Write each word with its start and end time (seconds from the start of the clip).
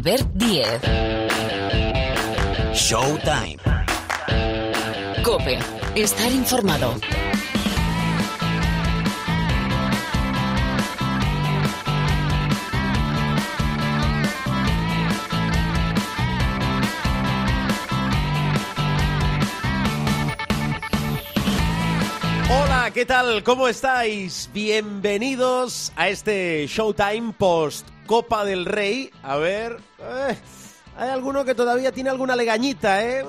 Albert 0.00 0.32
Díez. 0.32 0.80
Showtime. 2.72 3.58
Cope. 5.22 5.58
Estar 5.94 6.32
informado. 6.32 6.94
Hola, 22.48 22.90
¿qué 22.94 23.04
tal? 23.04 23.42
¿Cómo 23.44 23.68
estáis? 23.68 24.48
Bienvenidos 24.54 25.92
a 25.94 26.08
este 26.08 26.66
Showtime 26.68 27.34
post 27.36 27.86
Copa 28.10 28.44
del 28.44 28.64
Rey. 28.64 29.08
A 29.22 29.36
ver, 29.36 29.76
eh, 30.00 30.36
hay 30.96 31.10
alguno 31.10 31.44
que 31.44 31.54
todavía 31.54 31.92
tiene 31.92 32.10
alguna 32.10 32.34
legañita, 32.34 33.04
¿eh? 33.04 33.24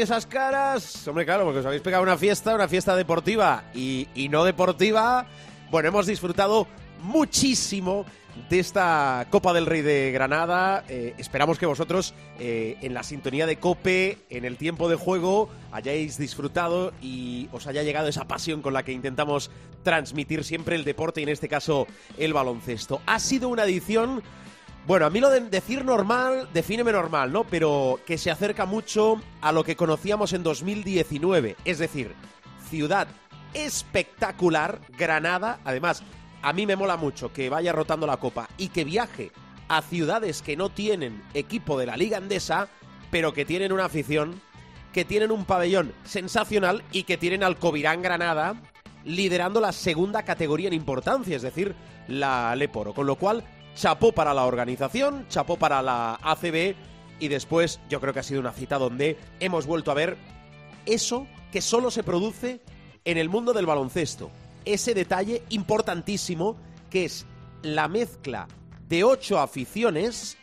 Esas 0.00 0.24
caras. 0.24 1.08
Hombre, 1.08 1.24
claro, 1.24 1.42
porque 1.42 1.58
os 1.58 1.66
habéis 1.66 1.82
pegado 1.82 2.04
una 2.04 2.16
fiesta, 2.16 2.54
una 2.54 2.68
fiesta 2.68 2.94
deportiva 2.94 3.64
y, 3.74 4.06
y 4.14 4.28
no 4.28 4.44
deportiva. 4.44 5.26
Bueno, 5.72 5.88
hemos 5.88 6.06
disfrutado 6.06 6.68
muchísimo 7.02 8.06
de 8.48 8.58
esta 8.58 9.26
Copa 9.30 9.52
del 9.52 9.66
Rey 9.66 9.82
de 9.82 10.10
Granada. 10.12 10.84
Eh, 10.88 11.14
esperamos 11.18 11.58
que 11.58 11.66
vosotros, 11.66 12.14
eh, 12.38 12.76
en 12.80 12.94
la 12.94 13.02
sintonía 13.02 13.46
de 13.46 13.56
Cope, 13.56 14.18
en 14.30 14.44
el 14.44 14.56
tiempo 14.56 14.88
de 14.88 14.96
juego, 14.96 15.48
hayáis 15.72 16.18
disfrutado 16.18 16.92
y 17.00 17.48
os 17.52 17.66
haya 17.66 17.82
llegado 17.82 18.08
esa 18.08 18.26
pasión 18.26 18.62
con 18.62 18.72
la 18.72 18.82
que 18.82 18.92
intentamos 18.92 19.50
transmitir 19.82 20.44
siempre 20.44 20.76
el 20.76 20.84
deporte 20.84 21.20
y 21.20 21.24
en 21.24 21.30
este 21.30 21.48
caso 21.48 21.86
el 22.18 22.32
baloncesto. 22.32 23.00
Ha 23.06 23.18
sido 23.18 23.48
una 23.48 23.64
edición. 23.64 24.22
Bueno, 24.86 25.06
a 25.06 25.10
mí 25.10 25.20
lo 25.20 25.30
de 25.30 25.40
decir 25.40 25.84
normal, 25.84 26.48
defíneme 26.52 26.92
normal, 26.92 27.32
¿no? 27.32 27.44
Pero 27.44 28.00
que 28.06 28.18
se 28.18 28.30
acerca 28.30 28.64
mucho 28.64 29.20
a 29.40 29.52
lo 29.52 29.62
que 29.62 29.76
conocíamos 29.76 30.32
en 30.32 30.42
2019. 30.42 31.56
Es 31.64 31.78
decir, 31.78 32.14
ciudad 32.68 33.08
espectacular, 33.52 34.80
Granada, 34.96 35.60
además 35.64 36.02
a 36.42 36.52
mí 36.52 36.66
me 36.66 36.76
mola 36.76 36.96
mucho 36.96 37.32
que 37.32 37.50
vaya 37.50 37.72
rotando 37.72 38.06
la 38.06 38.16
copa 38.16 38.48
y 38.56 38.68
que 38.68 38.84
viaje 38.84 39.32
a 39.68 39.82
ciudades 39.82 40.42
que 40.42 40.56
no 40.56 40.70
tienen 40.70 41.22
equipo 41.34 41.78
de 41.78 41.86
la 41.86 41.96
Liga 41.96 42.18
Andesa, 42.18 42.68
pero 43.10 43.32
que 43.32 43.44
tienen 43.44 43.72
una 43.72 43.84
afición, 43.84 44.40
que 44.92 45.04
tienen 45.04 45.30
un 45.30 45.44
pabellón 45.44 45.92
sensacional 46.04 46.82
y 46.92 47.04
que 47.04 47.18
tienen 47.18 47.44
al 47.44 47.58
Covirán 47.58 48.02
Granada 48.02 48.60
liderando 49.04 49.60
la 49.60 49.72
segunda 49.72 50.24
categoría 50.24 50.68
en 50.68 50.74
importancia, 50.74 51.36
es 51.36 51.42
decir, 51.42 51.74
la 52.08 52.54
Leporo. 52.56 52.94
Con 52.94 53.06
lo 53.06 53.16
cual, 53.16 53.44
chapó 53.74 54.12
para 54.12 54.34
la 54.34 54.44
organización, 54.44 55.26
chapó 55.28 55.56
para 55.56 55.82
la 55.82 56.18
ACB 56.22 56.74
y 57.20 57.28
después 57.28 57.80
yo 57.88 58.00
creo 58.00 58.12
que 58.12 58.20
ha 58.20 58.24
sido 58.24 58.40
una 58.40 58.52
cita 58.52 58.78
donde 58.78 59.18
hemos 59.38 59.66
vuelto 59.66 59.90
a 59.90 59.94
ver 59.94 60.16
eso 60.86 61.26
que 61.52 61.60
solo 61.60 61.90
se 61.90 62.02
produce 62.02 62.60
en 63.04 63.18
el 63.18 63.28
mundo 63.28 63.52
del 63.52 63.66
baloncesto 63.66 64.30
ese 64.64 64.94
detalle 64.94 65.42
importantísimo 65.50 66.56
que 66.90 67.04
es 67.04 67.26
la 67.62 67.88
mezcla 67.88 68.48
de 68.88 69.04
ocho 69.04 69.38
aficiones 69.38 70.36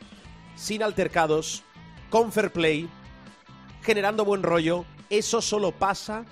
sin 0.56 0.82
altercados, 0.82 1.64
con 2.10 2.32
fair 2.32 2.52
play, 2.52 2.90
generando 3.84 4.26
buen 4.26 4.44
rollo. 4.44 4.86
Eso 5.10 5.42
solo 5.42 5.72
pasa 5.72 6.26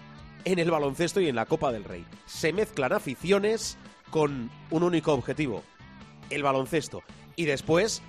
en 0.45 0.59
el 0.59 0.71
baloncesto 0.71 1.21
y 1.21 1.27
en 1.27 1.35
la 1.35 1.45
Copa 1.45 1.71
del 1.71 1.83
Rey. 1.83 2.05
Se 2.25 2.53
mezclan 2.53 2.93
aficiones 2.93 3.77
con 4.09 4.49
un 4.71 4.83
único 4.83 5.13
objetivo, 5.13 5.63
el 6.29 6.43
baloncesto. 6.43 7.03
Y 7.35 7.45
después, 7.45 8.01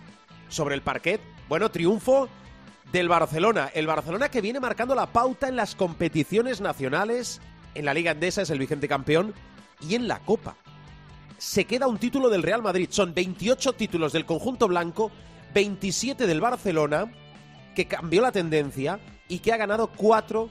sobre 0.49 0.75
el 0.75 0.83
parquet, 0.83 1.21
bueno, 1.49 1.71
triunfo 1.71 2.29
del 2.93 3.09
Barcelona. 3.09 3.71
El 3.75 3.87
Barcelona 3.87 4.31
que 4.31 4.41
viene 4.41 4.61
marcando 4.61 4.95
la 4.95 5.13
pauta 5.13 5.49
en 5.49 5.57
las 5.57 5.75
competiciones 5.75 6.61
nacionales. 6.61 7.41
En 7.75 7.85
la 7.85 7.95
Liga 7.95 8.13
Andesa 8.13 8.43
es 8.43 8.51
el 8.51 8.59
vigente 8.59 8.89
campeón 8.89 9.35
y 9.81 9.95
en 9.95 10.09
la 10.09 10.21
Copa. 10.21 10.57
Se 11.39 11.65
queda 11.65 11.87
un 11.87 11.99
título 11.99 12.31
del 12.31 12.43
Real 12.43 12.63
Madrid. 12.63 12.89
Son 12.91 13.15
28 13.15 13.75
títulos 13.75 14.13
del 14.13 14.25
conjunto 14.25 14.69
blanco, 14.69 15.11
27 15.55 16.27
del 16.27 16.41
Barcelona, 16.41 17.13
que 17.75 17.87
cambió 17.87 18.23
la 18.23 18.33
tendencia 18.33 18.99
y 19.29 19.41
que 19.41 19.53
ha 19.53 19.57
ganado 19.57 19.91
4 19.97 20.49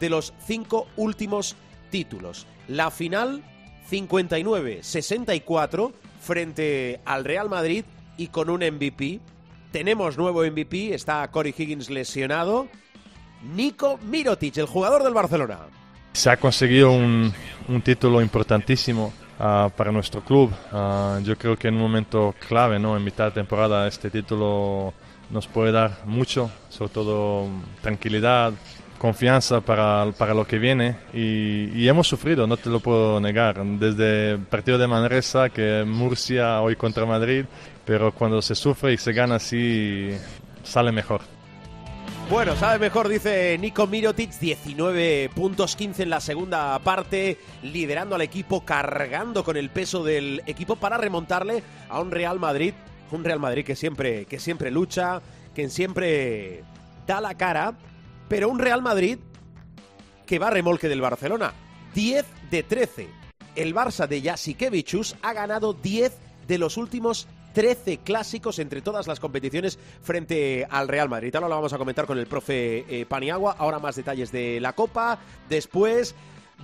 de 0.00 0.10
los 0.10 0.34
5 0.46 0.88
últimos 0.96 1.56
títulos. 1.90 2.46
La 2.68 2.90
final 2.90 3.44
59-64 3.90 5.92
frente 6.20 7.00
al 7.04 7.24
Real 7.24 7.48
Madrid 7.48 7.84
y 8.16 8.28
con 8.28 8.50
un 8.50 8.60
MVP. 8.60 9.20
Tenemos 9.70 10.16
nuevo 10.16 10.44
MVP, 10.44 10.94
está 10.94 11.30
Corey 11.30 11.54
Higgins 11.56 11.90
lesionado. 11.90 12.68
Nico 13.42 13.98
Mirotic, 13.98 14.56
el 14.56 14.66
jugador 14.66 15.02
del 15.02 15.14
Barcelona. 15.14 15.60
Se 16.14 16.30
ha 16.30 16.36
conseguido 16.36 16.92
un, 16.92 17.34
un 17.66 17.82
título 17.82 18.22
importantísimo 18.22 19.12
uh, 19.40 19.68
para 19.70 19.90
nuestro 19.90 20.20
club. 20.22 20.52
Uh, 20.72 21.20
yo 21.24 21.36
creo 21.36 21.56
que 21.56 21.66
en 21.66 21.74
un 21.74 21.82
momento 21.82 22.36
clave, 22.48 22.78
¿no? 22.78 22.96
en 22.96 23.02
mitad 23.02 23.26
de 23.26 23.30
temporada, 23.32 23.88
este 23.88 24.10
título 24.10 24.94
nos 25.30 25.48
puede 25.48 25.72
dar 25.72 26.06
mucho, 26.06 26.52
sobre 26.68 26.92
todo 26.92 27.48
tranquilidad, 27.82 28.52
confianza 28.96 29.60
para, 29.60 30.12
para 30.16 30.34
lo 30.34 30.46
que 30.46 30.58
viene 30.58 30.96
y, 31.12 31.68
y, 31.74 31.88
hemos 31.88 32.06
sufrido, 32.06 32.46
no 32.46 32.56
te 32.56 32.70
lo 32.70 32.78
puedo 32.78 33.20
negar, 33.20 33.64
desde 33.64 34.32
el 34.32 34.38
partido 34.38 34.78
de 34.78 34.86
Manresa, 34.86 35.48
que 35.48 35.84
Murcia 35.84 36.60
hoy 36.60 36.76
contra 36.76 37.04
Madrid, 37.04 37.44
pero 37.84 38.12
cuando 38.12 38.40
se 38.40 38.54
sufre 38.54 38.92
y 38.92 38.98
se 38.98 39.12
gana 39.12 39.34
así, 39.34 40.10
sale 40.62 40.92
mejor. 40.92 41.22
Bueno, 42.30 42.56
sabe 42.56 42.78
mejor, 42.78 43.08
dice 43.08 43.56
Nico 43.58 43.86
Mirotic, 43.86 44.30
19 44.32 45.30
puntos, 45.34 45.76
15 45.76 46.04
en 46.04 46.10
la 46.10 46.20
segunda 46.20 46.78
parte, 46.78 47.38
liderando 47.62 48.14
al 48.14 48.22
equipo, 48.22 48.64
cargando 48.64 49.44
con 49.44 49.58
el 49.58 49.68
peso 49.68 50.02
del 50.02 50.42
equipo 50.46 50.76
para 50.76 50.96
remontarle 50.96 51.62
a 51.88 52.00
un 52.00 52.10
Real 52.10 52.40
Madrid, 52.40 52.72
un 53.10 53.24
Real 53.24 53.38
Madrid 53.38 53.64
que 53.64 53.76
siempre, 53.76 54.24
que 54.24 54.40
siempre 54.40 54.70
lucha, 54.70 55.20
que 55.54 55.68
siempre 55.68 56.64
da 57.06 57.20
la 57.20 57.34
cara, 57.34 57.74
pero 58.28 58.48
un 58.48 58.58
Real 58.58 58.80
Madrid 58.80 59.18
que 60.26 60.38
va 60.38 60.48
a 60.48 60.50
remolque 60.50 60.88
del 60.88 61.02
Barcelona, 61.02 61.52
10 61.94 62.24
de 62.50 62.62
13. 62.62 63.08
El 63.54 63.74
Barça 63.74 64.08
de 64.08 64.22
Jasikevichus 64.22 65.14
ha 65.20 65.34
ganado 65.34 65.74
10 65.74 66.16
de 66.48 66.58
los 66.58 66.78
últimos 66.78 67.28
13 67.54 67.98
clásicos 67.98 68.58
entre 68.58 68.82
todas 68.82 69.06
las 69.06 69.20
competiciones 69.20 69.78
frente 70.02 70.66
al 70.68 70.88
Real 70.88 71.08
Madrid. 71.08 71.34
Ahora 71.34 71.48
lo 71.48 71.54
vamos 71.54 71.72
a 71.72 71.78
comentar 71.78 72.04
con 72.04 72.18
el 72.18 72.26
profe 72.26 72.84
eh, 72.88 73.06
Paniagua. 73.06 73.56
Ahora 73.58 73.78
más 73.78 73.96
detalles 73.96 74.30
de 74.30 74.60
la 74.60 74.74
Copa. 74.74 75.18
Después, 75.48 76.14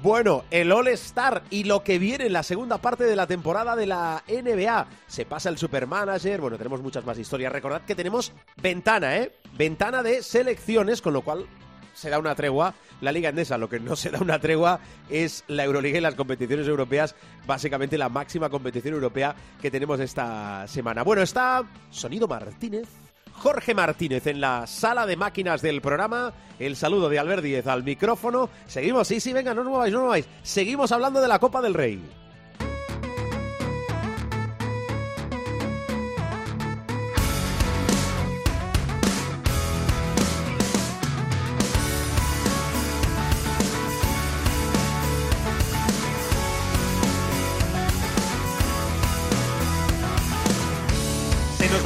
bueno, 0.03 0.45
el 0.51 0.73
All-Star 0.73 1.45
y 1.51 1.65
lo 1.65 1.83
que 1.83 1.99
viene 1.99 2.27
en 2.27 2.33
la 2.33 2.43
segunda 2.43 2.79
parte 2.79 3.05
de 3.05 3.17
la 3.17 3.27
temporada 3.27 3.77
de 3.77 3.87
la 3.87 4.23
NBA. 4.29 4.87
Se 5.07 5.25
pasa 5.25 5.49
el 5.49 5.59
Supermanager. 5.59 6.41
Bueno, 6.41 6.59
tenemos 6.59 6.83
muchas 6.83 7.07
más 7.07 7.19
historias. 7.19 7.53
Recordad 7.53 7.83
que 7.83 7.95
tenemos 7.95 8.33
ventana, 8.61 9.17
¿eh? 9.17 9.33
Ventana 9.57 10.03
de 10.03 10.23
selecciones, 10.23 11.01
con 11.01 11.13
lo 11.13 11.23
cual 11.23 11.47
se 11.95 12.11
da 12.11 12.19
una 12.19 12.35
tregua 12.35 12.75
la 13.01 13.13
Liga 13.13 13.31
Endesa. 13.31 13.59
Lo 13.59 13.69
que 13.69 13.81
no 13.81 13.97
se 13.97 14.11
da 14.11 14.19
una 14.21 14.39
tregua 14.39 14.81
es 15.09 15.45
la 15.49 15.65
Euroliga 15.65 15.99
y 15.99 16.01
las 16.01 16.15
competiciones 16.15 16.67
europeas, 16.67 17.15
básicamente 17.47 17.99
la 17.99 18.09
máxima 18.09 18.49
competición 18.51 18.95
europea 18.95 19.35
que 19.61 19.71
tenemos 19.71 20.01
esta 20.01 20.67
semana. 20.67 21.03
Bueno, 21.03 21.23
está 21.23 21.65
Sonido 21.91 22.29
Martínez. 22.29 22.89
Jorge 23.33 23.75
Martínez 23.75 24.27
en 24.27 24.41
la 24.41 24.67
sala 24.67 25.07
de 25.07 25.17
máquinas 25.17 25.63
del 25.63 25.81
programa. 25.81 26.33
El 26.59 26.77
saludo 26.77 27.09
de 27.09 27.19
Albert 27.19 27.43
Díez 27.43 27.67
al 27.67 27.83
micrófono. 27.83 28.51
Seguimos, 28.67 29.09
sí, 29.09 29.19
sí, 29.19 29.33
venga, 29.33 29.55
no 29.55 29.63
os 29.63 29.67
mováis, 29.67 29.93
no 29.93 30.01
os 30.01 30.05
mováis. 30.05 30.29
Seguimos 30.43 30.93
hablando 30.93 31.21
de 31.23 31.29
la 31.29 31.39
Copa 31.39 31.63
del 31.63 31.73
Rey. 31.73 32.03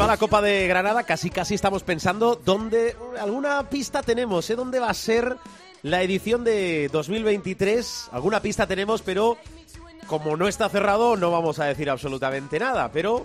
La 0.06 0.16
Copa 0.18 0.42
de 0.42 0.66
Granada, 0.66 1.04
casi 1.04 1.30
casi 1.30 1.54
estamos 1.54 1.82
pensando 1.82 2.38
dónde, 2.44 2.94
alguna 3.18 3.70
pista 3.70 4.02
tenemos, 4.02 4.48
¿eh? 4.50 4.56
¿Dónde 4.56 4.78
va 4.78 4.90
a 4.90 4.94
ser 4.94 5.38
la 5.82 6.02
edición 6.02 6.44
de 6.44 6.90
2023? 6.92 8.10
Alguna 8.12 8.40
pista 8.40 8.66
tenemos, 8.66 9.00
pero 9.00 9.38
como 10.06 10.36
no 10.36 10.46
está 10.46 10.68
cerrado 10.68 11.16
no 11.16 11.30
vamos 11.30 11.58
a 11.58 11.64
decir 11.64 11.88
absolutamente 11.88 12.58
nada, 12.58 12.90
pero 12.92 13.24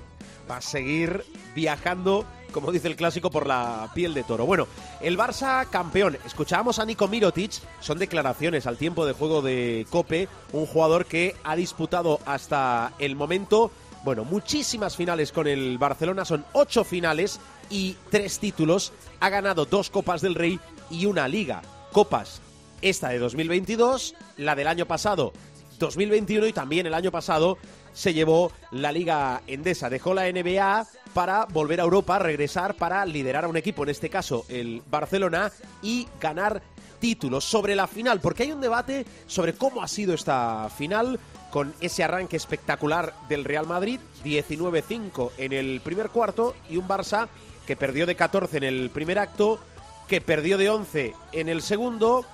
va 0.50 0.58
a 0.58 0.62
seguir 0.62 1.26
viajando, 1.54 2.26
como 2.54 2.72
dice 2.72 2.88
el 2.88 2.96
clásico, 2.96 3.30
por 3.30 3.46
la 3.46 3.92
piel 3.94 4.14
de 4.14 4.24
toro. 4.24 4.46
Bueno, 4.46 4.68
el 5.02 5.18
Barça 5.18 5.70
campeón. 5.70 6.18
Escuchábamos 6.26 6.80
a 6.80 6.86
Nico 6.86 7.10
Mirotic, 7.10 7.52
son 7.82 8.00
declaraciones 8.00 8.68
al 8.68 8.78
tiempo 8.78 9.06
de 9.06 9.14
juego 9.14 9.42
de 9.42 9.86
Cope, 9.90 10.30
un 10.54 10.66
jugador 10.66 11.06
que 11.06 11.36
ha 11.44 11.58
disputado 11.58 12.22
hasta 12.26 12.94
el 13.00 13.18
momento 13.18 13.70
Bueno, 14.04 14.24
muchísimas 14.24 14.96
finales 14.96 15.32
con 15.32 15.48
el 15.48 15.78
Barcelona, 15.78 16.24
son 16.24 16.46
ocho 16.54 16.84
finales 16.84 17.40
y 17.70 17.96
tres 18.10 18.40
títulos. 18.40 18.94
Ha 19.20 19.30
ganado 19.30 19.66
dos 19.66 19.90
Copas 19.90 20.22
del 20.22 20.36
Rey 20.36 20.60
y 20.90 21.06
una 21.06 21.28
Liga. 21.28 21.62
Copas, 21.92 22.42
esta 22.82 23.10
de 23.10 23.20
2022, 23.20 24.16
la 24.38 24.56
del 24.56 24.68
año 24.68 24.86
pasado 24.86 25.34
2021 25.80 26.48
y 26.48 26.54
también 26.54 26.86
el 26.86 26.94
año 26.94 27.12
pasado 27.12 27.58
se 27.94 28.14
llevó 28.14 28.52
la 28.72 28.92
Liga 28.92 29.42
Endesa. 29.48 29.90
Dejó 29.90 30.14
la 30.14 30.32
NBA 30.32 30.88
para 31.14 31.46
volver 31.46 31.82
a 31.82 31.84
Europa, 31.84 32.20
regresar 32.20 32.76
para 32.76 33.06
liderar 33.06 33.46
a 33.46 33.48
un 33.48 33.58
equipo, 33.58 33.84
en 33.84 33.90
este 33.90 34.10
caso 34.10 34.46
el 34.48 34.82
Barcelona, 34.90 35.52
y 35.82 36.08
ganar 36.22 36.62
títulos 37.00 37.46
sobre 37.46 37.76
la 37.76 37.88
final, 37.88 38.20
porque 38.20 38.44
hay 38.44 38.52
un 38.52 38.62
debate 38.62 39.06
sobre 39.26 39.54
cómo 39.54 39.82
ha 39.82 39.88
sido 39.88 40.14
esta 40.14 40.70
final 40.78 41.20
con 41.52 41.74
ese 41.82 42.04
arranque 42.04 42.38
espectacular 42.38 43.14
del 43.28 43.44
Real 43.44 43.68
Madrid, 43.68 44.00
19-5 44.24 45.32
en 45.38 45.54
el 45.54 45.82
primer 45.82 46.10
cuarto 46.10 46.56
y 46.70 46.78
un 46.78 46.88
Barça 46.88 47.28
que 47.66 47.76
perdió 47.76 48.06
de 48.06 48.16
14 48.16 48.58
en 48.58 48.64
el 48.64 48.90
primer 48.90 49.20
acto, 49.20 49.60
que 50.08 50.22
perdió 50.22 50.58
de 50.58 50.70
11 50.70 51.14
en 51.34 51.50
el 51.50 51.62
segundo, 51.62 52.26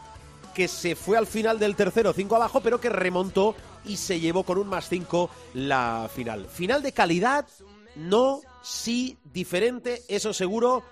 que 0.53 0.67
se 0.67 0.95
fue 0.95 1.17
al 1.17 1.27
final 1.27 1.59
del 1.59 1.75
tercero 1.75 2.13
5 2.13 2.35
abajo, 2.35 2.61
pero 2.61 2.79
que 2.79 2.89
remontó 2.89 3.55
y 3.83 3.97
se 3.97 4.19
llevó 4.19 4.43
con 4.43 4.57
un 4.57 4.67
más 4.67 4.87
5 4.89 5.29
la 5.53 6.09
final. 6.13 6.47
Final 6.47 6.81
de 6.81 6.93
calidad, 6.93 7.45
no, 7.95 8.41
sí, 8.63 9.17
diferente, 9.23 10.03
eso 10.07 10.33
seguro. 10.33 10.83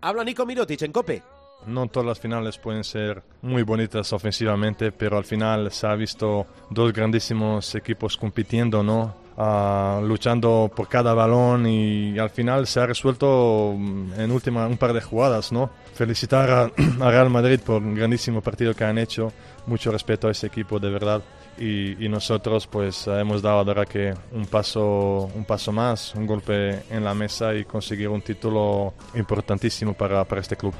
Habla 0.00 0.24
Nico 0.24 0.44
Mirotic 0.46 0.82
en 0.82 0.92
Cope. 0.92 1.22
No 1.66 1.86
todas 1.86 2.06
las 2.06 2.20
finales 2.20 2.58
pueden 2.58 2.84
ser 2.84 3.22
muy 3.42 3.62
bonitas 3.62 4.12
ofensivamente, 4.12 4.92
pero 4.92 5.16
al 5.16 5.24
final 5.24 5.70
se 5.70 5.86
ha 5.86 5.94
visto 5.94 6.46
dos 6.70 6.92
grandísimos 6.92 7.74
equipos 7.74 8.16
compitiendo, 8.16 8.82
¿no? 8.82 9.22
Ah, 9.36 10.00
luchando 10.04 10.70
por 10.74 10.88
cada 10.88 11.14
balón 11.14 11.66
y 11.66 12.18
al 12.18 12.28
final 12.28 12.66
se 12.66 12.80
ha 12.80 12.86
resuelto 12.86 13.74
mm, 13.76 14.20
en 14.20 14.30
última 14.30 14.66
un 14.66 14.76
par 14.76 14.92
de 14.92 15.00
jugadas, 15.00 15.52
¿no? 15.52 15.70
Felicitar 15.94 16.50
a, 16.50 16.62
a 17.00 17.10
Real 17.10 17.30
Madrid 17.30 17.58
por 17.64 17.82
un 17.82 17.94
grandísimo 17.94 18.42
partido 18.42 18.74
que 18.74 18.84
han 18.84 18.98
hecho, 18.98 19.32
mucho 19.66 19.90
respeto 19.90 20.28
a 20.28 20.32
ese 20.32 20.48
equipo 20.48 20.78
de 20.78 20.90
verdad 20.90 21.22
y, 21.58 22.04
y, 22.04 22.08
nosotros 22.08 22.66
pues 22.66 23.06
hemos 23.06 23.42
dado 23.42 23.58
ahora 23.58 23.86
que 23.86 24.14
un 24.32 24.46
paso, 24.46 25.30
un 25.34 25.44
paso 25.44 25.72
más, 25.72 26.14
un 26.14 26.26
golpe 26.26 26.82
en 26.90 27.04
la 27.04 27.14
mesa 27.14 27.54
y 27.54 27.64
conseguir 27.64 28.08
un 28.08 28.22
título 28.22 28.94
importantísimo 29.14 29.94
para, 29.94 30.24
para 30.24 30.40
este 30.40 30.56
club. 30.56 30.74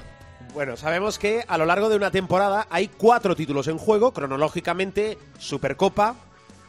Bueno, 0.54 0.76
sabemos 0.76 1.18
que 1.18 1.44
a 1.48 1.56
lo 1.56 1.64
largo 1.64 1.88
de 1.88 1.96
una 1.96 2.10
temporada 2.10 2.66
hay 2.68 2.88
cuatro 2.88 3.34
títulos 3.34 3.68
en 3.68 3.78
juego, 3.78 4.12
cronológicamente 4.12 5.16
Supercopa, 5.38 6.14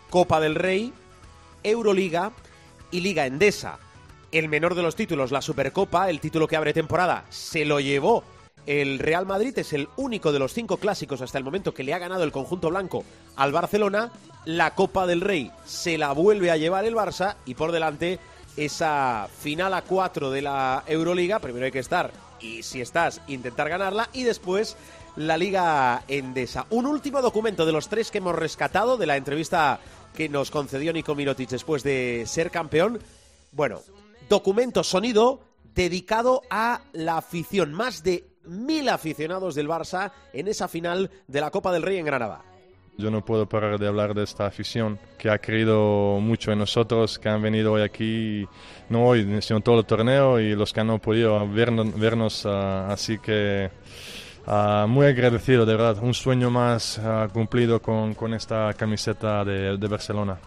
Copa 0.09 0.39
del 0.39 0.55
Rey, 0.55 0.93
Euroliga 1.63 2.31
y 2.91 3.01
Liga 3.01 3.25
Endesa. 3.25 3.79
El 4.31 4.47
menor 4.47 4.75
de 4.75 4.83
los 4.83 4.95
títulos, 4.95 5.33
la 5.33 5.41
Supercopa, 5.41 6.09
el 6.09 6.21
título 6.21 6.47
que 6.47 6.55
abre 6.55 6.73
temporada, 6.73 7.25
se 7.29 7.65
lo 7.65 7.81
llevó 7.81 8.23
el 8.65 8.99
Real 8.99 9.25
Madrid, 9.25 9.57
es 9.59 9.73
el 9.73 9.89
único 9.97 10.31
de 10.31 10.39
los 10.39 10.53
cinco 10.53 10.77
clásicos 10.77 11.21
hasta 11.21 11.37
el 11.37 11.43
momento 11.43 11.73
que 11.73 11.83
le 11.83 11.93
ha 11.93 11.99
ganado 11.99 12.23
el 12.23 12.31
conjunto 12.31 12.69
blanco 12.69 13.03
al 13.35 13.51
Barcelona. 13.51 14.13
La 14.45 14.75
Copa 14.75 15.05
del 15.05 15.19
Rey 15.19 15.51
se 15.65 15.97
la 15.97 16.13
vuelve 16.13 16.51
a 16.51 16.57
llevar 16.57 16.85
el 16.85 16.95
Barça 16.95 17.35
y 17.45 17.55
por 17.55 17.73
delante 17.73 18.19
esa 18.55 19.27
final 19.39 19.73
a 19.73 19.81
cuatro 19.81 20.31
de 20.31 20.41
la 20.41 20.83
Euroliga. 20.87 21.39
Primero 21.39 21.65
hay 21.65 21.71
que 21.71 21.79
estar 21.79 22.22
y 22.43 22.61
si 22.61 22.81
estás, 22.81 23.21
intentar 23.27 23.69
ganarla 23.69 24.09
y 24.13 24.23
después 24.23 24.75
la 25.15 25.37
Liga 25.37 26.03
Endesa. 26.07 26.67
Un 26.69 26.85
último 26.85 27.21
documento 27.21 27.65
de 27.65 27.71
los 27.71 27.87
tres 27.87 28.11
que 28.11 28.17
hemos 28.19 28.35
rescatado 28.35 28.97
de 28.97 29.05
la 29.05 29.17
entrevista 29.17 29.79
que 30.13 30.29
nos 30.29 30.51
concedió 30.51 30.93
Nico 30.93 31.15
Mirotic 31.15 31.49
después 31.49 31.83
de 31.83 32.25
ser 32.27 32.51
campeón. 32.51 32.99
Bueno, 33.51 33.81
documento 34.29 34.83
sonido 34.83 35.41
dedicado 35.73 36.41
a 36.49 36.81
la 36.91 37.17
afición. 37.17 37.73
Más 37.73 38.03
de 38.03 38.27
mil 38.43 38.89
aficionados 38.89 39.55
del 39.55 39.69
Barça 39.69 40.11
en 40.33 40.47
esa 40.47 40.67
final 40.67 41.09
de 41.27 41.41
la 41.41 41.51
Copa 41.51 41.71
del 41.71 41.81
Rey 41.81 41.97
en 41.97 42.05
Granada. 42.05 42.43
Yo 42.97 43.09
no 43.09 43.25
puedo 43.25 43.47
parar 43.47 43.79
de 43.79 43.87
hablar 43.87 44.13
de 44.13 44.23
esta 44.23 44.45
afición 44.45 44.99
que 45.17 45.29
ha 45.29 45.39
creído 45.39 46.19
mucho 46.19 46.51
en 46.51 46.59
nosotros, 46.59 47.17
que 47.17 47.27
han 47.27 47.41
venido 47.41 47.73
hoy 47.73 47.81
aquí, 47.81 48.47
no 48.89 49.07
hoy, 49.07 49.41
sino 49.41 49.61
todo 49.61 49.79
el 49.79 49.85
torneo 49.85 50.39
y 50.39 50.55
los 50.55 50.71
que 50.71 50.83
no 50.83 50.99
podido 50.99 51.47
vernos, 51.49 51.99
vernos 51.99 52.45
uh, 52.45 52.49
así 52.89 53.17
que 53.17 53.71
uh, 54.45 54.87
muy 54.87 55.07
agradecido, 55.07 55.65
de 55.65 55.75
verdad, 55.75 55.97
un 56.03 56.13
sueño 56.13 56.51
más 56.51 56.99
uh, 56.99 57.31
cumplido 57.33 57.81
con, 57.81 58.13
con, 58.13 58.33
esta 58.35 58.71
camiseta 58.75 59.43
de, 59.43 59.75
de 59.77 59.87
Barcelona. 59.87 60.37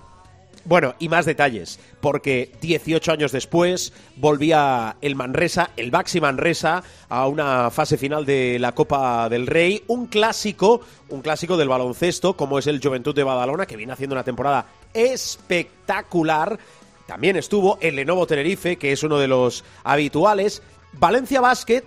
Bueno, 0.67 0.97
y 0.99 1.09
más 1.09 1.27
detalles, 1.27 1.79
porque 2.01 2.51
18 2.61 3.13
años 3.13 3.31
después 3.31 3.93
volvía 4.17 4.97
el 5.01 5.15
Manresa, 5.15 5.71
el 5.77 5.93
Baxi 5.93 6.21
Manresa, 6.21 6.83
a 7.09 7.29
una 7.29 7.71
fase 7.71 7.97
final 7.97 8.27
de 8.27 8.59
la 8.59 8.73
Copa 8.73 9.29
del 9.29 9.47
Rey, 9.47 9.85
un 9.87 10.07
clásico, 10.07 10.81
un 11.09 11.23
clásico 11.23 11.57
del 11.57 11.69
baloncesto, 11.69 12.37
como 12.37 12.59
es 12.59 12.67
el 12.67 12.81
Juventud 12.83 13.15
de 13.15 13.23
Badalona, 13.23 13.67
que 13.67 13.77
viene 13.77 13.93
haciendo 13.93 14.15
una 14.15 14.25
temporada 14.25 14.67
espectacular. 14.93 16.59
También 17.07 17.37
estuvo 17.37 17.79
el 17.81 17.95
Lenovo 17.95 18.27
Tenerife, 18.27 18.77
que 18.77 18.91
es 18.91 19.05
uno 19.05 19.21
de 19.21 19.29
los 19.29 19.63
habituales. 19.85 20.65
Valencia 20.95 21.41
Basket, 21.41 21.85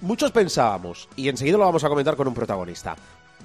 muchos 0.00 0.32
pensábamos, 0.32 1.08
y 1.14 1.28
enseguida 1.28 1.58
lo 1.58 1.64
vamos 1.64 1.84
a 1.84 1.88
comentar 1.88 2.16
con 2.16 2.26
un 2.26 2.34
protagonista. 2.34 2.96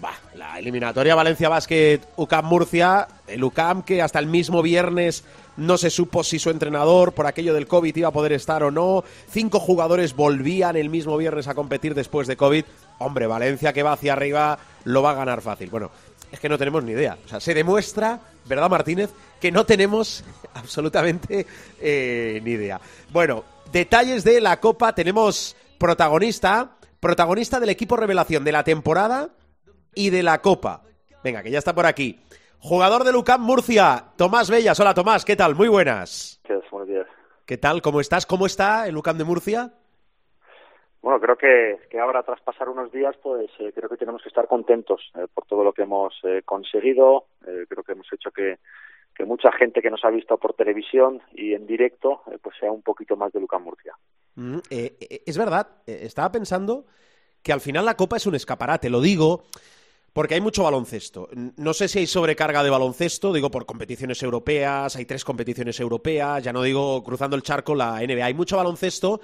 Bah, 0.02 0.20
la 0.34 0.60
eliminatoria 0.60 1.16
Valencia 1.16 1.48
Basket 1.48 2.02
UCAM 2.18 2.46
Murcia, 2.46 3.08
el 3.28 3.44
UCAM 3.44 3.84
que 3.84 4.02
hasta 4.02 4.20
el 4.20 4.28
mismo 4.28 4.62
viernes 4.62 5.24
no 5.58 5.78
se 5.78 5.90
supo 5.90 6.24
si 6.24 6.38
su 6.38 6.50
entrenador 6.50 7.14
por 7.14 7.28
aquello 7.28 7.54
del 7.54 7.68
COVID 7.68 7.96
iba 7.96 8.10
a 8.10 8.14
poder 8.14 8.34
estar 8.34 8.64
o 8.64 8.72
no. 8.72 9.06
Cinco 9.30 9.60
jugadores 9.60 10.14
volvían 10.16 10.76
el 10.76 10.90
mismo 10.90 11.16
viernes 11.16 11.48
a 11.48 11.56
competir 11.56 11.96
después 11.96 12.28
de 12.28 12.36
COVID. 12.36 12.66
Hombre, 13.00 13.28
Valencia 13.28 13.72
que 13.72 13.84
va 13.84 13.94
hacia 13.94 14.14
arriba 14.14 14.60
lo 14.84 15.02
va 15.02 15.12
a 15.12 15.16
ganar 15.16 15.42
fácil. 15.42 15.70
Bueno, 15.70 15.92
es 16.32 16.40
que 16.40 16.50
no 16.50 16.58
tenemos 16.58 16.84
ni 16.84 16.92
idea. 16.92 17.18
O 17.26 17.30
sea, 17.30 17.40
se 17.40 17.54
demuestra, 17.54 18.20
¿verdad 18.46 18.70
Martínez? 18.70 19.12
Que 19.40 19.52
no 19.52 19.66
tenemos 19.66 20.26
absolutamente 20.54 21.48
eh, 21.80 22.42
ni 22.44 22.52
idea. 22.52 22.82
Bueno, 23.14 23.46
detalles 23.72 24.26
de 24.26 24.42
la 24.42 24.60
Copa. 24.60 24.94
Tenemos 24.94 25.56
protagonista, 25.78 26.72
protagonista 27.00 27.62
del 27.62 27.70
equipo 27.70 27.96
revelación 27.96 28.44
de 28.44 28.52
la 28.52 28.66
temporada 28.66 29.30
y 29.96 30.10
de 30.10 30.24
la 30.24 30.42
Copa. 30.42 30.84
Venga, 31.24 31.42
que 31.42 31.50
ya 31.50 31.58
está 31.58 31.74
por 31.74 31.86
aquí. 31.86 32.20
Jugador 32.60 33.04
de 33.04 33.12
Lucam 33.12 33.42
Murcia, 33.42 34.06
Tomás 34.18 34.50
Bellas. 34.50 34.80
Hola 34.80 34.94
Tomás, 34.94 35.24
¿qué 35.24 35.36
tal? 35.36 35.56
Muy 35.56 35.68
buenas. 35.68 36.42
Gracias, 36.44 36.72
buenos 36.72 36.90
días. 36.90 37.08
¿Qué 37.46 37.58
tal? 37.58 37.82
¿Cómo 37.82 38.02
estás? 38.02 38.26
¿Cómo 38.26 38.46
está 38.46 38.88
el 38.88 38.96
Lucam 38.96 39.18
de 39.18 39.24
Murcia? 39.24 39.72
Bueno, 41.02 41.20
creo 41.20 41.38
que, 41.38 41.88
que 41.92 42.00
ahora 42.00 42.24
tras 42.24 42.42
pasar 42.42 42.68
unos 42.68 42.92
días, 42.92 43.16
pues 43.22 43.52
eh, 43.60 43.72
creo 43.76 43.88
que 43.88 43.98
tenemos 43.98 44.24
que 44.24 44.30
estar 44.30 44.48
contentos 44.48 45.00
eh, 45.16 45.28
por 45.32 45.46
todo 45.46 45.64
lo 45.64 45.72
que 45.72 45.84
hemos 45.84 46.16
eh, 46.24 46.42
conseguido. 46.44 47.26
creo 47.42 47.84
que 47.84 47.92
hemos 47.92 48.12
hecho 48.12 48.32
que, 48.32 48.58
que 49.16 49.26
mucha 49.26 49.52
gente 49.52 49.84
que 49.84 49.92
nos 49.92 50.04
ha 50.04 50.10
visto 50.10 50.36
por 50.38 50.56
televisión 50.56 51.22
y 51.34 51.54
en 51.54 51.68
directo, 51.68 52.24
pues 52.42 52.56
sea 52.60 52.72
un 52.72 52.82
poquito 52.82 53.16
más 53.16 53.32
de 53.32 53.40
Lucam 53.40 53.64
Murcia. 53.64 53.94
Mm, 54.34 54.58
es 54.70 55.38
verdad, 55.38 55.68
estaba 55.86 56.32
pensando 56.32 56.86
que 57.44 57.54
al 57.54 57.62
final 57.62 57.86
la 57.86 57.96
Copa 57.96 58.18
es 58.18 58.26
un 58.26 58.34
escaparate, 58.34 58.90
lo 58.90 59.00
digo 59.00 59.44
porque 60.16 60.36
hay 60.36 60.40
mucho 60.40 60.64
baloncesto. 60.64 61.28
No 61.58 61.74
sé 61.74 61.90
si 61.90 62.00
hay 62.00 62.08
sobrecarga 62.08 62.64
de 62.64 62.70
baloncesto, 62.70 63.34
digo 63.34 63.52
por 63.52 63.66
competiciones 63.66 64.24
europeas, 64.24 64.96
hay 64.96 65.04
tres 65.04 65.26
competiciones 65.26 65.78
europeas, 65.82 66.42
ya 66.42 66.54
no 66.54 66.62
digo 66.62 67.04
cruzando 67.04 67.36
el 67.36 67.42
charco 67.42 67.76
la 67.76 68.00
NBA, 68.00 68.26
hay 68.26 68.34
mucho 68.34 68.56
baloncesto. 68.56 69.20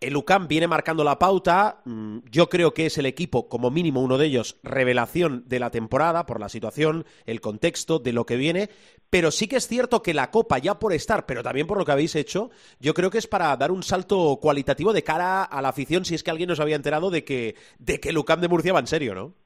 El 0.00 0.16
UCAM 0.16 0.48
viene 0.48 0.66
marcando 0.66 1.04
la 1.04 1.16
pauta, 1.16 1.80
yo 2.28 2.48
creo 2.48 2.74
que 2.74 2.86
es 2.86 2.98
el 2.98 3.06
equipo, 3.06 3.48
como 3.48 3.70
mínimo 3.70 4.00
uno 4.00 4.18
de 4.18 4.26
ellos, 4.26 4.56
revelación 4.64 5.44
de 5.46 5.60
la 5.60 5.70
temporada 5.70 6.26
por 6.26 6.40
la 6.40 6.48
situación, 6.48 7.06
el 7.24 7.40
contexto, 7.40 8.00
de 8.00 8.12
lo 8.12 8.26
que 8.26 8.34
viene, 8.34 8.68
pero 9.10 9.30
sí 9.30 9.46
que 9.46 9.54
es 9.54 9.68
cierto 9.68 10.02
que 10.02 10.12
la 10.12 10.32
Copa, 10.32 10.58
ya 10.58 10.80
por 10.80 10.92
estar, 10.92 11.24
pero 11.24 11.44
también 11.44 11.68
por 11.68 11.78
lo 11.78 11.84
que 11.84 11.92
habéis 11.92 12.16
hecho, 12.16 12.50
yo 12.80 12.94
creo 12.94 13.10
que 13.10 13.18
es 13.18 13.28
para 13.28 13.56
dar 13.56 13.70
un 13.70 13.84
salto 13.84 14.40
cualitativo 14.42 14.92
de 14.92 15.04
cara 15.04 15.44
a 15.44 15.62
la 15.62 15.68
afición, 15.68 16.04
si 16.04 16.16
es 16.16 16.24
que 16.24 16.32
alguien 16.32 16.48
nos 16.48 16.58
había 16.58 16.74
enterado 16.74 17.10
de 17.10 17.22
que, 17.22 17.54
de 17.78 18.00
que 18.00 18.08
el 18.08 18.18
UCAM 18.18 18.40
de 18.40 18.48
Murcia 18.48 18.72
va 18.72 18.80
en 18.80 18.88
serio, 18.88 19.14
¿no? 19.14 19.36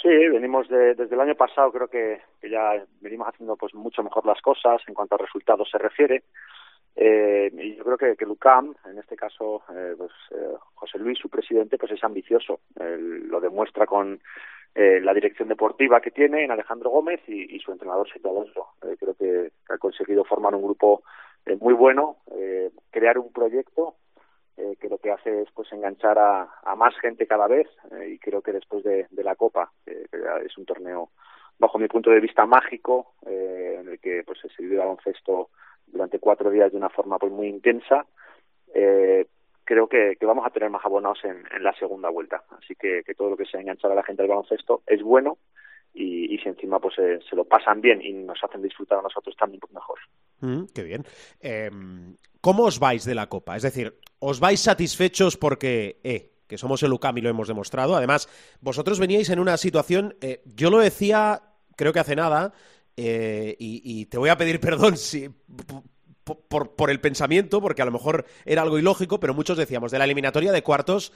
Sí, 0.00 0.08
venimos 0.08 0.68
de, 0.68 0.94
desde 0.94 1.14
el 1.14 1.20
año 1.20 1.34
pasado, 1.34 1.72
creo 1.72 1.88
que, 1.88 2.20
que, 2.40 2.48
ya 2.48 2.84
venimos 3.00 3.28
haciendo 3.28 3.56
pues 3.56 3.74
mucho 3.74 4.02
mejor 4.02 4.24
las 4.26 4.40
cosas 4.40 4.80
en 4.86 4.94
cuanto 4.94 5.16
a 5.16 5.18
resultados 5.18 5.68
se 5.70 5.78
refiere. 5.78 6.22
Eh, 6.94 7.50
y 7.52 7.76
yo 7.76 7.84
creo 7.84 7.98
que, 7.98 8.16
que 8.16 8.26
Lucam, 8.26 8.74
en 8.86 8.98
este 8.98 9.16
caso, 9.16 9.62
eh, 9.74 9.94
pues 9.96 10.10
eh, 10.32 10.54
José 10.74 10.98
Luis, 10.98 11.18
su 11.18 11.28
presidente, 11.28 11.78
pues 11.78 11.92
es 11.92 12.02
ambicioso. 12.02 12.60
Lo 12.76 13.40
demuestra 13.40 13.86
con 13.86 14.20
eh, 14.74 15.00
la 15.00 15.12
dirección 15.12 15.48
deportiva 15.48 16.00
que 16.00 16.12
tiene 16.12 16.44
en 16.44 16.52
Alejandro 16.52 16.90
Gómez 16.90 17.20
y, 17.26 17.56
y 17.56 17.58
su 17.58 17.72
entrenador 17.72 18.08
Sergio 18.08 18.30
Alonso. 18.30 18.68
Eh, 18.82 18.96
creo 18.96 19.14
que, 19.14 19.50
ha 19.68 19.78
conseguido 19.78 20.24
formar 20.24 20.54
un 20.54 20.62
grupo 20.62 21.02
eh, 21.46 21.56
muy 21.60 21.74
bueno, 21.74 22.18
crear 22.90 23.18
un 23.18 23.32
proyecto 23.32 23.96
eh, 24.58 24.76
que 24.80 24.88
lo 24.88 24.98
que 24.98 25.10
hace 25.10 25.42
es 25.42 25.48
pues 25.52 25.72
enganchar 25.72 26.18
a, 26.18 26.48
a 26.62 26.76
más 26.76 26.94
gente 26.98 27.26
cada 27.26 27.46
vez 27.46 27.68
eh, 27.92 28.10
y 28.10 28.18
creo 28.18 28.42
que 28.42 28.52
después 28.52 28.82
de, 28.84 29.06
la 29.12 29.36
Copa, 29.36 29.70
eh, 29.86 30.06
que 30.10 30.18
es 30.46 30.58
un 30.58 30.66
torneo 30.66 31.10
bajo 31.58 31.78
mi 31.78 31.88
punto 31.88 32.10
de 32.10 32.20
vista 32.20 32.46
mágico, 32.46 33.14
eh, 33.26 33.78
en 33.80 33.88
el 33.88 33.98
que 34.00 34.22
pues 34.24 34.38
se 34.40 34.62
vive 34.62 34.76
baloncesto 34.76 35.50
durante 35.86 36.18
cuatro 36.18 36.50
días 36.50 36.70
de 36.70 36.78
una 36.78 36.88
forma 36.88 37.18
pues 37.18 37.32
muy 37.32 37.48
intensa, 37.48 38.06
eh, 38.74 39.26
creo 39.64 39.88
que, 39.88 40.16
vamos 40.22 40.46
a 40.46 40.50
tener 40.50 40.70
más 40.70 40.84
abonados 40.84 41.18
en, 41.24 41.44
la 41.62 41.72
segunda 41.74 42.08
vuelta. 42.08 42.42
Así 42.50 42.74
que, 42.74 43.02
todo 43.16 43.30
lo 43.30 43.36
que 43.36 43.44
sea 43.44 43.60
enganchar 43.60 43.92
a 43.92 43.94
la 43.94 44.02
gente 44.02 44.22
del 44.22 44.30
baloncesto 44.30 44.82
es 44.86 45.02
bueno 45.02 45.38
y, 45.94 46.38
si 46.38 46.48
encima 46.48 46.78
pues 46.78 46.96
eh, 46.98 47.18
se 47.28 47.34
lo 47.34 47.44
pasan 47.44 47.80
bien 47.80 48.00
y 48.02 48.12
nos 48.12 48.38
hacen 48.42 48.62
disfrutar 48.62 48.98
a 48.98 49.02
nosotros 49.02 49.34
también 49.36 49.60
pues 49.60 49.72
mejor. 49.72 49.98
Mm, 50.40 50.66
qué 50.72 50.82
bien. 50.82 51.04
Em, 51.40 52.14
¿Cómo 52.40 52.64
os 52.64 52.78
vais 52.78 53.04
de 53.04 53.14
la 53.14 53.28
Copa? 53.28 53.56
Es 53.56 53.62
decir, 53.62 53.98
¿os 54.20 54.38
vais 54.38 54.60
satisfechos 54.60 55.36
porque, 55.36 56.00
eh, 56.04 56.32
que 56.46 56.58
somos 56.58 56.82
el 56.82 56.92
UCAM 56.92 57.18
y 57.18 57.20
lo 57.22 57.30
hemos 57.30 57.48
demostrado? 57.48 57.96
Además, 57.96 58.28
vosotros 58.60 59.00
veníais 59.00 59.30
en 59.30 59.40
una 59.40 59.56
situación, 59.56 60.16
eh, 60.20 60.42
yo 60.44 60.70
lo 60.70 60.78
decía, 60.78 61.42
creo 61.76 61.92
que 61.92 62.00
hace 62.00 62.14
nada, 62.16 62.52
y, 62.96 64.06
te 64.06 64.18
voy 64.18 64.28
a 64.28 64.36
pedir 64.36 64.60
perdón 64.60 64.96
si, 64.96 65.28
por, 66.48 66.90
el 66.90 67.00
pensamiento, 67.00 67.60
porque 67.60 67.82
a 67.82 67.84
lo 67.84 67.92
mejor 67.92 68.24
era 68.44 68.62
algo 68.62 68.78
ilógico, 68.78 69.20
pero 69.20 69.34
muchos 69.34 69.56
decíamos, 69.56 69.90
de 69.90 69.98
la 69.98 70.04
eliminatoria 70.04 70.52
de 70.52 70.62
cuartos, 70.62 71.12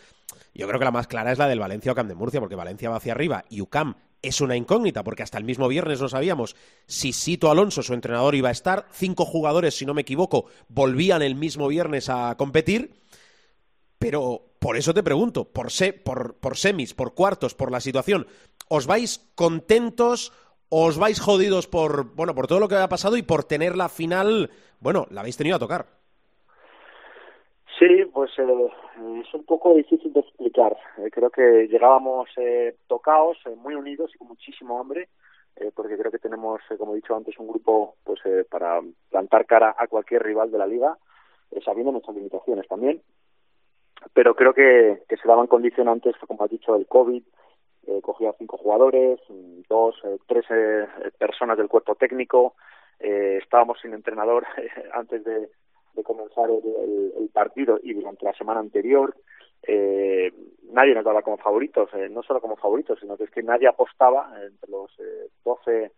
yo 0.55 0.67
creo 0.67 0.79
que 0.79 0.85
la 0.85 0.91
más 0.91 1.07
clara 1.07 1.33
es 1.33 1.39
la 1.39 1.49
del 1.49 1.61
Valencia 1.61 1.93
UCAM 1.93 2.09
de 2.09 2.15
Murcia, 2.15 2.41
porque 2.41 2.55
Valencia 2.55 2.91
va 2.91 2.97
hacia 2.97 3.13
arriba 3.13 3.45
y 3.49 3.61
UCAM 3.61 3.97
es 4.23 4.41
una 4.41 4.57
incógnita, 4.57 5.05
porque 5.05 5.23
hasta 5.23 5.39
el 5.39 5.45
mismo 5.45 5.69
viernes 5.69 6.01
no 6.01 6.09
sabíamos 6.09 6.57
si 6.87 7.13
Sito 7.13 7.51
Alonso, 7.51 7.83
su 7.83 7.95
entrenador, 7.95 8.35
iba 8.35 8.49
a 8.49 8.53
estar. 8.53 8.87
Cinco 8.93 9.25
jugadores, 9.25 9.77
si 9.77 9.85
no 9.85 9.95
me 9.95 10.03
equivoco, 10.03 10.47
volvían 10.69 11.23
el 11.23 11.35
mismo 11.35 11.69
viernes 11.69 12.09
a 12.09 12.37
competir. 12.37 13.03
Pero 13.99 14.55
por 14.59 14.77
eso 14.77 14.95
te 14.95 15.03
pregunto, 15.03 15.45
por, 15.45 15.69
por, 16.05 16.35
por 16.37 16.57
semis, 16.57 16.95
por 16.95 17.15
cuartos, 17.15 17.55
por 17.55 17.71
la 17.71 17.81
situación, 17.81 18.27
¿os 18.69 18.87
vais 18.87 19.21
contentos 19.35 20.33
os 20.75 20.97
vais 20.97 21.21
jodidos 21.21 21.67
por, 21.67 22.15
bueno, 22.15 22.35
por 22.35 22.47
todo 22.47 22.59
lo 22.59 22.67
que 22.67 22.77
ha 22.77 22.89
pasado 22.89 23.19
y 23.19 23.23
por 23.23 23.45
tener 23.45 23.77
la 23.77 23.91
final, 23.91 24.51
bueno, 24.81 25.07
la 25.11 25.21
habéis 25.21 25.37
tenido 25.37 25.57
a 25.57 25.59
tocar. 25.59 26.02
Sí, 27.83 28.05
pues 28.13 28.31
eh, 28.39 28.69
es 29.21 29.35
un 29.35 29.45
poco 29.45 29.75
difícil 29.75 30.13
de 30.13 30.21
explicar. 30.21 30.77
Eh, 30.99 31.11
creo 31.11 31.31
que 31.31 31.67
llegábamos 31.67 32.29
eh, 32.37 32.77
tocados, 32.87 33.37
eh, 33.45 33.57
muy 33.57 33.75
unidos 33.75 34.13
y 34.15 34.19
con 34.19 34.29
muchísimo 34.29 34.79
hambre, 34.79 35.09
porque 35.75 35.99
creo 35.99 36.13
que 36.13 36.21
tenemos, 36.21 36.61
como 36.79 36.93
he 36.93 36.97
dicho 36.97 37.17
antes, 37.17 37.37
un 37.39 37.49
grupo 37.49 37.97
pues 38.05 38.21
para 38.49 38.81
plantar 39.11 39.47
cara 39.47 39.75
a 39.77 39.89
cualquier 39.89 40.23
rival 40.23 40.51
de 40.53 40.59
la 40.59 40.67
liga, 40.67 40.97
sabiendo 41.65 41.91
nuestras 41.91 42.17
limitaciones 42.17 42.67
también. 42.69 43.03
Pero 44.15 44.35
creo 44.37 44.55
que, 44.55 45.03
que 45.09 45.17
se 45.17 45.29
daban 45.29 45.49
condicionantes, 45.49 46.15
como 46.27 46.45
has 46.45 46.51
dicho, 46.51 46.77
el 46.77 46.87
COVID, 46.87 47.23
eh, 47.89 48.01
cogía 48.01 48.33
cinco 48.39 48.59
jugadores, 48.59 49.19
dos, 49.69 49.97
eh, 50.05 50.19
tres 50.27 50.45
eh, 50.51 50.87
personas 51.19 51.59
del 51.59 51.69
cuerpo 51.69 51.97
técnico, 51.97 52.55
eh, 53.01 53.41
estábamos 53.43 53.81
sin 53.81 53.93
entrenador 53.93 54.47
antes 54.95 55.25
de, 55.25 55.51
de 55.95 56.03
comenzar 56.03 56.51
el, 56.51 57.13
el, 57.19 57.29
partido 57.29 57.79
y 57.83 57.95
durante 57.95 58.25
la 58.25 58.33
semana 58.35 58.61
anterior. 58.61 59.15
Eh, 59.63 60.33
nadie 60.71 60.95
nos 60.95 61.05
daba 61.05 61.23
como 61.23 61.39
favoritos, 61.39 61.89
eh, 61.95 62.09
no 62.11 62.23
solo 62.23 62.41
como 62.41 62.57
favoritos, 62.57 62.99
sino 63.01 63.17
que 63.17 63.25
es 63.25 63.31
que 63.31 63.43
nadie 63.43 63.69
apostaba 63.69 64.33
entre 64.43 64.71
los 64.71 64.91
eh, 64.99 65.29
12 65.45 65.93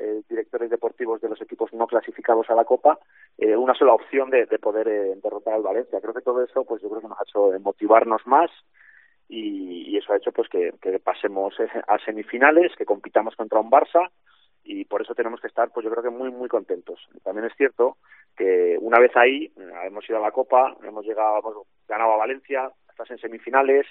eh, 0.00 0.22
directores 0.28 0.70
deportivos 0.70 1.20
de 1.20 1.28
los 1.28 1.40
equipos 1.42 1.72
no 1.72 1.88
clasificados 1.88 2.48
a 2.50 2.54
la 2.54 2.64
Copa 2.64 3.00
eh, 3.36 3.56
una 3.56 3.74
sola 3.74 3.94
opción 3.94 4.30
de, 4.30 4.46
de 4.46 4.58
poder 4.60 4.86
eh, 4.86 5.14
derrotar 5.20 5.54
al 5.54 5.62
Valencia. 5.62 6.00
Creo 6.00 6.14
que 6.14 6.20
todo 6.20 6.42
eso, 6.42 6.64
pues 6.64 6.80
yo 6.80 6.88
creo 6.88 7.00
que 7.00 7.08
nos 7.08 7.18
ha 7.18 7.24
hecho 7.26 7.50
motivarnos 7.60 8.24
más, 8.24 8.48
y, 9.28 9.96
eso 9.96 10.12
ha 10.12 10.16
hecho 10.16 10.30
pues 10.30 10.48
que, 10.48 10.72
pasemos 11.02 11.54
a 11.88 11.98
semifinales, 12.04 12.76
que 12.76 12.84
compitamos 12.84 13.34
contra 13.34 13.58
un 13.58 13.70
Barça 13.70 14.08
y 14.68 14.84
por 14.84 15.00
eso 15.00 15.14
tenemos 15.14 15.40
que 15.40 15.46
estar 15.46 15.70
pues 15.70 15.82
yo 15.82 15.90
creo 15.90 16.02
que 16.02 16.10
muy 16.10 16.30
muy 16.30 16.48
contentos. 16.48 17.08
También 17.24 17.46
es 17.46 17.56
cierto 17.56 17.96
que 18.36 18.76
una 18.80 19.00
vez 19.00 19.16
ahí 19.16 19.50
eh, 19.56 19.72
hemos 19.86 20.08
ido 20.08 20.18
a 20.18 20.20
la 20.22 20.30
Copa, 20.30 20.76
hemos 20.84 21.06
llegado, 21.06 21.38
hemos 21.38 21.66
ganado 21.88 22.12
a 22.12 22.18
Valencia, 22.18 22.70
estás 22.90 23.10
en 23.10 23.18
semifinales, 23.18 23.86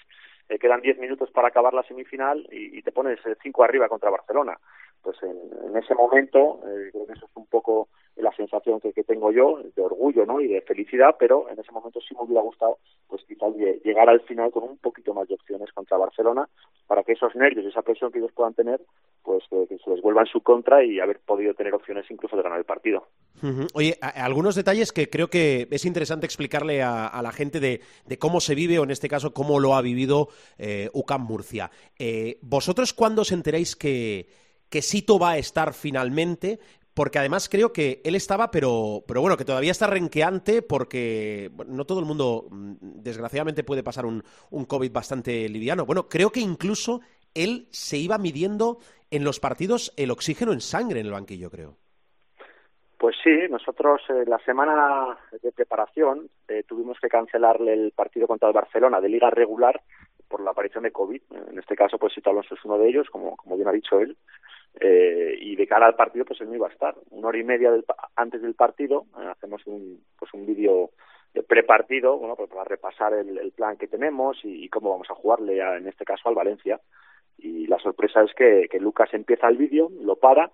eh, 0.48 0.60
quedan 0.60 0.81
10 0.81 1.00
minutos 1.00 1.31
para 1.31 1.48
acabar 1.48 1.74
la 1.74 1.81
semifinal 1.84 2.48
y, 2.51 2.81
te 2.84 2.91
pones 2.91 3.19
5 3.41 3.63
arriba 3.63 3.89
contra 3.89 4.12
Barcelona. 4.12 4.57
Pues 5.01 5.17
en, 5.23 5.75
ese 5.77 5.93
momento, 5.95 6.59
creo 6.91 7.05
que 7.05 7.13
eso 7.13 7.25
es 7.25 7.31
un 7.35 7.45
poco 7.45 7.87
la 8.17 8.35
sensación 8.35 8.79
que, 8.79 8.91
tengo 9.03 9.31
yo 9.31 9.59
de 9.75 9.81
orgullo 9.81 10.25
¿no? 10.25 10.41
y 10.41 10.47
de 10.47 10.61
felicidad, 10.61 11.15
pero 11.17 11.49
en 11.49 11.59
ese 11.59 11.71
momento 11.71 11.99
sí 12.01 12.15
me 12.15 12.23
hubiera 12.23 12.41
gustado 12.41 12.77
pues 13.07 13.23
quizás 13.25 13.53
llegar 13.55 14.09
al 14.09 14.21
final 14.21 14.51
con 14.51 14.63
un 14.63 14.77
poquito 14.77 15.13
más 15.13 15.27
de 15.27 15.35
opciones 15.35 15.71
contra 15.71 15.97
Barcelona 15.97 16.49
para 16.87 17.03
que 17.03 17.13
esos 17.13 17.35
nervios 17.35 17.65
esa 17.65 17.83
presión 17.83 18.11
que 18.11 18.19
ellos 18.19 18.31
puedan 18.33 18.53
tener 18.53 18.81
pues 19.23 19.43
que, 19.49 19.77
se 19.77 19.89
les 19.89 20.01
vuelva 20.01 20.21
en 20.21 20.27
su 20.27 20.41
contra 20.41 20.83
y 20.83 20.99
haber 20.99 21.19
podido 21.19 21.53
tener 21.53 21.73
opciones 21.73 22.05
incluso 22.09 22.35
de 22.35 22.43
ganar 22.43 22.59
el 22.59 22.65
partido. 22.65 23.07
Oye, 23.75 23.97
algunos 24.01 24.55
detalles 24.55 24.91
que 24.91 25.09
creo 25.09 25.29
que 25.29 25.67
es 25.69 25.85
interesante 25.85 26.25
explicarle 26.25 26.81
a, 26.81 27.19
la 27.21 27.31
gente 27.31 27.59
de, 27.59 27.81
cómo 28.17 28.39
se 28.39 28.55
vive 28.55 28.79
o 28.79 28.83
en 28.83 28.91
este 28.91 29.07
caso 29.07 29.33
cómo 29.33 29.59
lo 29.59 29.75
ha 29.75 29.81
vivido 29.81 30.29
eh, 30.57 30.89
UCAM 30.93 31.21
Murcia. 31.21 31.69
Eh, 31.99 32.39
¿Vosotros 32.41 32.93
cuándo 32.93 33.21
os 33.21 33.31
enteráis 33.31 33.75
que, 33.75 34.27
que 34.69 34.81
Sito 34.81 35.19
va 35.19 35.31
a 35.31 35.38
estar 35.38 35.74
finalmente? 35.74 36.59
porque 36.97 37.19
además 37.19 37.47
creo 37.47 37.71
que 37.71 38.01
él 38.03 38.15
estaba, 38.15 38.50
pero, 38.50 39.03
pero 39.07 39.21
bueno, 39.21 39.38
que 39.38 39.45
todavía 39.45 39.69
está 39.69 39.86
renqueante 39.86 40.63
porque 40.63 41.51
no 41.67 41.86
todo 41.86 42.00
el 42.00 42.07
mundo, 42.07 42.47
mm, 42.50 42.74
desgraciadamente, 42.81 43.63
puede 43.63 43.83
pasar 43.83 44.07
un, 44.07 44.24
un 44.50 44.65
COVID 44.65 44.91
bastante 44.91 45.47
liviano. 45.47 45.86
Bueno, 45.86 46.09
creo 46.09 46.31
que 46.31 46.39
incluso 46.39 47.01
él 47.36 47.67
se 47.69 47.97
iba 47.97 48.17
midiendo 48.17 48.79
en 49.12 49.24
los 49.24 49.39
partidos 49.39 49.93
el 49.95 50.09
oxígeno 50.09 50.53
en 50.53 50.59
sangre 50.59 51.00
en 51.00 51.05
el 51.05 51.12
banquillo, 51.12 51.51
creo. 51.51 51.77
Pues 52.97 53.15
sí, 53.24 53.29
nosotros 53.47 54.01
eh, 54.09 54.24
la 54.25 54.39
semana 54.39 55.19
de 55.43 55.51
preparación 55.51 56.29
eh, 56.47 56.63
tuvimos 56.67 56.97
que 57.00 57.09
cancelarle 57.09 57.74
el 57.74 57.91
partido 57.91 58.25
contra 58.25 58.47
el 58.47 58.55
Barcelona 58.55 59.00
de 59.00 59.09
liga 59.09 59.29
regular 59.29 59.81
por 60.27 60.41
la 60.41 60.50
aparición 60.50 60.83
de 60.83 60.91
COVID. 60.91 61.21
En 61.51 61.59
este 61.59 61.75
caso, 61.75 62.00
pues 62.00 62.13
Sito 62.13 62.31
Alonso 62.31 62.55
es 62.55 62.65
uno 62.65 62.79
de 62.79 62.89
ellos, 62.89 63.07
como, 63.12 63.38
como 63.38 63.55
bien 63.55 63.67
ha 63.67 63.71
dicho 63.71 64.00
él. 64.00 64.17
Eh, 64.79 65.36
y 65.39 65.55
de 65.55 65.65
cara 65.65 65.88
al 65.88 65.95
partido 65.95 66.24
pues 66.24 66.39
él 66.41 66.50
no 66.50 66.55
iba 66.55 66.67
a 66.67 66.71
estar 66.71 66.95
una 67.09 67.29
hora 67.29 67.39
y 67.39 67.43
media 67.43 67.71
del, 67.71 67.83
antes 68.15 68.43
del 68.43 68.53
partido 68.53 69.07
eh, 69.19 69.25
hacemos 69.27 69.65
un 69.65 70.03
pues 70.19 70.31
un 70.36 70.45
vídeo 70.45 70.91
prepartido 71.47 72.15
bueno 72.17 72.36
pues 72.36 72.47
para 72.47 72.63
repasar 72.63 73.13
el, 73.13 73.39
el 73.39 73.51
plan 73.53 73.77
que 73.77 73.88
tenemos 73.88 74.38
y, 74.43 74.69
cómo 74.69 74.91
vamos 74.91 75.09
a 75.09 75.15
jugarle 75.15 75.59
en 75.59 75.88
este 75.88 76.05
caso 76.05 76.29
al 76.29 76.36
Valencia 76.36 76.79
y 77.39 77.65
la 77.65 77.79
sorpresa 77.79 78.21
es 78.21 78.31
que, 78.36 78.67
que 78.69 78.79
Lucas 78.79 79.12
empieza 79.13 79.47
el 79.47 79.57
vídeo 79.57 79.89
lo 80.00 80.15
para 80.17 80.51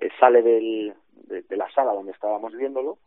eh, 0.00 0.08
sale 0.18 0.40
del, 0.40 0.94
de, 1.26 1.56
la 1.56 1.70
sala 1.72 1.92
donde 1.92 2.12
estábamos 2.12 2.56
viéndolo 2.56 2.98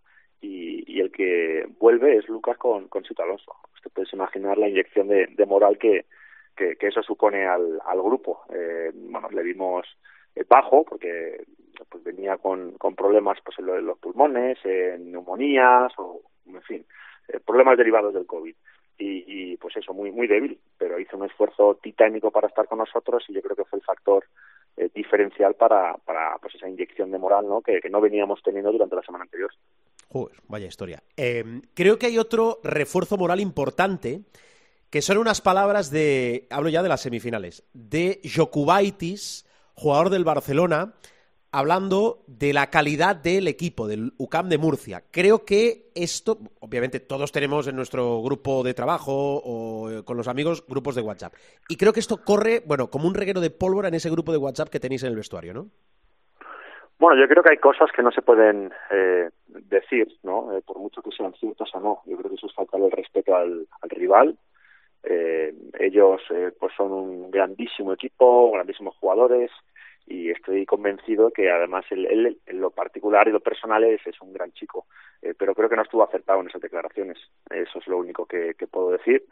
y, 0.41 0.83
y, 0.91 0.99
el 0.99 1.11
que 1.11 1.65
vuelve 1.79 2.17
es 2.17 2.27
Lucas 2.29 2.57
con, 2.57 2.87
con 2.87 3.03
Sito 3.03 3.23
Alonso. 3.23 3.55
Usted 3.75 3.91
puede 3.91 4.07
imaginar 4.13 4.57
la 4.57 4.67
inyección 4.67 5.07
de, 5.07 5.27
de 5.27 5.45
moral 5.45 5.77
que, 5.77 6.05
que, 6.55 6.75
que, 6.75 6.87
eso 6.87 7.01
supone 7.01 7.47
al, 7.47 7.79
al 7.85 8.01
grupo. 8.01 8.41
Eh, 8.53 8.91
bueno, 8.93 9.29
le 9.31 9.41
vimos 9.41 9.87
bajo 10.49 10.83
porque 10.83 11.43
pues 11.89 12.03
venía 12.03 12.37
con, 12.37 12.73
con 12.73 12.95
problemas 12.95 13.37
pues 13.43 13.57
en, 13.59 13.85
los 13.85 13.97
pulmones, 13.99 14.57
en 14.63 15.11
neumonías 15.11 15.91
o 15.97 16.21
en 16.47 16.61
fin, 16.61 16.85
eh, 17.27 17.39
problemas 17.45 17.77
derivados 17.77 18.13
del 18.13 18.25
COVID. 18.25 18.55
Y, 18.95 19.23
y, 19.27 19.57
pues 19.57 19.75
eso, 19.75 19.91
muy 19.91 20.11
muy 20.11 20.27
débil, 20.27 20.59
pero 20.77 20.99
hizo 20.99 21.17
un 21.17 21.25
esfuerzo 21.25 21.79
titánico 21.81 22.29
para 22.29 22.47
estar 22.47 22.67
con 22.67 22.77
nosotros 22.77 23.23
y 23.27 23.33
yo 23.33 23.41
creo 23.41 23.55
que 23.55 23.65
fue 23.65 23.79
el 23.79 23.85
factor 23.85 24.23
eh, 24.77 24.89
diferencial 24.93 25.55
para, 25.55 25.95
para 26.05 26.37
pues 26.37 26.53
esa 26.55 26.69
inyección 26.69 27.11
de 27.11 27.17
moral 27.17 27.47
¿no? 27.47 27.61
Que, 27.61 27.79
que 27.81 27.89
no 27.89 27.99
veníamos 27.99 28.41
teniendo 28.43 28.71
durante 28.71 28.95
la 28.95 29.01
semana 29.01 29.23
anterior. 29.23 29.51
Joder, 30.09 30.37
vaya 30.47 30.67
historia. 30.67 31.01
Eh, 31.17 31.43
creo 31.73 31.97
que 31.97 32.05
hay 32.05 32.19
otro 32.19 32.59
refuerzo 32.63 33.17
moral 33.17 33.39
importante 33.39 34.21
que 34.91 35.01
son 35.01 35.17
unas 35.17 35.41
palabras 35.41 35.89
de, 35.89 36.45
hablo 36.51 36.69
ya 36.69 36.83
de 36.83 36.89
las 36.89 37.01
semifinales, 37.01 37.63
de 37.73 38.21
Jokubaitis, 38.23 39.43
jugador 39.73 40.09
del 40.09 40.23
Barcelona, 40.23 40.93
hablando 41.53 42.23
de 42.25 42.51
la 42.51 42.71
calidad 42.71 43.15
del 43.15 43.47
equipo, 43.47 43.87
del 43.87 44.13
UCAM 44.17 44.49
de 44.49 44.57
Murcia. 44.57 45.03
Creo 45.11 45.45
que 45.45 45.91
esto, 45.93 46.39
obviamente 46.59 46.99
todos 46.99 47.31
tenemos 47.31 47.67
en 47.67 47.75
nuestro 47.75 48.21
grupo 48.23 48.63
de 48.63 48.73
trabajo 48.73 49.39
o 49.43 49.91
eh, 49.91 50.03
con 50.03 50.17
los 50.17 50.27
amigos 50.27 50.65
grupos 50.67 50.95
de 50.95 51.01
WhatsApp. 51.01 51.33
Y 51.69 51.77
creo 51.77 51.93
que 51.93 51.99
esto 51.99 52.17
corre, 52.25 52.63
bueno, 52.65 52.89
como 52.89 53.07
un 53.07 53.13
reguero 53.13 53.39
de 53.39 53.51
pólvora 53.51 53.87
en 53.87 53.93
ese 53.93 54.09
grupo 54.09 54.31
de 54.31 54.39
WhatsApp 54.39 54.69
que 54.69 54.79
tenéis 54.79 55.03
en 55.03 55.09
el 55.09 55.15
vestuario, 55.15 55.53
¿no? 55.53 55.67
Bueno, 56.97 57.21
yo 57.21 57.27
creo 57.27 57.43
que 57.43 57.51
hay 57.51 57.57
cosas 57.57 57.91
que 57.95 58.01
no 58.01 58.11
se 58.11 58.21
pueden 58.21 58.71
eh, 58.89 59.29
decir, 59.47 60.07
¿no? 60.23 60.55
Eh, 60.57 60.61
por 60.65 60.79
mucho 60.79 61.01
que 61.01 61.11
sean 61.11 61.33
ciertas 61.33 61.69
o 61.75 61.79
no. 61.79 62.01
Yo 62.05 62.17
creo 62.17 62.29
que 62.29 62.35
eso 62.35 62.47
es 62.47 62.55
faltar 62.55 62.81
el 62.81 62.91
respeto 62.91 63.35
al, 63.35 63.67
al 63.81 63.89
rival, 63.89 64.37
eh, 65.03 65.53
ellos 65.79 66.21
eh, 66.29 66.51
pues 66.59 66.73
son 66.75 66.91
un 66.91 67.31
grandísimo 67.31 67.93
equipo, 67.93 68.51
grandísimos 68.51 68.95
jugadores 68.97 69.51
y 70.05 70.29
estoy 70.29 70.65
convencido 70.65 71.31
que 71.31 71.49
además 71.49 71.85
él, 71.89 72.37
en 72.45 72.59
lo 72.59 72.71
particular 72.71 73.27
y 73.27 73.31
lo 73.31 73.39
personal 73.39 73.83
es, 73.83 74.05
es 74.05 74.19
un 74.21 74.33
gran 74.33 74.51
chico, 74.51 74.85
eh, 75.21 75.33
pero 75.37 75.55
creo 75.55 75.69
que 75.69 75.75
no 75.75 75.83
estuvo 75.83 76.03
acertado 76.03 76.41
en 76.41 76.49
esas 76.49 76.61
declaraciones. 76.61 77.17
Eso 77.49 77.79
es 77.79 77.87
lo 77.87 77.97
único 77.97 78.25
que, 78.25 78.55
puedo 78.69 78.91
decir, 78.91 79.23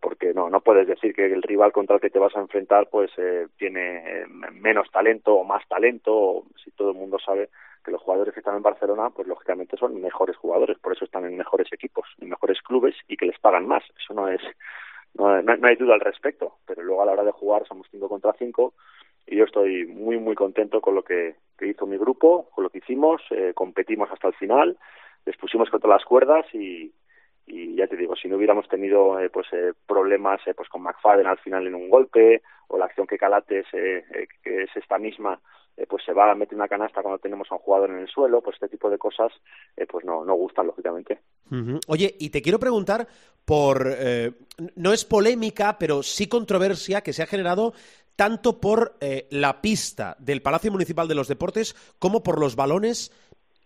porque 0.00 0.32
no 0.34 0.50
no 0.50 0.60
puedes 0.60 0.86
decir 0.86 1.14
que 1.14 1.26
el 1.26 1.42
rival 1.42 1.72
contra 1.72 1.96
el 1.96 2.00
que 2.00 2.10
te 2.10 2.18
vas 2.18 2.36
a 2.36 2.40
enfrentar 2.40 2.88
pues 2.90 3.10
eh, 3.18 3.46
tiene 3.56 4.22
eh, 4.22 4.26
menos 4.52 4.90
talento 4.90 5.34
o 5.34 5.44
más 5.44 5.66
talento, 5.68 6.44
si 6.62 6.70
todo 6.72 6.90
el 6.90 6.96
mundo 6.96 7.18
sabe 7.18 7.48
que 7.84 7.92
los 7.92 8.02
jugadores 8.02 8.34
que 8.34 8.40
están 8.40 8.56
en 8.56 8.62
Barcelona, 8.62 9.10
pues 9.10 9.28
lógicamente 9.28 9.76
son 9.76 10.00
mejores 10.00 10.36
jugadores, 10.36 10.76
por 10.78 10.92
eso 10.92 11.04
están 11.04 11.24
en 11.24 11.36
mejores 11.36 11.72
equipos, 11.72 12.08
en 12.20 12.30
mejores 12.30 12.60
clubes 12.62 12.96
y 13.06 13.16
que 13.16 13.26
les 13.26 13.38
pagan 13.38 13.66
más. 13.68 13.84
Eso 13.96 14.12
no 14.12 14.28
es, 14.28 14.40
no, 15.14 15.28
hay 15.28 15.76
duda 15.76 15.94
al 15.94 16.00
respecto, 16.00 16.58
pero 16.66 16.82
luego 16.82 17.02
a 17.02 17.06
la 17.06 17.12
hora 17.12 17.24
de 17.24 17.32
jugar 17.32 17.66
somos 17.66 17.86
5 17.90 18.08
contra 18.08 18.34
5 18.34 18.74
y 19.26 19.36
yo 19.36 19.44
estoy 19.44 19.86
muy, 19.86 20.18
muy 20.18 20.34
contento 20.34 20.80
con 20.80 20.94
lo 20.94 21.02
que, 21.02 21.36
hizo 21.60 21.86
mi 21.86 21.96
grupo, 21.96 22.48
con 22.54 22.64
lo 22.64 22.70
que 22.70 22.78
hicimos, 22.78 23.22
eh, 23.30 23.52
competimos 23.54 24.10
hasta 24.10 24.28
el 24.28 24.34
final, 24.34 24.78
les 25.24 25.36
pusimos 25.36 25.70
contra 25.70 25.90
las 25.90 26.04
cuerdas 26.04 26.46
y, 26.54 26.92
y 27.46 27.76
ya 27.76 27.86
te 27.86 27.96
digo, 27.96 28.16
si 28.16 28.28
no 28.28 28.36
hubiéramos 28.36 28.68
tenido 28.68 29.20
eh, 29.20 29.30
pues 29.30 29.46
eh, 29.52 29.72
problemas 29.86 30.40
eh, 30.46 30.54
pues 30.54 30.68
con 30.68 30.82
McFadden 30.82 31.26
al 31.26 31.38
final 31.38 31.66
en 31.66 31.76
un 31.76 31.88
golpe 31.88 32.42
o 32.68 32.76
la 32.76 32.86
acción 32.86 33.06
que 33.06 33.18
Calates, 33.18 33.66
que 33.70 34.62
es 34.64 34.76
esta 34.76 34.98
misma, 34.98 35.40
pues 35.88 36.04
se 36.04 36.12
va 36.12 36.30
a 36.30 36.34
meter 36.34 36.56
una 36.56 36.68
canasta 36.68 37.02
cuando 37.02 37.18
tenemos 37.18 37.48
a 37.50 37.54
un 37.54 37.60
jugador 37.60 37.90
en 37.90 37.98
el 37.98 38.08
suelo, 38.08 38.40
pues 38.40 38.54
este 38.54 38.68
tipo 38.68 38.88
de 38.88 38.98
cosas 38.98 39.32
pues 39.88 40.04
no, 40.04 40.24
no 40.24 40.34
gustan, 40.34 40.66
lógicamente. 40.66 41.20
Oye, 41.88 42.14
y 42.18 42.30
te 42.30 42.42
quiero 42.42 42.58
preguntar 42.58 43.06
por, 43.44 43.86
no 44.74 44.92
es 44.92 45.04
polémica, 45.04 45.78
pero 45.78 46.02
sí 46.02 46.28
controversia 46.28 47.02
que 47.02 47.12
se 47.12 47.22
ha 47.22 47.26
generado 47.26 47.74
tanto 48.16 48.58
por 48.58 48.96
la 49.30 49.60
pista 49.60 50.16
del 50.18 50.42
Palacio 50.42 50.72
Municipal 50.72 51.08
de 51.08 51.14
los 51.14 51.28
Deportes 51.28 51.76
como 51.98 52.22
por 52.22 52.40
los 52.40 52.56
balones 52.56 53.12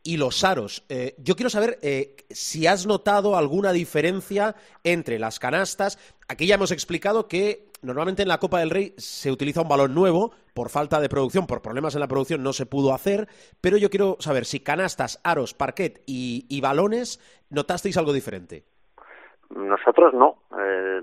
y 0.02 0.16
los 0.16 0.44
aros. 0.44 0.84
Eh, 0.88 1.14
yo 1.18 1.36
quiero 1.36 1.50
saber 1.50 1.78
eh, 1.82 2.16
si 2.30 2.66
has 2.66 2.86
notado 2.86 3.36
alguna 3.36 3.72
diferencia 3.72 4.56
entre 4.82 5.18
las 5.18 5.38
canastas. 5.38 5.98
Aquí 6.28 6.46
ya 6.46 6.54
hemos 6.54 6.72
explicado 6.72 7.28
que 7.28 7.69
normalmente 7.82 8.22
en 8.22 8.28
la 8.28 8.38
Copa 8.38 8.58
del 8.58 8.70
Rey 8.70 8.94
se 8.96 9.30
utiliza 9.30 9.62
un 9.62 9.68
balón 9.68 9.94
nuevo 9.94 10.32
por 10.54 10.68
falta 10.68 11.00
de 11.00 11.08
producción, 11.08 11.46
por 11.46 11.62
problemas 11.62 11.94
en 11.94 12.00
la 12.00 12.08
producción 12.08 12.42
no 12.42 12.52
se 12.52 12.66
pudo 12.66 12.92
hacer, 12.92 13.28
pero 13.60 13.76
yo 13.76 13.90
quiero 13.90 14.16
saber 14.20 14.44
si 14.44 14.60
canastas, 14.60 15.20
aros, 15.24 15.54
parquet 15.54 16.02
y, 16.06 16.60
balones 16.60 17.18
notasteis 17.50 17.96
algo 17.96 18.12
diferente. 18.12 18.64
Nosotros 19.50 20.12
no. 20.14 20.42
Eh, 20.58 21.00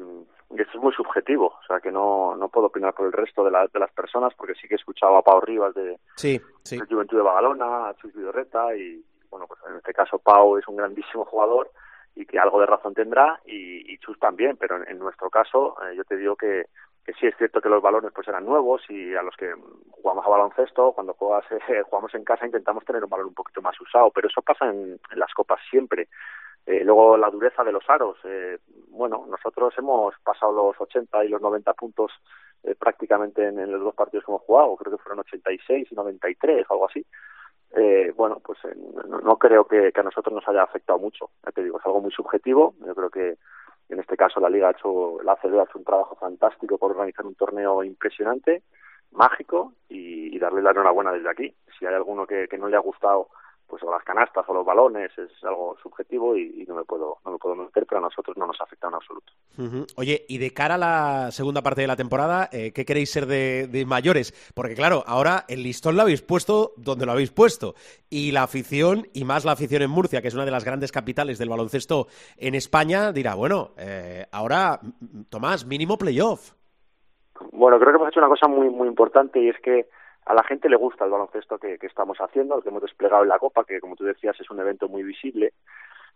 y 0.51 0.62
esto 0.62 0.77
es 0.77 0.84
muy 0.84 0.93
subjetivo, 0.93 1.48
o 1.48 1.65
sea 1.67 1.79
que 1.79 1.91
no, 1.91 2.36
no 2.38 2.48
puedo 2.48 2.67
opinar 2.67 2.93
por 2.93 3.07
el 3.07 3.12
resto 3.12 3.43
de, 3.43 3.51
de 3.51 3.79
las 3.79 3.91
personas 3.91 4.34
porque 4.36 4.55
sí 4.55 4.67
que 4.67 4.75
he 4.75 4.77
escuchado 4.77 5.17
a 5.17 5.22
Pau 5.22 5.41
Rivas 5.41 5.74
de, 5.74 6.00
sí, 6.15 6.39
sí. 6.63 6.79
Juventud 6.89 7.17
de 7.17 7.24
Bagalona, 7.24 7.89
a 7.89 7.96
Chus 7.96 8.13
Vidorreta 8.13 8.74
y 8.75 9.03
bueno, 9.29 9.46
pues 9.48 9.60
en 9.69 9.75
este 9.75 9.93
caso 9.93 10.19
Pau 10.19 10.57
es 10.57 10.67
un 10.67 10.77
grandísimo 10.77 11.25
jugador 11.25 11.69
y 12.18 12.26
que 12.26 12.40
algo 12.40 12.60
de 12.60 12.66
razón 12.66 12.94
tendrá 12.94 13.40
y, 13.46 13.94
y 13.94 13.98
Chus 14.00 14.20
también, 14.20 14.58
pero 14.58 14.84
en, 14.84 15.00
nuestro 15.00 15.30
caso 15.30 15.76
eh, 15.84 15.96
yo 15.96 16.04
te 16.04 16.18
digo 16.18 16.36
que, 16.36 16.66
que 17.06 17.14
sí 17.14 17.28
es 17.28 17.38
cierto 17.38 17.62
que 17.62 17.70
los 17.70 17.82
balones 17.82 18.12
pues 18.14 18.28
eran 18.28 18.46
nuevos 18.46 18.82
y 18.90 19.16
a 19.16 19.22
los 19.22 19.36
que 19.36 19.54
jugamos 19.92 20.26
a 20.26 20.30
baloncesto, 20.30 20.94
cuando 20.94 21.14
juegas, 21.14 21.46
eh, 21.70 21.84
jugamos 21.84 22.14
en 22.16 22.24
casa 22.24 22.46
intentamos 22.46 22.84
tener 22.86 23.04
un 23.04 23.10
balón 23.10 23.28
un 23.28 23.34
poquito 23.34 23.62
más 23.62 23.80
usado, 23.80 24.12
pero 24.12 24.28
eso 24.28 24.42
pasa 24.42 24.66
en 24.66 25.00
las 25.16 25.34
copas 25.34 25.60
siempre. 25.70 26.08
Eh, 26.68 26.84
luego 26.84 27.16
la 27.16 27.30
dureza 27.30 27.64
de 27.64 27.72
los 27.72 27.90
aros. 27.90 28.18
Eh, 28.26 28.60
bueno, 28.90 29.26
nosotros 29.30 29.74
hemos 29.78 30.14
pasado 30.20 30.52
los 30.52 30.76
80 30.80 31.24
y 31.24 31.30
los 31.30 31.42
90 31.42 31.74
puntos 31.74 32.12
eh, 32.64 32.76
prácticamente 32.76 33.48
en, 33.48 33.72
los 33.72 33.82
dos 33.82 33.96
partidos 33.96 34.26
que 34.26 34.32
hemos 34.32 34.42
jugado. 34.42 34.76
Creo 34.76 34.98
que 34.98 35.02
fueron 35.02 35.20
86 35.20 35.88
y 35.90 35.96
93, 35.96 36.68
algo 36.70 36.90
así. 36.90 37.06
Eh, 37.76 38.14
bueno, 38.16 38.42
pues 38.44 38.60
no, 39.08 39.38
creo 39.38 39.66
que, 39.66 39.92
a 39.94 40.04
nosotros 40.04 40.34
nos 40.34 40.48
haya 40.48 40.64
afectado 40.64 41.00
mucho. 41.00 41.30
Ya 41.46 41.52
te 41.52 41.64
digo, 41.64 41.80
es 41.80 41.86
algo 41.86 42.02
muy 42.02 42.12
subjetivo. 42.12 42.74
Yo 42.86 42.96
creo 42.96 43.10
que 43.10 43.38
en 43.90 44.00
este 44.00 44.18
caso 44.18 44.40
la 44.40 44.50
Liga 44.50 44.70
ha 44.70 44.72
hecho, 44.72 45.22
la 45.24 45.34
ACB 45.34 45.60
ha 45.60 45.64
hecho 45.64 45.78
un 45.78 45.86
trabajo 45.86 46.16
fantástico 46.16 46.78
por 46.78 46.92
organizar 46.92 47.26
un 47.26 47.36
torneo 47.36 47.84
impresionante, 47.84 48.64
mágico 49.12 49.74
y, 49.90 50.38
darle 50.40 50.62
la 50.62 50.70
enhorabuena 50.72 51.12
desde 51.12 51.30
aquí. 51.30 51.56
Si 51.78 51.86
hay 51.86 51.96
alguno 51.96 52.28
que 52.28 52.48
no 52.60 52.68
le 52.68 52.78
ha 52.78 52.80
gustado 52.80 53.30
pues 53.68 53.84
o 53.84 53.92
las 53.92 54.04
canastas 54.04 54.46
o 54.48 54.54
los 54.54 54.66
balones 54.66 55.12
es 55.18 55.32
algo 55.44 55.76
subjetivo 55.82 56.36
y, 56.36 56.66
no 56.68 56.76
me 56.76 56.84
puedo 56.84 57.18
no 57.26 57.32
me 57.32 57.38
puedo 57.38 57.56
meter 57.56 57.86
pero 57.86 58.00
a 58.00 58.02
nosotros 58.02 58.36
no 58.38 58.48
nos 58.48 58.60
afecta 58.60 58.88
en 58.88 58.94
absoluto. 58.94 59.34
Oye 59.96 60.26
y 60.28 60.38
de 60.38 60.54
cara 60.54 60.76
a 60.76 60.78
la 60.78 61.32
segunda 61.32 61.62
parte 61.62 61.82
de 61.82 61.88
la 61.88 61.96
temporada 61.96 62.50
eh, 62.51 62.72
qué 62.74 62.86
queréis 62.86 63.12
ser 63.12 63.25
de, 63.25 63.86
mayores 63.88 64.51
porque 64.53 64.75
claro 64.75 65.03
ahora 65.06 65.46
el 65.48 65.64
listón 65.64 65.96
lo 65.96 66.01
habéis 66.01 66.22
puesto 66.22 66.74
donde 66.77 67.06
lo 67.06 67.12
habéis 67.12 67.32
puesto. 67.32 67.75
Y 68.10 68.32
la 68.32 68.44
afición 68.44 69.08
y 69.14 69.25
más 69.25 69.46
la 69.46 69.51
afición 69.51 69.82
en 69.82 69.92
Murcia 69.92 70.22
que 70.22 70.30
es 70.30 70.34
una 70.34 70.46
de 70.46 70.51
las 70.51 70.66
grandes 70.66 70.92
capitales 70.92 71.38
del 71.38 71.50
baloncesto 71.50 72.08
en 72.38 72.56
España 72.56 73.12
dirá 73.12 73.36
bueno 73.36 73.72
eh, 73.77 74.25
ahora 74.32 74.80
Tomás 75.30 75.66
mínimo 75.66 75.98
playoff 75.98 76.53
bueno 77.51 77.77
creo 77.80 77.92
que 77.92 77.96
hemos 77.98 78.10
hecho 78.10 78.20
una 78.20 78.30
cosa 78.30 78.48
muy 78.48 78.70
muy 78.70 78.88
importante 78.88 79.42
y 79.42 79.50
es 79.50 79.60
que 79.62 79.88
a 80.27 80.33
la 80.33 80.44
gente 80.44 80.68
le 80.68 80.75
gusta 80.75 81.05
el 81.05 81.11
baloncesto 81.11 81.57
que, 81.57 81.77
estamos 81.81 82.18
haciendo, 82.18 82.57
el 82.57 82.63
que 82.63 82.70
hemos 82.70 82.81
desplegado 82.81 83.24
en 83.24 83.29
la 83.29 83.40
Copa, 83.40 83.63
que 83.63 83.79
como 83.79 83.96
tú 83.96 84.03
decías 84.03 84.37
es 84.40 84.50
un 84.51 84.59
evento 84.59 84.90
muy 84.90 85.01
visible, 85.01 85.53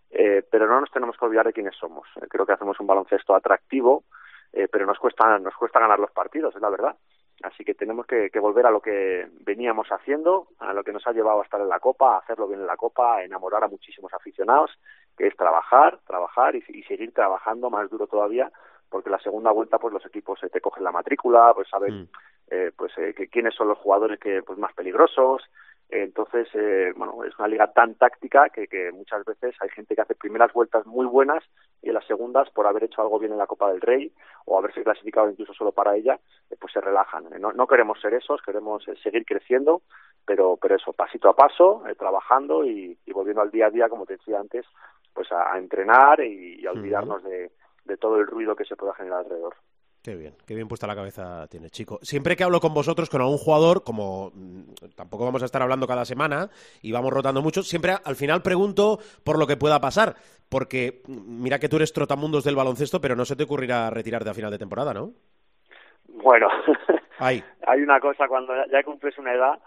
eh, 0.09 0.43
pero 0.51 0.67
no 0.67 0.81
nos 0.81 0.91
tenemos 0.91 1.15
que 1.17 1.25
olvidar 1.25 1.45
de 1.45 1.53
quiénes 1.53 1.75
somos. 1.77 2.07
Eh, 2.17 2.27
creo 2.29 2.45
que 2.45 2.51
hacemos 2.51 2.77
un 2.81 2.87
baloncesto 2.87 3.33
atractivo, 3.33 4.03
eh, 4.51 4.67
pero 4.69 4.85
nos 4.85 4.99
cuesta, 4.99 5.39
nos 5.39 5.55
cuesta 5.55 5.79
ganar 5.79 5.97
los 5.97 6.11
partidos, 6.11 6.53
es 6.53 6.61
la 6.61 6.69
verdad. 6.69 6.95
Así 7.43 7.63
que 7.63 7.73
tenemos 7.73 8.05
que, 8.05 8.29
volver 8.39 8.65
a 8.65 8.71
lo 8.71 8.81
que 8.81 9.27
veníamos 9.45 9.87
haciendo, 9.87 10.47
a 10.59 10.73
lo 10.73 10.83
que 10.83 10.91
nos 10.91 11.07
ha 11.07 11.13
llevado 11.13 11.39
a 11.39 11.43
estar 11.43 11.61
en 11.61 11.69
la 11.69 11.79
Copa, 11.79 12.15
a 12.15 12.19
hacerlo 12.19 12.47
bien 12.47 12.59
en 12.59 12.67
la 12.67 12.75
Copa, 12.75 13.15
a 13.15 13.23
enamorar 13.23 13.63
a 13.63 13.69
muchísimos 13.69 14.13
aficionados, 14.13 14.77
que 15.17 15.27
es 15.27 15.35
trabajar, 15.37 15.99
trabajar 16.05 16.53
y, 16.55 16.83
seguir 16.83 17.13
trabajando 17.13 17.69
más 17.69 17.89
duro 17.89 18.07
todavía, 18.07 18.51
porque 18.89 19.09
la 19.09 19.19
segunda 19.19 19.51
vuelta 19.51 19.79
pues 19.79 19.93
los 19.93 20.05
equipos 20.05 20.39
te 20.51 20.61
cogen 20.61 20.83
la 20.83 20.91
matrícula, 20.91 21.53
pues 21.55 21.69
saben... 21.69 22.01
Mm 22.01 22.07
eh, 22.51 22.71
pues 22.75 22.91
eh, 22.97 23.13
que 23.15 23.29
quiénes 23.29 23.55
son 23.55 23.69
los 23.69 23.77
jugadores 23.77 24.19
que 24.19 24.43
pues 24.43 24.59
más 24.59 24.73
peligrosos. 24.73 25.41
Entonces 25.89 26.47
eh, 26.53 26.93
bueno 26.95 27.23
es 27.23 27.37
una 27.39 27.47
liga 27.47 27.71
tan 27.71 27.95
táctica 27.95 28.49
que, 28.49 28.67
que 28.67 28.91
muchas 28.91 29.25
veces 29.25 29.55
hay 29.59 29.69
gente 29.69 29.95
que 29.95 30.01
hace 30.01 30.15
primeras 30.15 30.51
vueltas 30.53 30.85
muy 30.85 31.05
buenas 31.05 31.43
y 31.81 31.89
en 31.89 31.95
las 31.95 32.05
segundas 32.07 32.49
por 32.51 32.67
haber 32.67 32.83
hecho 32.83 33.01
algo 33.01 33.19
bien 33.19 33.31
en 33.31 33.37
la 33.37 33.47
Copa 33.47 33.71
del 33.71 33.81
Rey 33.81 34.13
o 34.45 34.57
haberse 34.57 34.83
clasificado 34.83 35.29
incluso 35.29 35.53
solo 35.53 35.71
para 35.71 35.95
ella 35.95 36.19
eh, 36.49 36.55
pues 36.59 36.73
se 36.73 36.81
relajan. 36.81 37.25
No, 37.39 37.53
no 37.53 37.67
queremos 37.67 37.99
ser 38.01 38.13
esos 38.13 38.41
queremos 38.41 38.83
seguir 39.01 39.25
creciendo 39.25 39.81
pero 40.25 40.57
pero 40.61 40.75
eso 40.75 40.93
pasito 40.93 41.29
a 41.29 41.35
paso 41.35 41.83
trabajando 41.97 42.65
y, 42.65 42.97
y, 43.05 43.11
volviendo 43.13 43.41
al 43.41 43.51
día 43.51 43.67
a 43.67 43.71
día 43.71 43.89
como 43.89 44.05
te 44.05 44.17
decía 44.17 44.39
antes 44.39 44.65
pues 45.13 45.31
a, 45.31 45.57
entrenar 45.57 46.21
y, 46.21 46.65
a 46.65 46.71
olvidarnos 46.71 47.23
de, 47.23 47.51
de 47.85 47.97
todo 47.97 48.17
el 48.17 48.27
ruido 48.27 48.55
que 48.55 48.65
se 48.65 48.75
pueda 48.75 48.93
generar 48.93 49.19
alrededor 49.19 49.55
Qué 50.03 50.15
bien, 50.15 50.33
qué 50.47 50.55
bien 50.55 50.67
puesta 50.67 50.87
la 50.87 50.95
cabeza 50.95 51.47
tiene, 51.47 51.69
chico. 51.69 51.99
Siempre 52.01 52.35
que 52.35 52.43
hablo 52.43 52.59
con 52.59 52.73
vosotros, 52.73 53.07
con 53.07 53.21
algún 53.21 53.37
jugador, 53.37 53.83
como 53.83 54.31
mm, 54.33 54.73
tampoco 54.95 55.25
vamos 55.25 55.43
a 55.43 55.45
estar 55.45 55.61
hablando 55.61 55.85
cada 55.85 56.05
semana 56.05 56.49
y 56.81 56.91
vamos 56.91 57.13
rotando 57.13 57.43
mucho, 57.43 57.61
siempre 57.61 57.93
al 58.03 58.15
final 58.15 58.41
pregunto 58.41 58.97
por 59.23 59.37
lo 59.37 59.45
que 59.45 59.57
pueda 59.57 59.79
pasar. 59.79 60.15
Porque 60.49 61.03
mm, 61.07 61.43
mira 61.43 61.59
que 61.59 61.69
tú 61.69 61.75
eres 61.75 61.93
trotamundos 61.93 62.43
del 62.43 62.55
baloncesto, 62.55 62.99
pero 62.99 63.15
no 63.15 63.25
se 63.25 63.35
te 63.35 63.43
ocurrirá 63.43 63.91
retirarte 63.91 64.31
a 64.31 64.33
final 64.33 64.49
de 64.49 64.57
temporada, 64.57 64.91
¿no? 64.91 65.11
Bueno, 66.07 66.47
hay 67.19 67.43
una 67.77 67.99
cosa, 67.99 68.27
cuando 68.27 68.53
ya 68.71 68.81
cumples 68.83 69.17
una 69.19 69.33
edad, 69.33 69.59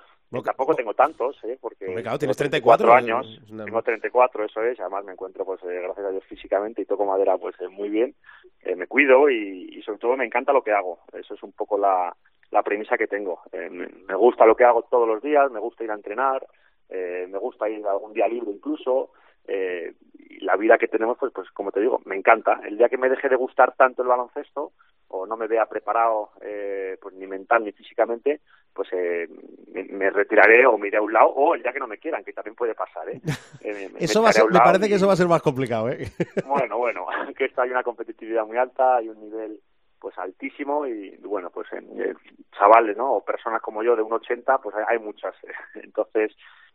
tampoco 0.43 0.75
tengo 0.75 0.95
tantos, 0.95 1.37
¿eh? 1.45 1.59
Porque 1.61 1.87
claro, 2.03 2.19
tienes 2.19 2.37
34 2.37 2.93
años, 2.93 3.41
tengo 3.49 3.83
34, 3.83 4.45
eso 4.45 4.63
es, 4.63 4.79
además 4.81 5.05
me 5.05 5.13
encuentro, 5.13 5.45
pues 5.45 5.63
eh, 5.65 5.81
gracias 5.83 6.07
a 6.07 6.11
Dios 6.11 6.25
físicamente 6.25 6.83
y 6.83 6.87
toco 6.87 7.05
madera, 7.05 7.37
pues 7.37 7.55
eh, 7.61 7.69
muy 7.69 7.89
bien, 7.89 8.15
eh, 8.63 8.77
me 8.77 8.87
cuido 8.87 9.29
y, 9.31 9.83
sobre 9.83 9.99
todo 9.99 10.17
me 10.17 10.25
encanta 10.25 10.53
lo 10.53 10.63
que 10.63 10.73
hago, 10.73 11.01
eso 11.13 11.35
es 11.35 11.43
un 11.43 11.53
poco 11.53 11.79
la, 11.79 12.15
la 12.51 12.63
premisa 12.63 12.97
que 12.97 13.07
tengo, 13.07 13.41
me 13.53 14.15
gusta 14.15 14.47
lo 14.47 14.57
que 14.57 14.65
hago 14.65 14.83
todos 14.83 15.07
los 15.07 15.23
días, 15.23 15.51
me 15.51 15.61
gusta 15.61 15.85
ir 15.85 15.91
a 15.91 15.95
entrenar, 15.95 16.47
me 16.91 17.39
gusta 17.39 17.69
ir 17.69 17.85
algún 17.87 18.13
día 18.13 18.29
libre 18.29 18.51
incluso, 18.51 19.11
y 19.47 20.41
la 20.41 20.57
vida 20.57 20.79
que 20.79 20.89
tenemos, 20.89 21.19
pues, 21.19 21.33
pues 21.33 21.51
como 21.51 21.73
te 21.73 21.81
digo, 21.81 22.01
me 22.05 22.17
encanta, 22.17 22.61
el 22.65 22.79
día 22.79 22.89
que 22.89 22.99
me 22.99 23.09
deje 23.09 23.29
de 23.29 23.37
gustar 23.37 23.75
tanto 23.77 24.03
el 24.03 24.09
baloncesto, 24.09 24.73
o 25.09 25.27
no 25.27 25.37
me 25.37 25.47
vea 25.47 25.67
preparado 25.67 26.31
eh, 26.41 26.97
pues 27.01 27.15
ni 27.15 27.27
mental 27.27 27.65
ni 27.65 27.73
físicamente, 27.73 28.41
pues 28.73 28.89
eh, 28.93 29.29
me, 29.73 30.11
retiraré 30.11 30.67
o 30.67 30.77
me 30.77 30.89
iré 30.89 30.99
a 30.99 31.03
un 31.03 31.13
lado 31.13 31.29
o 31.29 31.55
el 31.55 31.63
día 31.63 31.73
que 31.73 31.79
no 31.79 31.87
me 31.87 31.99
quieran, 31.99 32.25
que 32.25 32.33
también 32.33 32.57
puede 32.57 32.75
pasar. 32.75 33.09
¿eh? 33.09 33.21
eh 33.63 33.91
eso 34.01 34.23
va 34.23 34.31
a 34.31 34.33
ser, 34.33 34.45
me 34.51 34.59
parece 34.59 34.89
que 34.89 34.95
eso 34.95 35.07
va 35.07 35.13
a 35.13 35.17
ser 35.17 35.29
más 35.29 35.43
complicado. 35.43 35.89
¿eh? 35.91 36.09
Bueno, 36.47 36.79
bueno, 36.79 37.07
que 37.39 37.45
esto 37.45 37.63
hay 37.63 37.71
una 37.71 37.85
competitividad 37.85 38.45
muy 38.45 38.57
alta, 38.57 38.97
hay 38.97 39.09
un 39.09 39.21
nivel 39.21 39.61
pues 40.01 40.19
altísimo 40.19 40.87
y 40.87 41.17
bueno, 41.19 41.49
pues 41.51 41.73
en, 41.73 42.17
chavales, 42.53 42.97
¿no? 42.97 43.15
O 43.15 43.25
personas 43.25 43.63
como 43.63 43.83
yo 43.83 43.97
de 43.97 44.03
un 44.03 44.13
80, 44.13 44.59
pues 44.59 44.75
hay, 44.77 44.85
hay 44.89 44.99
muchas. 44.99 45.35
Entonces, 45.75 46.33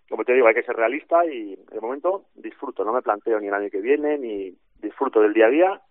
como 0.10 0.26
te 0.26 0.34
digo, 0.34 0.48
hay 0.48 0.56
que 0.56 0.64
ser 0.64 0.76
realista 0.76 1.26
y 1.26 1.56
de 1.56 1.82
momento 1.82 2.26
disfruto, 2.36 2.84
no 2.84 2.94
me 2.94 3.02
planteo 3.02 3.40
ni 3.40 3.48
el 3.48 3.54
año 3.54 3.70
que 3.70 3.82
viene, 3.82 4.18
ni 4.18 4.56
disfruto 4.82 5.22
del 5.22 5.34
día 5.34 5.46
a 5.46 5.50
día. 5.50 5.82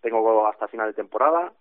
Tengo 0.00 0.46
hasta 0.46 0.68
final 0.68 0.88
de 0.88 0.94
temporada, 0.94 1.52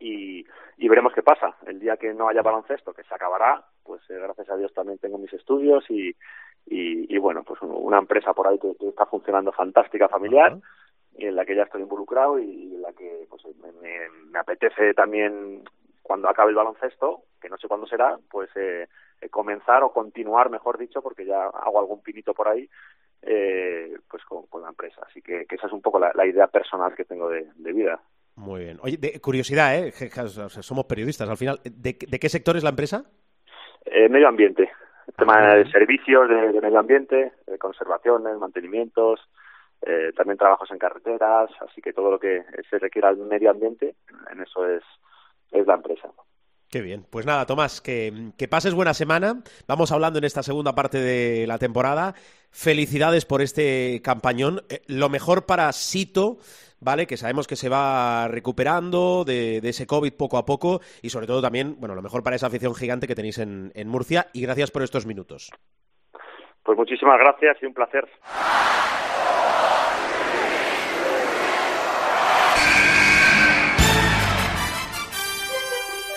y, 0.00 0.44
y 0.78 0.88
veremos 0.88 1.12
qué 1.12 1.22
pasa. 1.22 1.54
El 1.66 1.78
día 1.78 1.96
que 1.98 2.12
no 2.14 2.28
haya 2.28 2.42
baloncesto, 2.42 2.92
que 2.92 3.04
se 3.04 3.14
acabará, 3.14 3.62
pues 3.84 4.00
eh, 4.10 4.14
gracias 4.14 4.48
a 4.50 4.56
Dios 4.56 4.72
también 4.72 4.98
tengo 4.98 5.18
mis 5.18 5.32
estudios 5.32 5.84
y, 5.90 6.16
y, 6.66 7.18
bueno, 7.18 7.42
pues 7.42 7.60
una 7.62 7.98
empresa 7.98 8.32
por 8.32 8.48
ahí 8.48 8.58
que, 8.58 8.74
está 8.88 9.06
funcionando 9.06 9.52
fantástica, 9.52 10.08
familiar, 10.08 10.56
y 11.16 11.26
en 11.26 11.36
la 11.36 11.44
que 11.44 11.56
ya 11.56 11.64
estoy 11.64 11.82
involucrado 11.82 12.38
y 12.38 12.74
en 12.74 12.82
la 12.82 12.92
que 12.92 13.26
pues 13.28 13.42
me, 13.56 13.72
me, 14.30 14.38
apetece 14.38 14.94
también 14.94 15.64
cuando 16.02 16.28
acabe 16.28 16.50
el 16.50 16.56
baloncesto, 16.56 17.24
que 17.40 17.48
no 17.48 17.58
sé 17.58 17.68
cuándo 17.68 17.86
será, 17.86 18.18
pues 18.30 18.48
eh, 18.56 18.88
comenzar 19.28 19.82
o 19.82 19.92
continuar, 19.92 20.50
mejor 20.50 20.78
dicho, 20.78 21.02
porque 21.02 21.26
ya 21.26 21.44
hago 21.44 21.78
algún 21.78 22.02
pinito 22.02 22.32
por 22.32 22.48
ahí, 22.48 22.68
eh, 23.22 23.98
pues 24.08 24.24
con, 24.24 24.62
la 24.62 24.68
empresa. 24.68 25.02
Así 25.06 25.20
que, 25.20 25.46
esa 25.48 25.66
es 25.66 25.72
un 25.72 25.82
poco 25.82 25.98
la, 25.98 26.26
idea 26.26 26.46
personal 26.46 26.94
que 26.94 27.04
tengo 27.04 27.28
de, 27.28 27.72
vida. 27.72 28.00
Muy 28.36 28.64
bien. 28.64 28.78
Oye, 28.82 28.96
de 28.96 29.20
curiosidad, 29.20 29.76
¿eh? 29.76 29.92
somos 30.48 30.86
periodistas 30.86 31.28
al 31.28 31.36
final. 31.36 31.60
¿De, 31.64 31.96
qué 31.96 32.28
sector 32.28 32.56
es 32.56 32.64
la 32.64 32.70
empresa? 32.70 33.04
Eh, 33.84 34.08
medio 34.08 34.28
ambiente. 34.28 34.70
tema 35.18 35.54
de 35.54 35.70
servicios 35.70 36.28
de, 36.28 36.60
medio 36.60 36.78
ambiente, 36.78 37.32
de 37.46 37.58
conservaciones, 37.58 38.38
mantenimientos, 38.38 39.20
eh, 39.82 40.12
también 40.16 40.38
trabajos 40.38 40.70
en 40.70 40.78
carreteras, 40.78 41.50
así 41.60 41.80
que 41.80 41.92
todo 41.92 42.10
lo 42.10 42.18
que 42.18 42.44
se 42.68 42.78
requiera 42.78 43.08
al 43.08 43.16
medio 43.16 43.50
ambiente, 43.50 43.94
en 44.30 44.40
eso 44.40 44.66
es, 44.66 44.82
es 45.52 45.66
la 45.66 45.74
empresa. 45.74 46.10
Qué 46.70 46.82
bien. 46.82 47.04
Pues 47.10 47.26
nada, 47.26 47.46
Tomás, 47.46 47.80
que, 47.80 48.32
pases 48.48 48.74
buena 48.74 48.94
semana. 48.94 49.42
Vamos 49.66 49.90
hablando 49.90 50.20
en 50.20 50.24
esta 50.24 50.44
segunda 50.44 50.72
parte 50.72 50.98
de 50.98 51.44
la 51.48 51.58
temporada. 51.58 52.14
Felicidades 52.52 53.26
por 53.26 53.42
este 53.42 54.00
campañón. 54.04 54.62
Eh, 54.68 54.80
lo 54.86 55.08
mejor 55.08 55.46
para 55.46 55.72
Sito, 55.72 56.38
¿vale? 56.78 57.08
Que 57.08 57.16
sabemos 57.16 57.48
que 57.48 57.56
se 57.56 57.68
va 57.68 58.28
recuperando 58.28 59.24
de, 59.24 59.58
ese 59.64 59.88
COVID 59.88 60.12
poco 60.12 60.38
a 60.38 60.44
poco 60.44 60.80
y 61.02 61.10
sobre 61.10 61.26
todo 61.26 61.42
también, 61.42 61.74
bueno, 61.80 61.96
lo 61.96 62.02
mejor 62.02 62.22
para 62.22 62.36
esa 62.36 62.46
afición 62.46 62.76
gigante 62.76 63.08
que 63.08 63.16
tenéis 63.16 63.38
en, 63.38 63.72
en 63.74 63.88
Murcia 63.88 64.28
y 64.32 64.42
gracias 64.42 64.70
por 64.70 64.82
estos 64.82 65.06
minutos. 65.06 65.50
Pues 66.62 66.78
muchísimas 66.78 67.18
gracias 67.18 67.56
y 67.62 67.66
un 67.66 67.74
placer. 67.74 68.08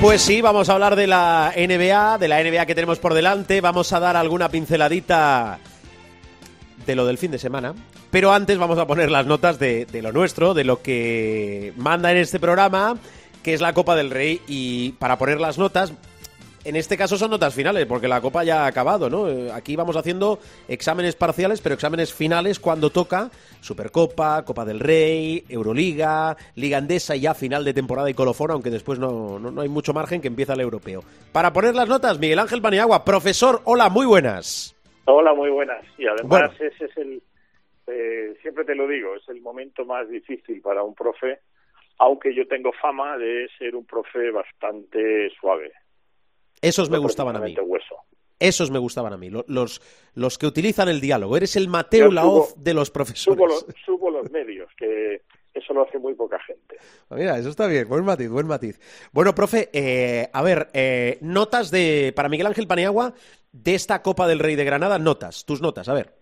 Pues 0.00 0.22
sí, 0.22 0.40
vamos 0.40 0.70
a 0.70 0.72
hablar 0.72 0.96
de 0.96 1.06
la 1.06 1.52
NBA, 1.54 2.16
de 2.16 2.26
la 2.26 2.42
NBA 2.42 2.64
que 2.64 2.74
tenemos 2.74 2.98
por 2.98 3.12
delante. 3.12 3.60
Vamos 3.60 3.92
a 3.92 4.00
dar 4.00 4.16
alguna 4.16 4.48
pinceladita 4.48 5.58
de 6.86 6.94
lo 6.94 7.04
del 7.04 7.18
fin 7.18 7.30
de 7.30 7.38
semana. 7.38 7.74
Pero 8.10 8.32
antes 8.32 8.56
vamos 8.56 8.78
a 8.78 8.86
poner 8.86 9.10
las 9.10 9.26
notas 9.26 9.58
de, 9.58 9.86
lo 10.02 10.10
nuestro, 10.10 10.54
de 10.54 10.64
lo 10.64 10.80
que 10.80 11.74
manda 11.76 12.10
en 12.10 12.16
este 12.16 12.40
programa, 12.40 12.96
que 13.42 13.52
es 13.52 13.60
la 13.60 13.74
Copa 13.74 13.94
del 13.94 14.08
Rey. 14.08 14.40
Y 14.48 14.92
para 14.92 15.18
poner 15.18 15.38
las 15.38 15.58
notas, 15.58 15.92
en 16.64 16.76
este 16.76 16.96
caso 16.96 17.16
son 17.16 17.30
notas 17.30 17.54
finales, 17.54 17.86
porque 17.86 18.08
la 18.08 18.20
Copa 18.20 18.44
ya 18.44 18.64
ha 18.64 18.66
acabado, 18.66 19.08
¿no? 19.08 19.28
Eh, 19.28 19.50
aquí 19.52 19.76
vamos 19.76 19.96
haciendo 19.96 20.38
exámenes 20.68 21.16
parciales, 21.16 21.60
pero 21.60 21.74
exámenes 21.74 22.12
finales 22.12 22.60
cuando 22.60 22.90
toca 22.90 23.30
Supercopa, 23.60 24.44
Copa 24.44 24.64
del 24.64 24.80
Rey, 24.80 25.44
Euroliga, 25.48 26.36
Liga 26.56 26.78
Andesa 26.78 27.16
y 27.16 27.20
ya 27.20 27.34
final 27.34 27.64
de 27.64 27.74
temporada 27.74 28.10
y 28.10 28.14
colofón, 28.14 28.50
aunque 28.50 28.70
después 28.70 28.98
no, 28.98 29.38
no, 29.38 29.60
hay 29.60 29.68
mucho 29.68 29.92
margen 29.92 30.20
que 30.20 30.28
empieza 30.28 30.54
el 30.54 30.60
europeo. 30.60 31.02
Para 31.32 31.52
poner 31.52 31.74
las 31.74 31.88
notas, 31.88 32.18
Miguel 32.18 32.38
Ángel 32.38 32.62
Paniagua, 32.62 33.04
profesor, 33.04 33.60
hola, 33.64 33.88
muy 33.88 34.06
buenas. 34.06 34.76
Hola, 35.06 35.34
muy 35.34 35.50
buenas. 35.50 35.84
Y 35.98 36.06
además 36.06 36.52
ese 36.60 36.84
es 36.84 36.96
el, 36.96 37.22
eh, 37.86 38.36
siempre 38.42 38.64
te 38.64 38.74
lo 38.74 38.86
digo, 38.86 39.16
es 39.16 39.28
el 39.28 39.40
momento 39.40 39.84
más 39.84 40.08
difícil 40.08 40.60
para 40.60 40.82
un 40.82 40.94
profe, 40.94 41.40
aunque 41.98 42.34
yo 42.34 42.46
tengo 42.46 42.72
fama 42.72 43.16
de 43.18 43.48
ser 43.58 43.74
un 43.74 43.84
profe 43.84 44.30
bastante 44.30 45.30
suave. 45.40 45.72
Esos 46.62 46.90
me 46.90 46.98
gustaban 46.98 47.36
a 47.36 47.40
mí. 47.40 47.54
Esos 48.38 48.70
me 48.70 48.78
gustaban 48.78 49.12
a 49.12 49.18
mí, 49.18 49.28
los, 49.30 49.82
los 50.14 50.38
que 50.38 50.46
utilizan 50.46 50.88
el 50.88 51.00
diálogo. 51.00 51.36
Eres 51.36 51.56
el 51.56 51.68
Mateo 51.68 52.10
Laoz 52.10 52.54
de 52.56 52.72
los 52.72 52.90
profesores. 52.90 53.66
Subo, 53.84 54.10
los 54.10 54.30
medios, 54.30 54.70
que 54.78 55.20
eso 55.52 55.74
lo 55.74 55.82
hace 55.82 55.98
muy 55.98 56.14
poca 56.14 56.38
gente. 56.40 56.76
Ah, 57.10 57.16
mira, 57.16 57.36
eso 57.38 57.50
está 57.50 57.66
bien, 57.66 57.86
buen 57.86 58.02
matiz, 58.02 58.30
buen 58.30 58.46
matiz. 58.46 58.80
Bueno, 59.12 59.34
profe, 59.34 59.68
eh, 59.74 60.28
a 60.32 60.42
ver, 60.42 60.68
eh, 60.72 61.18
notas 61.20 61.70
de 61.70 62.14
para 62.16 62.30
Miguel 62.30 62.46
Ángel 62.46 62.66
Paniagua 62.66 63.12
de 63.52 63.74
esta 63.74 64.00
Copa 64.00 64.26
del 64.26 64.38
Rey 64.38 64.56
de 64.56 64.64
Granada, 64.64 64.98
notas, 64.98 65.44
tus 65.44 65.60
notas, 65.60 65.90
a 65.90 65.94
ver. 65.94 66.14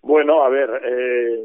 Bueno, 0.00 0.44
a 0.44 0.48
ver, 0.48 0.70
eh, 0.84 1.44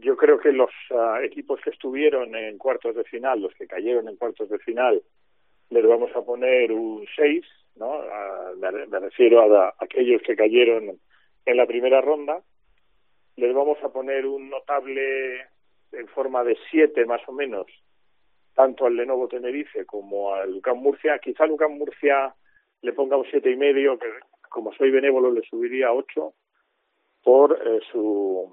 yo 0.00 0.14
creo 0.16 0.38
que 0.38 0.52
los 0.52 0.70
ah, 0.90 1.20
equipos 1.22 1.58
que 1.62 1.70
estuvieron 1.70 2.34
en 2.34 2.58
cuartos 2.58 2.94
de 2.96 3.04
final, 3.04 3.40
los 3.40 3.54
que 3.54 3.66
cayeron 3.66 4.08
en 4.08 4.16
cuartos 4.16 4.50
de 4.50 4.58
final, 4.58 5.02
les 5.74 5.86
vamos 5.88 6.14
a 6.14 6.22
poner 6.22 6.70
un 6.70 7.04
6, 7.16 7.44
¿no? 7.76 8.00
me, 8.58 9.00
refiero 9.00 9.40
a, 9.40 9.74
aquellos 9.78 10.22
que 10.22 10.36
cayeron 10.36 11.00
en 11.44 11.56
la 11.56 11.66
primera 11.66 12.00
ronda. 12.00 12.40
Les 13.36 13.52
vamos 13.52 13.78
a 13.82 13.88
poner 13.88 14.24
un 14.24 14.48
notable 14.50 15.40
en 15.90 16.06
forma 16.08 16.44
de 16.44 16.56
7 16.70 17.04
más 17.06 17.20
o 17.26 17.32
menos, 17.32 17.66
tanto 18.54 18.86
al 18.86 18.96
Lenovo 18.96 19.26
Tenerife 19.26 19.84
como 19.84 20.32
al 20.32 20.52
Lucán 20.52 20.76
Murcia. 20.76 21.18
Quizá 21.18 21.42
al 21.42 21.50
Lucán 21.50 21.76
Murcia 21.76 22.32
le 22.82 22.92
ponga 22.92 23.16
un 23.16 23.26
siete 23.28 23.50
y 23.50 23.56
medio, 23.56 23.98
que 23.98 24.06
como 24.48 24.72
soy 24.74 24.92
benévolo 24.92 25.32
le 25.32 25.42
subiría 25.42 25.88
a 25.88 25.94
8 25.94 26.34
por 27.24 27.52
eh, 27.66 27.80
su 27.90 28.48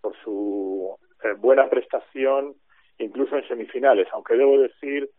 por 0.00 0.14
su 0.22 0.96
eh, 1.24 1.32
buena 1.38 1.68
prestación 1.68 2.54
incluso 2.98 3.36
en 3.36 3.48
semifinales, 3.48 4.06
aunque 4.12 4.36
debo 4.36 4.58
decir 4.58 5.10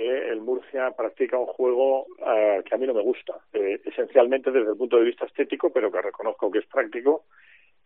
que 0.00 0.28
el 0.30 0.40
Murcia 0.40 0.92
practica 0.92 1.36
un 1.36 1.44
juego 1.44 2.06
eh, 2.26 2.62
que 2.64 2.74
a 2.74 2.78
mí 2.78 2.86
no 2.86 2.94
me 2.94 3.02
gusta, 3.02 3.34
eh, 3.52 3.82
esencialmente 3.84 4.50
desde 4.50 4.70
el 4.70 4.78
punto 4.78 4.96
de 4.96 5.04
vista 5.04 5.26
estético, 5.26 5.68
pero 5.70 5.92
que 5.92 6.00
reconozco 6.00 6.50
que 6.50 6.60
es 6.60 6.66
práctico 6.66 7.24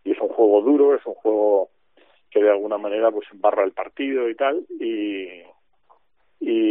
y 0.05 0.12
es 0.12 0.20
un 0.20 0.29
juego 0.29 0.62
duro, 0.62 0.94
es 0.94 1.05
un 1.07 1.14
juego 1.14 1.70
que 2.31 2.40
de 2.40 2.50
alguna 2.50 2.79
manera 2.79 3.11
pues 3.11 3.27
embarra 3.33 3.64
el 3.64 3.72
partido 3.72 4.29
y 4.29 4.37
tal 4.37 4.64
y 4.79 5.42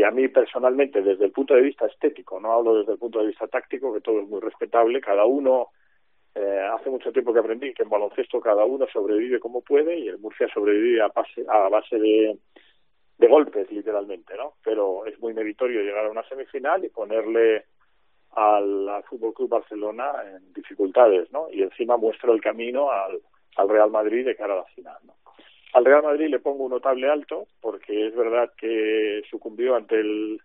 a 0.03 0.11
mí 0.11 0.29
personalmente 0.29 1.01
desde 1.01 1.25
el 1.25 1.31
punto 1.31 1.55
de 1.55 1.61
vista 1.61 1.87
estético, 1.87 2.39
no 2.39 2.53
hablo 2.53 2.79
desde 2.79 2.93
el 2.93 2.97
punto 2.97 3.19
de 3.19 3.27
vista 3.27 3.47
táctico, 3.47 3.93
que 3.93 4.01
todo 4.01 4.21
es 4.21 4.27
muy 4.27 4.39
respetable, 4.39 5.01
cada 5.01 5.25
uno 5.25 5.69
eh, 6.35 6.69
hace 6.73 6.89
mucho 6.89 7.11
tiempo 7.11 7.33
que 7.33 7.39
aprendí 7.39 7.73
que 7.73 7.83
en 7.83 7.89
baloncesto 7.89 8.39
cada 8.39 8.63
uno 8.63 8.85
sobrevive 8.91 9.39
como 9.39 9.61
puede 9.61 9.97
y 9.99 10.07
el 10.07 10.19
Murcia 10.19 10.47
sobrevive 10.53 11.01
a, 11.01 11.11
a 11.49 11.69
base 11.69 11.99
de 11.99 12.37
de 13.17 13.27
golpes 13.27 13.71
literalmente, 13.71 14.35
¿no? 14.35 14.53
Pero 14.63 15.05
es 15.05 15.19
muy 15.19 15.33
meritorio 15.33 15.81
llegar 15.81 16.05
a 16.05 16.11
una 16.11 16.27
semifinal 16.27 16.83
y 16.83 16.89
ponerle 16.89 17.65
al, 18.31 19.03
Fútbol 19.09 19.33
Club 19.33 19.49
Barcelona 19.49 20.11
en 20.25 20.53
dificultades, 20.53 21.31
¿no? 21.31 21.47
Y 21.51 21.61
encima 21.61 21.97
muestra 21.97 22.31
el 22.31 22.41
camino 22.41 22.91
al, 22.91 23.19
al 23.55 23.69
Real 23.69 23.91
Madrid 23.91 24.25
de 24.25 24.35
cara 24.35 24.53
a 24.53 24.57
la 24.57 24.65
final, 24.65 24.97
¿no? 25.05 25.13
Al 25.73 25.85
Real 25.85 26.03
Madrid 26.03 26.27
le 26.29 26.39
pongo 26.39 26.65
un 26.65 26.71
notable 26.71 27.09
alto 27.09 27.47
porque 27.59 28.07
es 28.07 28.15
verdad 28.15 28.51
que 28.57 29.23
sucumbió 29.29 29.75
ante 29.75 29.99
el 29.99 30.39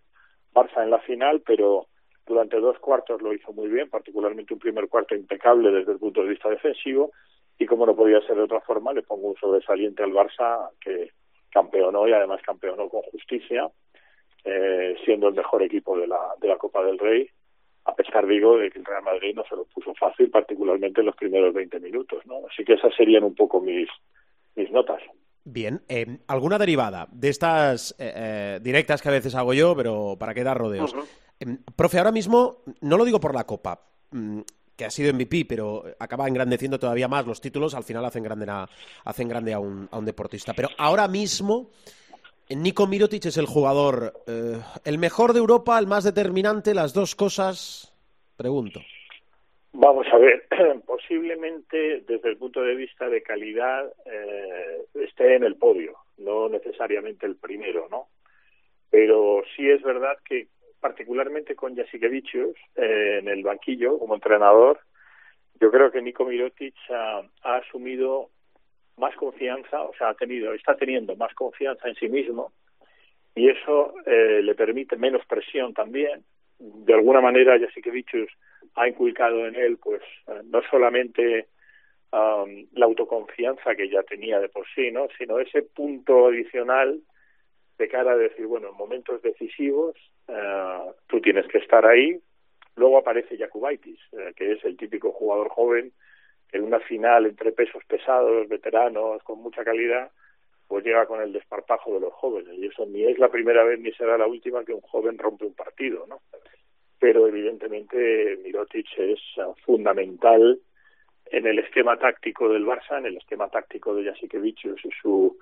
Barça 0.53 0.81
en 0.81 0.89
la 0.89 0.99
final, 0.99 1.41
pero 1.45 1.87
durante 2.25 2.59
dos 2.59 2.79
cuartos 2.79 3.21
lo 3.21 3.33
hizo 3.33 3.53
muy 3.53 3.67
bien, 3.67 3.89
particularmente 3.89 4.53
un 4.53 4.59
primer 4.59 4.87
cuarto 4.87 5.15
impecable 5.15 5.71
desde 5.71 5.93
el 5.93 5.99
punto 5.99 6.23
de 6.23 6.29
vista 6.29 6.49
defensivo 6.49 7.11
y 7.59 7.65
como 7.65 7.85
no 7.85 7.95
podía 7.95 8.21
ser 8.21 8.37
de 8.37 8.43
otra 8.43 8.61
forma 8.61 8.93
le 8.93 9.03
pongo 9.03 9.29
un 9.29 9.35
sobresaliente 9.35 10.01
al 10.01 10.13
Barça 10.13 10.69
que 10.81 11.11
campeonó 11.51 12.07
y 12.07 12.13
además 12.13 12.41
campeonó 12.43 12.89
con 12.89 13.01
justicia, 13.03 13.69
eh, 14.43 14.95
siendo 15.05 15.27
el 15.27 15.35
mejor 15.35 15.63
equipo 15.63 15.97
de 15.97 16.07
la, 16.07 16.19
de 16.39 16.47
la 16.47 16.57
Copa 16.57 16.83
del 16.83 16.97
Rey, 16.97 17.29
a 17.85 17.95
pesar, 17.95 18.27
digo, 18.27 18.57
de 18.57 18.69
que 18.69 18.79
el 18.79 18.85
Real 18.85 19.03
Madrid 19.03 19.33
no 19.35 19.43
se 19.49 19.55
lo 19.55 19.65
puso 19.65 19.93
fácil, 19.95 20.29
particularmente 20.29 21.01
en 21.01 21.07
los 21.07 21.15
primeros 21.15 21.53
20 21.53 21.79
minutos, 21.79 22.25
¿no? 22.25 22.35
Así 22.49 22.63
que 22.63 22.73
esas 22.73 22.93
serían 22.95 23.23
un 23.23 23.35
poco 23.35 23.61
mis, 23.61 23.89
mis 24.55 24.71
notas. 24.71 25.01
Bien, 25.43 25.81
eh, 25.87 26.19
¿alguna 26.27 26.59
derivada 26.59 27.07
de 27.11 27.29
estas 27.29 27.95
eh, 27.97 28.59
directas 28.61 29.01
que 29.01 29.09
a 29.09 29.13
veces 29.13 29.33
hago 29.35 29.53
yo, 29.53 29.75
pero 29.75 30.15
para 30.19 30.33
qué 30.33 30.43
dar 30.43 30.57
rodeos? 30.57 30.95
profe, 31.75 31.97
ahora 31.97 32.11
mismo, 32.11 32.63
no 32.81 32.97
lo 32.97 33.05
digo 33.05 33.19
por 33.19 33.33
la 33.33 33.45
Copa, 33.45 33.81
mm, 34.11 34.41
que 34.79 34.85
ha 34.85 34.89
sido 34.89 35.13
MVP, 35.13 35.43
pero 35.45 35.83
acaba 35.99 36.25
engrandeciendo 36.25 36.79
todavía 36.79 37.09
más 37.09 37.27
los 37.27 37.41
títulos, 37.41 37.75
al 37.75 37.83
final 37.83 38.05
hacen 38.05 38.23
grande 38.23 38.45
a, 38.49 38.65
hacen 39.03 39.27
grande 39.27 39.53
a, 39.53 39.59
un, 39.59 39.89
a 39.91 39.97
un 39.97 40.05
deportista. 40.05 40.53
Pero 40.53 40.69
ahora 40.77 41.09
mismo, 41.09 41.69
Nico 42.47 42.87
Mirotic 42.87 43.25
es 43.25 43.35
el 43.35 43.45
jugador, 43.45 44.13
eh, 44.25 44.57
el 44.85 44.97
mejor 44.97 45.33
de 45.33 45.39
Europa, 45.39 45.77
el 45.77 45.85
más 45.85 46.05
determinante, 46.05 46.73
las 46.73 46.93
dos 46.93 47.13
cosas, 47.13 47.93
pregunto. 48.37 48.79
Vamos 49.73 50.07
a 50.13 50.17
ver, 50.17 50.47
posiblemente 50.85 51.99
desde 52.07 52.29
el 52.29 52.37
punto 52.37 52.61
de 52.61 52.75
vista 52.75 53.09
de 53.09 53.21
calidad 53.21 53.85
eh, 54.05 54.85
esté 54.93 55.35
en 55.35 55.43
el 55.43 55.57
podio, 55.57 55.97
no 56.19 56.47
necesariamente 56.47 57.25
el 57.25 57.35
primero, 57.35 57.89
¿no? 57.91 58.07
Pero 58.89 59.43
sí 59.57 59.69
es 59.69 59.83
verdad 59.83 60.17
que 60.23 60.47
particularmente 60.79 61.55
con 61.55 61.75
Jasikevicius 61.75 62.55
eh, 62.75 63.19
en 63.19 63.27
el 63.27 63.43
banquillo 63.43 63.97
como 63.99 64.15
entrenador, 64.15 64.79
yo 65.59 65.71
creo 65.71 65.91
que 65.91 66.01
Nico 66.01 66.25
Mirotic 66.25 66.75
ha, 66.89 67.23
asumido 67.43 68.29
más 68.97 69.15
confianza, 69.15 69.81
o 69.81 69.93
sea, 69.95 70.09
ha 70.09 70.13
tenido, 70.13 70.53
está 70.53 70.75
teniendo 70.75 71.15
más 71.15 71.33
confianza 71.33 71.87
en 71.87 71.95
sí 71.95 72.07
mismo 72.07 72.51
y 73.35 73.49
eso 73.49 73.93
eh, 74.05 74.41
le 74.43 74.55
permite 74.55 74.97
menos 74.97 75.25
presión 75.25 75.73
también. 75.73 76.23
De 76.57 76.93
alguna 76.93 77.21
manera, 77.21 77.57
Jasikevichus 77.57 78.29
ha 78.75 78.87
inculcado 78.87 79.47
en 79.47 79.55
él, 79.55 79.77
pues, 79.77 80.01
eh, 80.27 80.41
no 80.45 80.61
solamente 80.69 81.47
um, 82.11 82.67
la 82.73 82.85
autoconfianza 82.85 83.75
que 83.75 83.89
ya 83.89 84.03
tenía 84.03 84.39
de 84.39 84.49
por 84.49 84.65
sí, 84.75 84.91
¿no? 84.91 85.07
Sino 85.17 85.39
ese 85.39 85.61
punto 85.61 86.27
adicional 86.27 86.99
de 87.79 87.87
cara 87.87 88.11
a 88.11 88.17
decir, 88.17 88.45
bueno, 88.45 88.69
en 88.69 88.75
momentos 88.75 89.21
decisivos 89.21 89.95
uh, 90.27 90.91
tú 91.07 91.19
tienes 91.21 91.47
que 91.47 91.57
estar 91.57 91.85
ahí. 91.85 92.19
Luego 92.75 92.99
aparece 92.99 93.37
Jakubaitis, 93.37 93.99
uh, 94.11 94.33
que 94.35 94.51
es 94.51 94.63
el 94.65 94.77
típico 94.77 95.11
jugador 95.13 95.49
joven 95.49 95.91
en 96.51 96.63
una 96.63 96.79
final 96.81 97.25
entre 97.25 97.53
pesos 97.53 97.81
pesados, 97.87 98.47
veteranos, 98.49 99.23
con 99.23 99.39
mucha 99.39 99.63
calidad, 99.63 100.11
pues 100.67 100.83
llega 100.83 101.05
con 101.05 101.21
el 101.21 101.31
desparpajo 101.31 101.93
de 101.93 102.01
los 102.01 102.13
jóvenes. 102.13 102.53
Y 102.57 102.67
eso 102.67 102.85
ni 102.85 103.05
es 103.05 103.17
la 103.17 103.29
primera 103.29 103.63
vez 103.63 103.79
ni 103.79 103.91
será 103.93 104.17
la 104.17 104.27
última 104.27 104.65
que 104.65 104.73
un 104.73 104.81
joven 104.81 105.17
rompe 105.17 105.45
un 105.45 105.53
partido, 105.53 106.05
¿no? 106.05 106.19
Pero 106.99 107.27
evidentemente 107.27 108.37
Mirotic 108.43 108.87
es 108.97 109.19
uh, 109.37 109.53
fundamental 109.65 110.59
en 111.31 111.47
el 111.47 111.59
esquema 111.59 111.97
táctico 111.97 112.49
del 112.49 112.65
Barça, 112.65 112.97
en 112.97 113.05
el 113.05 113.17
esquema 113.17 113.47
táctico 113.49 113.95
de 113.95 114.03
Jasikevichus 114.03 114.83
y 114.83 114.89
su 115.01 115.37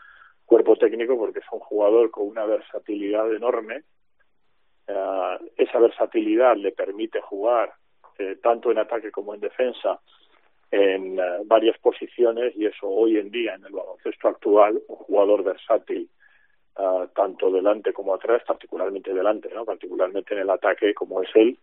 cuerpo 0.48 0.78
técnico, 0.78 1.18
porque 1.18 1.40
es 1.40 1.46
un 1.52 1.60
jugador 1.60 2.10
con 2.10 2.28
una 2.28 2.46
versatilidad 2.46 3.32
enorme. 3.32 3.84
Uh, 4.88 5.44
esa 5.58 5.80
versatilidad 5.80 6.56
le 6.56 6.72
permite 6.72 7.20
jugar 7.22 7.74
eh, 8.18 8.38
tanto 8.42 8.72
en 8.72 8.80
ataque 8.80 9.12
como 9.12 9.36
en 9.36 9.42
defensa 9.42 10.00
en 10.72 11.20
uh, 11.20 11.44
varias 11.46 11.78
posiciones 11.80 12.56
y 12.56 12.66
eso 12.66 12.88
hoy 12.88 13.18
en 13.18 13.30
día 13.30 13.56
en 13.56 13.66
el 13.66 13.74
baloncesto 13.74 14.30
actual, 14.30 14.82
un 14.88 14.96
jugador 14.96 15.44
versátil 15.44 16.10
uh, 16.78 17.08
tanto 17.14 17.52
delante 17.52 17.92
como 17.92 18.16
atrás, 18.16 18.42
particularmente 18.48 19.14
delante, 19.14 19.50
¿no? 19.54 19.66
particularmente 19.66 20.34
en 20.34 20.42
el 20.42 20.50
ataque 20.50 20.94
como 20.94 21.22
es 21.22 21.30
él, 21.36 21.58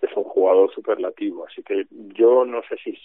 es 0.00 0.10
un 0.16 0.24
jugador 0.24 0.72
superlativo. 0.72 1.46
Así 1.46 1.62
que 1.62 1.86
yo 1.90 2.46
no 2.46 2.62
sé 2.62 2.76
si, 2.82 2.98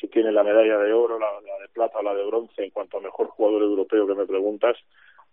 si 0.00 0.08
tiene 0.08 0.32
la 0.32 0.42
medalla 0.42 0.78
de 0.78 0.92
oro, 0.92 1.18
la, 1.18 1.28
de 1.60 1.68
plata 1.68 1.98
o 1.98 2.02
la 2.02 2.14
de 2.14 2.24
bronce 2.24 2.64
en 2.64 2.70
cuanto 2.70 2.98
a 2.98 3.00
mejor 3.00 3.28
jugador 3.28 3.62
europeo 3.62 4.06
que 4.06 4.14
me 4.14 4.26
preguntas, 4.26 4.76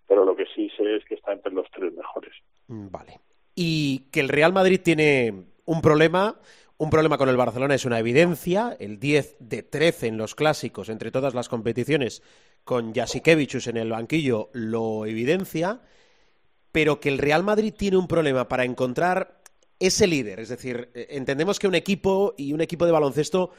pero 0.07 0.25
lo 0.25 0.35
que 0.35 0.45
sí 0.55 0.69
sé 0.77 0.95
es 0.97 1.05
que 1.05 1.15
está 1.15 1.33
entre 1.33 1.53
los 1.53 1.69
tres 1.71 1.93
mejores. 1.93 2.33
Mm, 2.67 2.89
vale. 2.89 3.19
Y 3.55 4.09
que 4.11 4.19
el 4.19 4.29
Real 4.29 4.53
Madrid 4.53 4.81
tiene 4.83 5.33
un 5.65 5.81
problema 5.81 6.37
un 6.77 6.89
problema 6.89 7.17
con 7.17 7.29
el 7.29 7.37
Barcelona 7.37 7.75
es 7.75 7.85
una 7.85 7.99
evidencia, 7.99 8.75
el 8.79 8.99
10 8.99 9.37
de 9.39 9.63
13 9.63 10.07
en 10.07 10.17
los 10.17 10.35
clásicos 10.35 10.89
entre 10.89 11.11
todas 11.11 11.33
las 11.33 11.47
competiciones 11.47 12.23
con 12.63 12.93
Jasikevichus 12.93 13.67
en 13.67 13.77
el 13.77 13.91
banquillo 13.91 14.49
lo 14.53 15.05
evidencia, 15.05 15.81
pero 16.71 16.99
que 16.99 17.09
el 17.09 17.19
Real 17.19 17.43
Madrid 17.43 17.73
tiene 17.77 17.97
un 17.97 18.07
problema 18.07 18.47
para 18.47 18.65
encontrar 18.65 19.43
ese 19.79 20.07
líder, 20.07 20.39
es 20.39 20.49
decir, 20.49 20.89
eh, 20.93 21.07
entendemos 21.11 21.59
que 21.59 21.67
un 21.67 21.75
equipo 21.75 22.33
y 22.37 22.53
un 22.53 22.61
equipo 22.61 22.85
de 22.85 22.91
baloncesto 22.91 23.51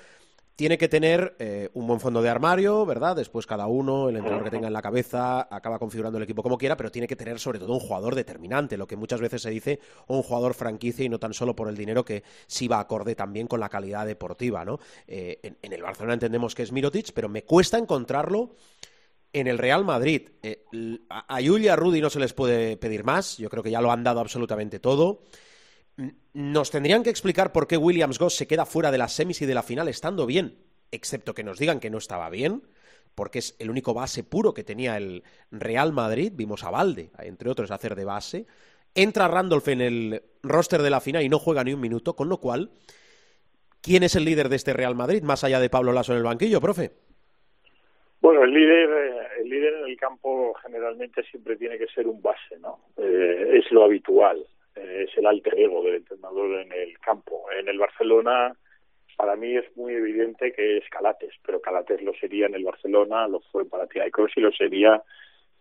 tiene 0.56 0.78
que 0.78 0.88
tener 0.88 1.34
eh, 1.38 1.70
un 1.74 1.86
buen 1.86 1.98
fondo 1.98 2.22
de 2.22 2.28
armario, 2.28 2.86
¿verdad? 2.86 3.16
Después 3.16 3.46
cada 3.46 3.66
uno, 3.66 4.08
el 4.08 4.16
entrenador 4.16 4.44
que 4.44 4.50
tenga 4.50 4.68
en 4.68 4.72
la 4.72 4.82
cabeza, 4.82 5.48
acaba 5.50 5.78
configurando 5.78 6.18
el 6.18 6.24
equipo 6.24 6.42
como 6.42 6.58
quiera, 6.58 6.76
pero 6.76 6.92
tiene 6.92 7.08
que 7.08 7.16
tener 7.16 7.40
sobre 7.40 7.58
todo 7.58 7.72
un 7.72 7.80
jugador 7.80 8.14
determinante, 8.14 8.76
lo 8.76 8.86
que 8.86 8.96
muchas 8.96 9.20
veces 9.20 9.42
se 9.42 9.50
dice, 9.50 9.80
un 10.06 10.22
jugador 10.22 10.54
franquicia 10.54 11.04
y 11.04 11.08
no 11.08 11.18
tan 11.18 11.34
solo 11.34 11.56
por 11.56 11.68
el 11.68 11.76
dinero 11.76 12.04
que 12.04 12.22
sí 12.46 12.68
va 12.68 12.78
acorde 12.78 13.16
también 13.16 13.48
con 13.48 13.58
la 13.58 13.68
calidad 13.68 14.06
deportiva, 14.06 14.64
¿no? 14.64 14.78
Eh, 15.08 15.56
en, 15.60 15.72
el 15.72 15.82
Barcelona 15.82 16.14
entendemos 16.14 16.54
que 16.54 16.62
es 16.62 16.70
Mirotic, 16.70 17.12
pero 17.12 17.28
me 17.28 17.42
cuesta 17.42 17.76
encontrarlo 17.76 18.54
en 19.32 19.48
el 19.48 19.58
Real 19.58 19.84
Madrid. 19.84 20.28
Eh, 20.42 20.64
a 21.08 21.40
Yulia 21.40 21.66
y 21.66 21.68
a 21.68 21.76
Rudy 21.76 22.00
no 22.00 22.10
se 22.10 22.20
les 22.20 22.32
puede 22.32 22.76
pedir 22.76 23.02
más, 23.02 23.38
yo 23.38 23.50
creo 23.50 23.64
que 23.64 23.72
ya 23.72 23.80
lo 23.80 23.90
han 23.90 24.04
dado 24.04 24.20
absolutamente 24.20 24.78
todo. 24.78 25.22
Nos 26.33 26.70
tendrían 26.70 27.02
que 27.04 27.11
explicar 27.11 27.52
por 27.52 27.68
qué 27.68 27.76
Williams 27.76 28.18
Goss 28.18 28.35
se 28.35 28.48
queda 28.48 28.66
fuera 28.66 28.90
de 28.90 28.98
las 28.98 29.12
semis 29.12 29.40
y 29.42 29.46
de 29.46 29.54
la 29.54 29.62
final 29.62 29.88
estando 29.88 30.26
bien, 30.26 30.57
excepto 30.90 31.35
que 31.35 31.44
nos 31.44 31.59
digan 31.59 31.78
que 31.78 31.90
no 31.90 31.98
estaba 31.98 32.28
bien, 32.30 32.62
porque 33.14 33.38
es 33.38 33.57
el 33.61 33.70
único 33.70 33.94
base 33.94 34.24
puro 34.24 34.54
que 34.54 34.64
tenía 34.64 34.96
el 34.96 35.22
Real 35.52 35.92
Madrid. 35.92 36.33
Vimos 36.35 36.64
a 36.64 36.70
Valde, 36.70 37.11
entre 37.20 37.48
otros, 37.48 37.70
hacer 37.70 37.94
de 37.94 38.04
base. 38.04 38.46
Entra 38.96 39.28
Randolph 39.28 39.68
en 39.68 39.80
el 39.80 40.22
roster 40.42 40.83
de 40.83 40.90
la 40.90 41.00
final 41.00 41.22
y 41.22 41.28
no 41.28 41.38
juega 41.38 41.62
ni 41.62 41.72
un 41.72 41.80
minuto, 41.80 42.16
con 42.16 42.28
lo 42.28 42.38
cual, 42.38 42.70
¿quién 43.80 44.02
es 44.02 44.16
el 44.16 44.24
líder 44.24 44.48
de 44.48 44.57
este 44.57 44.72
Real 44.72 44.96
Madrid, 44.96 45.22
más 45.22 45.44
allá 45.44 45.61
de 45.61 45.70
Pablo 45.70 45.92
Lasso 45.92 46.12
en 46.12 46.18
el 46.18 46.24
banquillo, 46.24 46.61
profe? 46.61 46.90
Bueno, 48.20 48.42
el 48.42 48.52
líder, 48.52 48.90
eh, 48.90 49.26
el 49.42 49.48
líder 49.48 49.74
en 49.74 49.85
el 49.85 49.96
campo 49.96 50.54
generalmente 50.54 51.22
siempre 51.24 51.57
tiene 51.57 51.78
que 51.78 51.87
ser 51.88 52.09
un 52.09 52.20
base, 52.20 52.59
¿no? 52.59 52.80
Eh, 52.96 53.61
es 53.61 53.70
lo 53.70 53.85
habitual 53.85 54.44
eh, 54.76 55.06
es 55.08 55.16
el 55.18 55.26
alter 55.26 55.58
ego 55.58 55.82
del 55.82 55.96
entrenador 55.96 56.60
en 56.60 56.72
el 56.72 56.98
campo. 56.98 57.46
En 57.52 57.68
el 57.68 57.78
Barcelona, 57.78 58.54
para 59.16 59.37
mí 59.37 59.56
es 59.56 59.76
muy 59.76 59.94
evidente 59.94 60.52
que 60.52 60.78
es 60.78 60.88
Calates, 60.88 61.34
pero 61.44 61.60
Calates 61.60 62.02
lo 62.02 62.12
sería 62.14 62.46
en 62.46 62.54
el 62.54 62.64
Barcelona, 62.64 63.28
lo 63.28 63.40
fue 63.40 63.62
en 63.62 63.68
Panathinaikos 63.68 64.32
y 64.37 64.40
lo 64.40 64.52
sería 64.52 65.02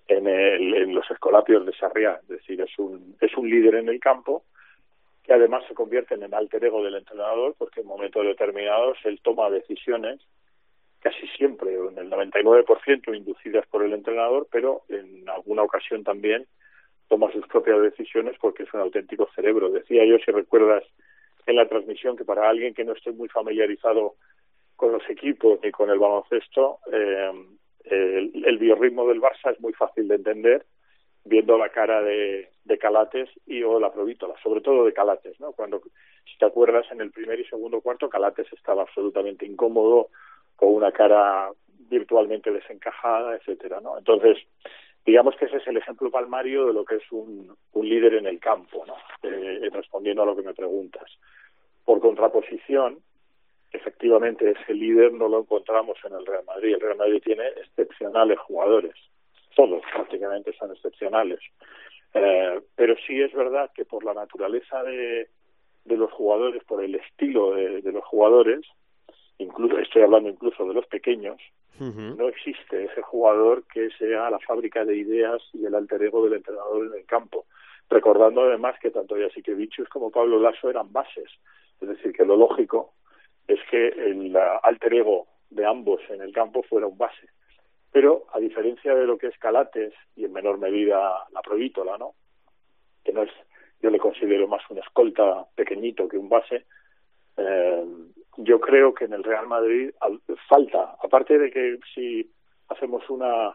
en, 0.07 0.27
el, 0.27 0.73
en 0.73 0.95
los 0.95 1.09
Escolapios 1.09 1.65
de 1.65 1.73
Sarriá. 1.73 2.19
Es 2.21 2.27
decir, 2.27 2.61
es 2.61 2.77
un, 2.77 3.15
es 3.21 3.35
un 3.35 3.49
líder 3.49 3.75
en 3.75 3.89
el 3.89 3.99
campo 3.99 4.43
que 5.23 5.33
además 5.33 5.63
se 5.67 5.73
convierte 5.73 6.15
en 6.15 6.23
el 6.23 6.33
alter 6.33 6.65
ego 6.65 6.83
del 6.83 6.95
entrenador 6.95 7.55
porque 7.57 7.81
en 7.81 7.87
momentos 7.87 8.25
determinados 8.25 8.97
él 9.05 9.21
toma 9.21 9.49
decisiones 9.49 10.19
casi 11.03 11.27
siempre, 11.37 11.73
en 11.73 11.97
el 11.97 12.09
99% 12.09 13.13
inducidas 13.13 13.67
por 13.67 13.83
el 13.83 13.91
entrenador, 13.91 14.47
pero 14.49 14.83
en 14.87 15.27
alguna 15.29 15.63
ocasión 15.63 16.05
también 16.05 16.47
toma 17.13 17.31
sus 17.31 17.45
propias 17.45 17.79
decisiones 17.79 18.35
porque 18.41 18.63
es 18.63 18.73
un 18.73 18.79
auténtico 18.79 19.29
cerebro. 19.35 19.69
Decía 19.69 20.03
yo, 20.03 20.17
si 20.17 20.31
recuerdas 20.31 20.83
en 21.45 21.57
la 21.57 21.67
transmisión, 21.67 22.17
que 22.17 22.25
para 22.25 22.49
alguien 22.49 22.73
que 22.73 22.83
no 22.83 22.93
esté 22.93 23.11
muy 23.11 23.29
familiarizado 23.29 24.15
con 24.75 24.93
los 24.93 25.07
equipos 25.07 25.59
ni 25.61 25.69
con 25.69 25.91
el 25.91 25.99
baloncesto, 25.99 26.79
eh, 26.91 27.31
el, 27.83 28.43
el 28.47 28.57
biorritmo 28.57 29.07
del 29.07 29.21
Barça 29.21 29.51
es 29.51 29.59
muy 29.59 29.73
fácil 29.73 30.07
de 30.07 30.15
entender 30.15 30.65
viendo 31.23 31.55
la 31.55 31.69
cara 31.69 32.01
de, 32.01 32.49
de 32.65 32.77
Calates 32.79 33.29
y 33.45 33.61
o 33.61 33.79
la 33.79 33.93
Provítola, 33.93 34.33
sobre 34.41 34.61
todo 34.61 34.83
de 34.83 34.93
Calates, 34.93 35.39
¿no? 35.39 35.51
Cuando, 35.51 35.83
si 36.25 36.35
te 36.39 36.45
acuerdas, 36.47 36.87
en 36.91 36.99
el 36.99 37.11
primer 37.11 37.39
y 37.39 37.45
segundo 37.45 37.79
cuarto, 37.81 38.09
Calates 38.09 38.51
estaba 38.53 38.81
absolutamente 38.81 39.45
incómodo, 39.45 40.09
con 40.55 40.73
una 40.73 40.91
cara 40.91 41.51
virtualmente 41.89 42.49
desencajada, 42.49 43.35
etcétera, 43.35 43.81
¿no? 43.81 43.99
Entonces, 43.99 44.39
digamos 45.05 45.35
que 45.35 45.45
ese 45.45 45.57
es 45.57 45.67
el 45.67 45.77
ejemplo 45.77 46.09
palmario 46.09 46.67
de 46.67 46.73
lo 46.73 46.85
que 46.85 46.95
es 46.95 47.11
un, 47.11 47.55
un 47.73 47.89
líder 47.89 48.15
en 48.15 48.27
el 48.27 48.39
campo, 48.39 48.85
¿no? 48.85 48.95
Eh, 49.23 49.69
respondiendo 49.71 50.23
a 50.23 50.25
lo 50.25 50.35
que 50.35 50.43
me 50.43 50.53
preguntas. 50.53 51.09
Por 51.83 51.99
contraposición, 51.99 52.99
efectivamente 53.71 54.51
ese 54.51 54.73
líder 54.73 55.13
no 55.13 55.27
lo 55.27 55.41
encontramos 55.41 55.97
en 56.05 56.13
el 56.13 56.25
Real 56.25 56.45
Madrid. 56.45 56.75
El 56.75 56.81
Real 56.81 56.97
Madrid 56.97 57.21
tiene 57.23 57.47
excepcionales 57.47 58.39
jugadores, 58.39 58.95
todos 59.55 59.81
prácticamente 59.93 60.53
son 60.53 60.71
excepcionales. 60.71 61.39
Eh, 62.13 62.61
pero 62.75 62.95
sí 63.07 63.19
es 63.21 63.33
verdad 63.33 63.71
que 63.73 63.85
por 63.85 64.03
la 64.03 64.13
naturaleza 64.13 64.83
de, 64.83 65.27
de 65.85 65.97
los 65.97 66.11
jugadores, 66.11 66.63
por 66.63 66.83
el 66.83 66.95
estilo 66.95 67.55
de, 67.55 67.81
los 67.91 68.03
jugadores, 68.05 68.61
incluso 69.37 69.77
estoy 69.79 70.03
hablando 70.03 70.29
incluso 70.29 70.65
de 70.65 70.73
los 70.73 70.85
pequeños, 70.87 71.37
no 71.79 72.27
existe 72.29 72.85
ese 72.85 73.01
jugador 73.01 73.63
que 73.67 73.89
sea 73.97 74.29
la 74.29 74.39
fábrica 74.39 74.85
de 74.85 74.95
ideas 74.95 75.41
y 75.53 75.65
el 75.65 75.75
alter 75.75 76.03
ego 76.03 76.23
del 76.23 76.33
entrenador 76.33 76.87
en 76.87 76.93
el 76.93 77.05
campo. 77.05 77.45
Recordando 77.89 78.41
además 78.41 78.75
que 78.79 78.91
tanto 78.91 79.15
Jasikevichus 79.15 79.89
como 79.89 80.11
Pablo 80.11 80.39
Lasso 80.39 80.69
eran 80.69 80.91
bases. 80.91 81.29
Es 81.81 81.87
decir, 81.87 82.13
que 82.13 82.25
lo 82.25 82.37
lógico 82.37 82.93
es 83.47 83.59
que 83.69 83.87
el 83.87 84.35
alter 84.63 84.93
ego 84.93 85.27
de 85.49 85.65
ambos 85.65 86.01
en 86.09 86.21
el 86.21 86.31
campo 86.31 86.63
fuera 86.63 86.87
un 86.87 86.97
base. 86.97 87.27
Pero 87.91 88.25
a 88.33 88.39
diferencia 88.39 88.95
de 88.95 89.05
lo 89.05 89.17
que 89.17 89.27
es 89.27 89.37
Calates 89.37 89.93
y 90.15 90.25
en 90.25 90.33
menor 90.33 90.57
medida 90.57 91.25
la 91.31 91.41
Provítola, 91.41 91.97
¿no? 91.97 92.13
que 93.03 93.11
no 93.11 93.23
es, 93.23 93.31
yo 93.81 93.89
le 93.89 93.99
considero 93.99 94.47
más 94.47 94.61
un 94.69 94.79
escolta 94.79 95.45
pequeñito 95.55 96.07
que 96.07 96.17
un 96.17 96.29
base, 96.29 96.65
eh, 97.37 97.85
yo 98.37 98.59
creo 98.59 98.93
que 98.93 99.05
en 99.05 99.13
el 99.13 99.23
Real 99.23 99.47
Madrid 99.47 99.91
falta, 100.47 100.95
aparte 101.03 101.37
de 101.37 101.51
que 101.51 101.79
si 101.93 102.29
hacemos 102.69 103.07
una 103.09 103.53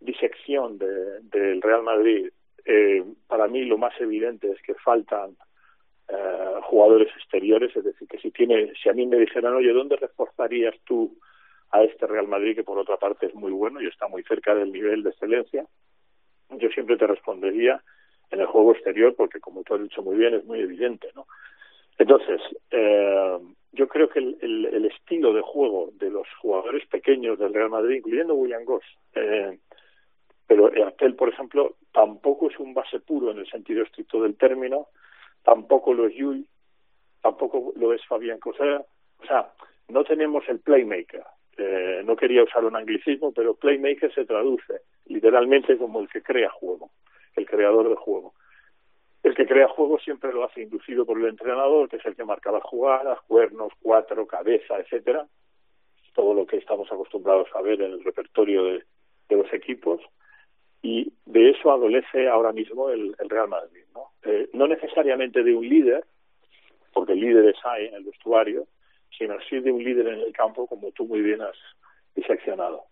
disección 0.00 0.78
de, 0.78 1.20
del 1.22 1.62
Real 1.62 1.82
Madrid, 1.82 2.30
eh, 2.64 3.04
para 3.26 3.46
mí 3.48 3.64
lo 3.64 3.78
más 3.78 3.92
evidente 4.00 4.50
es 4.50 4.60
que 4.62 4.74
faltan 4.74 5.36
eh, 6.08 6.60
jugadores 6.64 7.08
exteriores, 7.16 7.74
es 7.76 7.84
decir, 7.84 8.06
que 8.08 8.18
si 8.18 8.30
tiene, 8.30 8.72
si 8.80 8.88
a 8.88 8.92
mí 8.92 9.06
me 9.06 9.18
dijeran, 9.18 9.54
oye, 9.54 9.72
¿dónde 9.72 9.96
reforzarías 9.96 10.74
tú 10.84 11.18
a 11.70 11.82
este 11.82 12.06
Real 12.06 12.28
Madrid, 12.28 12.54
que 12.54 12.64
por 12.64 12.78
otra 12.78 12.96
parte 12.96 13.26
es 13.26 13.34
muy 13.34 13.52
bueno 13.52 13.80
y 13.80 13.86
está 13.86 14.06
muy 14.06 14.22
cerca 14.22 14.54
del 14.54 14.70
nivel 14.70 15.02
de 15.02 15.10
excelencia? 15.10 15.66
Yo 16.50 16.68
siempre 16.70 16.96
te 16.96 17.06
respondería 17.06 17.82
en 18.30 18.40
el 18.40 18.46
juego 18.46 18.72
exterior, 18.72 19.14
porque 19.16 19.40
como 19.40 19.62
tú 19.62 19.74
has 19.74 19.82
dicho 19.82 20.02
muy 20.02 20.16
bien, 20.16 20.34
es 20.34 20.44
muy 20.44 20.60
evidente, 20.60 21.08
¿no? 21.14 21.26
Entonces, 21.98 22.40
eh, 22.70 23.38
yo 23.74 23.88
creo 23.88 24.08
que 24.08 24.20
el, 24.20 24.38
el, 24.40 24.84
estilo 24.86 25.32
de 25.32 25.42
juego 25.42 25.90
de 25.94 26.10
los 26.10 26.26
jugadores 26.40 26.86
pequeños 26.86 27.38
del 27.38 27.54
Real 27.54 27.70
Madrid, 27.70 27.96
incluyendo 27.96 28.34
William 28.34 28.64
Goss, 28.64 28.84
eh, 29.14 29.58
pero 30.46 30.70
Artel, 30.84 31.14
por 31.14 31.28
ejemplo, 31.28 31.76
tampoco 31.92 32.50
es 32.50 32.58
un 32.58 32.74
base 32.74 33.00
puro 33.00 33.30
en 33.30 33.38
el 33.38 33.48
sentido 33.48 33.82
estricto 33.82 34.22
del 34.22 34.36
término, 34.36 34.88
tampoco 35.42 35.94
lo 35.94 36.06
es 36.06 36.14
Yul, 36.14 36.46
tampoco 37.22 37.72
lo 37.76 37.92
es 37.92 38.04
Fabián 38.06 38.38
Coser, 38.38 38.84
o 39.18 39.26
sea, 39.26 39.52
no 39.88 40.04
tenemos 40.04 40.44
el 40.48 40.60
playmaker. 40.60 41.24
Eh, 41.56 42.02
no 42.04 42.16
quería 42.16 42.42
usar 42.42 42.64
un 42.64 42.74
anglicismo, 42.74 43.32
pero 43.32 43.54
playmaker 43.54 44.12
se 44.12 44.24
traduce 44.24 44.80
literalmente 45.06 45.76
como 45.78 46.00
el 46.00 46.08
que 46.08 46.22
crea 46.22 46.50
juego, 46.50 46.90
el 47.36 47.46
creador 47.46 47.88
de 47.88 47.94
juego. 47.94 48.34
El 49.24 49.34
que 49.34 49.46
crea 49.46 49.68
juego 49.68 49.98
siempre 49.98 50.34
lo 50.34 50.44
hace 50.44 50.60
inducido 50.60 51.06
por 51.06 51.18
el 51.18 51.26
entrenador, 51.26 51.88
que 51.88 51.96
es 51.96 52.04
el 52.04 52.14
que 52.14 52.26
marca 52.26 52.52
las 52.52 52.62
jugadas, 52.62 53.18
cuernos, 53.26 53.72
cuatro, 53.80 54.26
cabeza, 54.26 54.78
etcétera, 54.78 55.26
todo 56.14 56.34
lo 56.34 56.46
que 56.46 56.58
estamos 56.58 56.92
acostumbrados 56.92 57.48
a 57.54 57.62
ver 57.62 57.80
en 57.80 57.92
el 57.92 58.04
repertorio 58.04 58.64
de, 58.64 58.84
los 59.30 59.52
equipos 59.52 60.00
y 60.82 61.10
de 61.24 61.50
eso 61.50 61.72
adolece 61.72 62.28
ahora 62.28 62.52
mismo 62.52 62.90
el, 62.90 63.16
el 63.18 63.28
Real 63.30 63.48
Madrid. 63.48 63.82
¿no? 63.94 64.10
Eh, 64.22 64.50
no 64.52 64.68
necesariamente 64.68 65.42
de 65.42 65.56
un 65.56 65.66
líder, 65.66 66.04
porque 66.92 67.14
líderes 67.14 67.56
hay 67.64 67.86
en 67.86 67.94
el 67.94 68.04
vestuario, 68.04 68.66
sino 69.16 69.36
sí 69.48 69.58
de 69.58 69.72
un 69.72 69.82
líder 69.82 70.06
en 70.06 70.20
el 70.20 70.32
campo, 70.34 70.66
como 70.66 70.92
tú 70.92 71.06
muy 71.06 71.22
bien 71.22 71.40
has 71.40 71.56
diseccionado. 72.14 72.84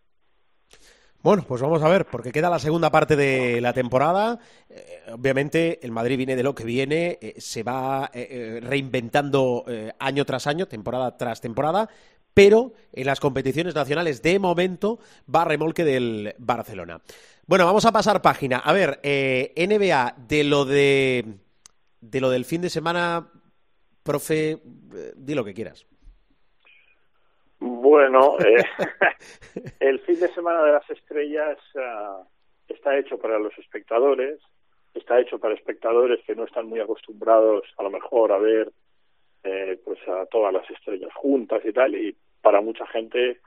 Bueno, 1.22 1.44
pues 1.46 1.62
vamos 1.62 1.80
a 1.84 1.88
ver, 1.88 2.04
porque 2.06 2.32
queda 2.32 2.50
la 2.50 2.58
segunda 2.58 2.90
parte 2.90 3.14
de 3.14 3.60
la 3.60 3.72
temporada. 3.72 4.40
Eh, 4.68 5.02
obviamente, 5.12 5.78
el 5.84 5.92
Madrid 5.92 6.16
viene 6.16 6.34
de 6.34 6.42
lo 6.42 6.52
que 6.52 6.64
viene, 6.64 7.16
eh, 7.22 7.34
se 7.38 7.62
va 7.62 8.10
eh, 8.12 8.58
reinventando 8.60 9.64
año 10.00 10.24
tras 10.24 10.48
año, 10.48 10.66
temporada 10.66 11.16
tras 11.16 11.40
temporada, 11.40 11.88
pero 12.34 12.72
en 12.92 13.06
las 13.06 13.20
competiciones 13.20 13.76
nacionales, 13.76 14.20
de 14.20 14.40
momento, 14.40 14.98
va 15.32 15.44
remolque 15.44 15.84
del 15.84 16.34
Barcelona. 16.38 17.00
Bueno, 17.46 17.66
vamos 17.66 17.84
a 17.84 17.92
pasar 17.92 18.20
página. 18.20 18.58
A 18.58 18.72
ver, 18.72 18.98
NBA, 19.04 20.16
de 20.26 20.42
lo 20.42 20.64
de, 20.64 21.36
de 22.00 22.20
lo 22.20 22.30
del 22.30 22.44
fin 22.44 22.62
de 22.62 22.70
semana, 22.70 23.30
profe, 24.02 24.60
di 25.14 25.34
lo 25.34 25.44
que 25.44 25.54
quieras. 25.54 25.86
Bueno, 27.82 28.36
eh, 28.38 28.62
el 29.80 29.98
fin 30.02 30.20
de 30.20 30.28
semana 30.28 30.62
de 30.62 30.70
las 30.70 30.88
estrellas 30.88 31.58
uh, 31.74 32.24
está 32.68 32.96
hecho 32.96 33.18
para 33.18 33.40
los 33.40 33.58
espectadores, 33.58 34.38
está 34.94 35.18
hecho 35.18 35.40
para 35.40 35.54
espectadores 35.54 36.24
que 36.24 36.36
no 36.36 36.44
están 36.44 36.66
muy 36.66 36.78
acostumbrados 36.78 37.64
a 37.76 37.82
lo 37.82 37.90
mejor 37.90 38.30
a 38.30 38.38
ver 38.38 38.70
eh, 39.42 39.80
pues 39.84 39.98
a 40.06 40.26
todas 40.26 40.52
las 40.52 40.70
estrellas 40.70 41.12
juntas 41.12 41.60
y 41.64 41.72
tal, 41.72 41.96
y 41.96 42.16
para 42.40 42.60
mucha 42.60 42.86
gente 42.86 43.40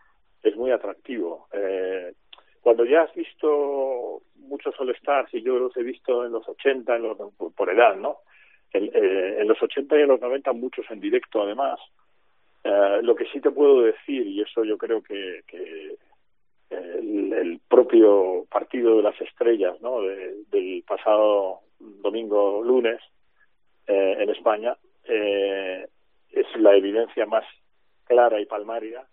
es 0.44 0.56
muy 0.58 0.72
atractivo. 0.72 1.48
Eh, 1.54 2.12
cuando 2.60 2.84
ya 2.84 3.04
has 3.04 3.16
visto 3.16 4.22
muchos 4.36 4.78
All-Stars, 4.78 5.34
y 5.34 5.44
yo 5.44 5.58
los 5.60 5.78
he 5.78 5.84
visto 5.84 6.26
en 6.26 6.34
los 6.34 6.46
80, 6.46 6.94
en 6.94 7.04
los, 7.04 7.18
por 7.56 7.70
edad, 7.70 7.96
¿no? 7.96 8.18
El, 8.74 8.92
eh, 8.94 9.40
en 9.40 9.48
los 9.48 9.64
80 9.64 9.98
y 9.98 10.02
en 10.02 10.10
los 10.10 10.20
90 10.20 10.52
muchos 10.52 10.86
en 10.92 11.00
directo 11.00 11.42
además, 11.42 11.80
Uh, 12.66 13.00
lo 13.04 13.16
que 13.16 13.26
sí 13.28 13.40
te 13.40 13.52
puedo 13.52 13.82
decir, 13.82 14.26
y 14.26 14.42
eso 14.42 14.64
yo 14.64 14.76
creo 14.76 15.04
que, 15.04 15.44
que 15.46 15.98
el, 16.72 17.32
el, 17.32 17.60
propio 17.68 18.48
partido 18.50 18.98
de 18.98 19.04
las 19.04 19.22
estrellas 19.22 19.80
¿no? 19.82 20.02
De, 20.02 20.44
del 20.50 20.84
pasado 20.88 21.60
domingo 21.80 22.64
lunes 22.64 23.00
eh, 23.86 24.18
en 24.20 24.30
España 24.32 24.76
eh, 25.04 25.88
es 26.32 26.48
la 26.58 26.76
evidencia 26.76 27.26
más 27.26 27.46
clara 28.06 28.40
y 28.42 28.46
palmaria 28.46 29.06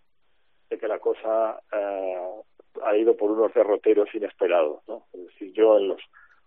de 0.71 0.79
que 0.79 0.88
la 0.88 0.99
cosa 0.99 1.61
eh, 1.73 2.19
ha 2.83 2.97
ido 2.97 3.17
por 3.17 3.31
unos 3.31 3.53
derroteros 3.53 4.09
inesperados. 4.15 4.81
¿no? 4.88 5.07
Es 5.12 5.27
decir, 5.27 5.53
yo 5.53 5.79
en 5.79 5.88
los 5.88 6.01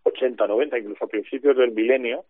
80, 0.03 0.47
90, 0.47 0.79
incluso 0.79 1.05
a 1.05 1.09
principios 1.09 1.55
del 1.55 1.71
milenio, 1.71 2.25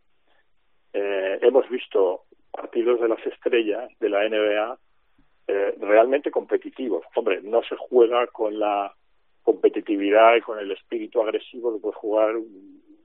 eh, 0.93 1.39
hemos 1.41 1.69
visto 1.69 2.23
partidos 2.55 2.99
de 3.01 3.09
las 3.09 3.25
estrellas 3.25 3.91
de 3.99 4.09
la 4.09 4.27
NBA 4.27 4.77
eh, 5.47 5.75
realmente 5.79 6.31
competitivos. 6.31 7.05
Hombre, 7.15 7.41
no 7.43 7.61
se 7.63 7.75
juega 7.75 8.25
con 8.27 8.57
la 8.57 8.93
competitividad 9.43 10.35
y 10.35 10.41
con 10.41 10.57
el 10.57 10.71
espíritu 10.71 11.21
agresivo 11.21 11.73
que 11.73 11.81
puede 11.81 11.95
jugar 11.95 12.35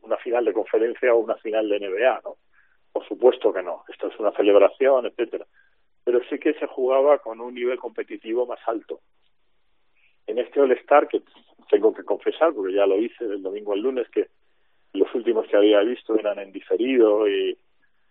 una 0.02 0.16
final 0.18 0.44
de 0.44 0.52
conferencia 0.52 1.12
o 1.12 1.18
una 1.18 1.36
final 1.36 1.68
de 1.68 1.80
NBA, 1.80 2.20
¿no? 2.24 2.36
Por 2.92 3.06
supuesto 3.06 3.52
que 3.52 3.62
no. 3.62 3.84
Esto 3.88 4.08
es 4.08 4.18
una 4.18 4.32
celebración, 4.32 5.06
etcétera. 5.06 5.46
Pero 6.04 6.20
sí 6.30 6.38
que 6.38 6.54
se 6.54 6.66
jugaba 6.66 7.18
con 7.18 7.40
un 7.40 7.54
nivel 7.54 7.78
competitivo 7.78 8.46
más 8.46 8.60
alto. 8.66 9.00
En 10.26 10.38
este 10.38 10.60
All-Star, 10.60 11.08
que 11.08 11.22
tengo 11.68 11.92
que 11.92 12.04
confesar, 12.04 12.52
porque 12.54 12.74
ya 12.74 12.86
lo 12.86 12.96
hice 12.96 13.26
del 13.26 13.42
domingo 13.42 13.74
al 13.74 13.80
lunes, 13.80 14.08
que 14.08 14.28
los 14.92 15.14
últimos 15.14 15.46
que 15.46 15.56
había 15.56 15.80
visto 15.80 16.18
eran 16.18 16.38
en 16.38 16.52
diferido 16.52 17.28
y 17.28 17.56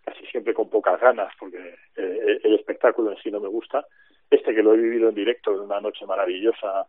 casi 0.10 0.26
siempre 0.28 0.54
con 0.54 0.70
pocas 0.70 1.00
ganas, 1.00 1.34
porque 1.40 1.58
eh, 1.96 2.40
el 2.44 2.56
espectáculo 2.56 3.12
en 3.12 3.18
sí 3.18 3.30
no 3.32 3.40
me 3.40 3.48
gusta. 3.48 3.86
Este 4.30 4.54
que 4.54 4.64
lo 4.64 4.74
he 4.74 4.78
vivido 4.78 5.10
en 5.10 5.16
directo 5.16 5.54
en 5.54 5.62
una 5.62 5.80
noche 5.80 6.06
maravillosa 6.06 6.88